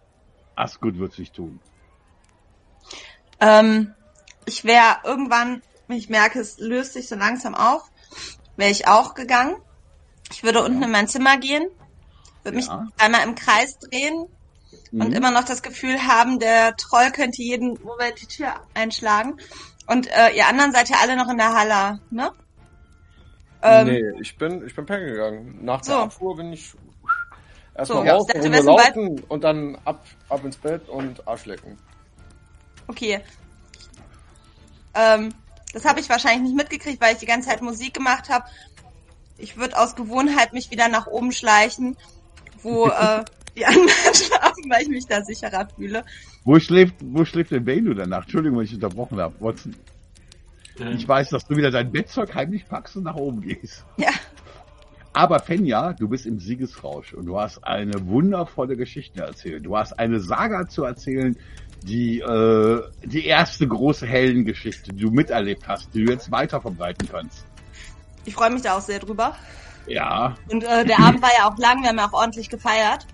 [0.55, 1.59] Asgurt wird sich tun.
[3.41, 3.95] Ähm,
[4.45, 7.91] ich wäre irgendwann, wenn ich merke, es löst sich so langsam auf,
[8.57, 9.57] wäre ich auch gegangen.
[10.31, 11.67] Ich würde unten in mein Zimmer gehen,
[12.43, 12.87] würde mich Ja.
[12.99, 14.27] einmal im Kreis drehen
[14.93, 15.13] und Mhm.
[15.13, 19.39] immer noch das Gefühl haben, der Troll könnte jeden Moment die Tür einschlagen.
[19.87, 22.31] Und äh, ihr anderen seid ja alle noch in der Halle, ne?
[23.63, 25.59] Ähm, nee, ich bin, ich bin pennen gegangen.
[25.65, 25.93] Nach So.
[25.93, 26.73] der Abfuhr bin ich
[27.75, 28.41] erstmal So, raus, ja.
[28.41, 31.79] Runde laufen und dann ab, ab ins Bett und Arsch lecken.
[32.89, 33.21] Okay.
[34.95, 35.33] Ähm,
[35.73, 38.45] das habe ich wahrscheinlich nicht mitgekriegt, weil ich die ganze Zeit Musik gemacht habe.
[39.39, 41.97] Ich würde aus Gewohnheit mich wieder nach oben schleichen,
[42.63, 43.25] wo äh,
[43.57, 46.05] die anderen schlafen, weil ich mich da sicherer fühle.
[46.45, 48.23] Wo schläft, wo schläft denn Bane danach?
[48.23, 49.35] Entschuldigung, wenn ich unterbrochen habe.
[49.41, 49.75] Watson,
[50.97, 53.85] ich weiß, dass du wieder dein Bettzeug heimlich packst und nach oben gehst.
[53.97, 54.11] Ja.
[55.13, 59.67] Aber Fenja, du bist im Siegesrausch und du hast eine wundervolle Geschichte erzählt.
[59.67, 61.37] Du hast eine Saga zu erzählen,
[61.83, 67.09] die, äh, die erste große Heldengeschichte, die du miterlebt hast, die du jetzt weiter verbreiten
[67.11, 67.45] kannst.
[68.25, 69.37] Ich freue mich da auch sehr drüber.
[69.87, 73.07] Ja, Und äh, der Abend war ja auch lang, wir haben ja auch ordentlich gefeiert.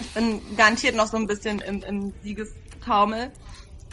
[0.00, 3.30] Ich bin garantiert noch so ein bisschen im, im Siegestaumel.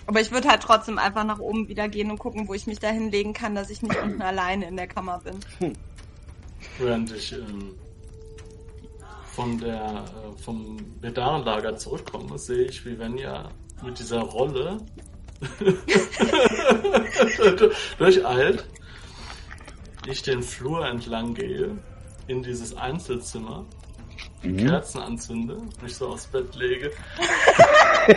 [0.05, 2.79] Aber ich würde halt trotzdem einfach nach oben wieder gehen und gucken, wo ich mich
[2.79, 5.39] da hinlegen kann, dass ich nicht unten alleine in der Kammer bin.
[6.77, 7.75] Während ich ähm,
[9.31, 13.49] von der, äh, vom Bedarenlager zurückkomme, sehe ich, wie Venja
[13.81, 14.79] mit dieser Rolle
[17.97, 18.65] durcheilt.
[20.05, 21.77] Ich den Flur entlang gehe,
[22.27, 23.65] in dieses Einzelzimmer,
[24.43, 26.91] die Kerzen anzünde, mich so aufs Bett lege.